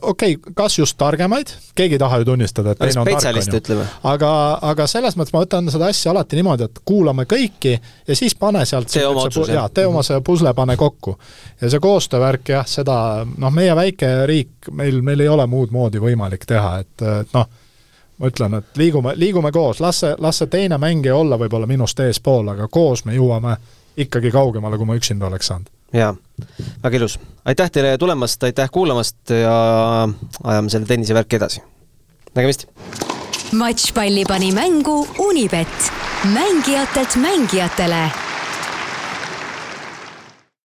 okei 0.02 0.34
okay,, 0.34 0.52
kas 0.54 0.78
just 0.78 0.96
targemaid, 0.98 1.46
keegi 1.74 1.94
ei 1.94 1.98
taha 1.98 2.18
ju 2.18 2.24
tunnistada, 2.24 2.72
et 2.74 2.80
teine 2.82 3.00
on 3.00 3.06
tark, 3.06 3.36
on 3.70 3.76
ju. 3.76 3.84
aga, 4.10 4.30
aga 4.72 4.86
selles 4.90 5.14
mõttes 5.14 5.30
ma 5.36 5.44
võtan 5.44 5.70
seda 5.70 5.86
asja 5.92 6.10
alati 6.10 6.40
niimoodi, 6.40 6.66
et 6.66 6.80
kuulame 6.82 7.22
kõiki 7.30 7.76
ja 7.76 8.16
siis 8.18 8.34
pane 8.34 8.64
sealt 8.66 8.90
tee 8.90 9.06
oma 9.06 9.28
otsus, 9.28 9.52
jah? 9.54 9.70
tee 9.70 9.86
oma 9.86 10.02
see 10.02 10.18
pusle, 10.26 10.50
pane 10.58 10.74
kokku. 10.76 11.14
ja 11.60 11.70
see 11.70 11.84
koostöövärk 11.86 12.50
jah, 12.56 12.66
seda 12.66 12.98
noh, 13.30 13.54
meie 13.54 13.78
väike 13.78 14.10
riik, 14.26 14.72
meil, 14.74 14.98
meil 15.06 15.22
ei 15.22 15.30
ole 15.30 15.46
muud 15.46 15.70
moodi 15.70 16.02
võimalik 16.02 16.42
teha, 16.50 16.80
et, 16.82 17.06
et 17.22 17.38
noh, 17.38 17.46
ma 18.18 18.32
ütlen, 18.34 18.58
et 18.58 18.82
liigume, 18.82 19.14
liigume 19.22 19.54
koos, 19.54 19.78
las 19.78 20.02
see, 20.02 20.18
las 20.18 20.42
see 20.42 20.50
teine 20.50 20.82
mängija 20.82 21.14
olla 21.14 21.38
võib-olla 21.38 21.70
minust 21.70 22.02
eespool, 22.02 22.50
aga 22.56 22.66
koos 22.66 23.06
me 23.06 23.14
jõuame 23.14 23.54
ikkagi 24.04 24.30
kaugemale, 24.34 24.78
kui 24.78 24.86
ma 24.88 24.96
üksinda 24.98 25.26
oleks 25.26 25.50
saanud. 25.50 25.70
jaa, 25.92 26.14
väga 26.84 26.96
ilus. 26.96 27.18
aitäh 27.44 27.70
teile 27.70 27.98
tulemast, 27.98 28.42
aitäh 28.42 28.70
kuulamast 28.70 29.30
ja 29.30 29.56
ajame 30.44 30.70
selle 30.70 30.86
tennisevärki 30.86 31.36
edasi. 31.36 31.62
nägemist! 32.34 32.66
matšpalli 33.52 34.24
pani 34.28 34.52
mängu 34.52 35.06
Unibet, 35.18 35.92
mängijatelt 36.34 37.16
mängijatele 37.16 38.08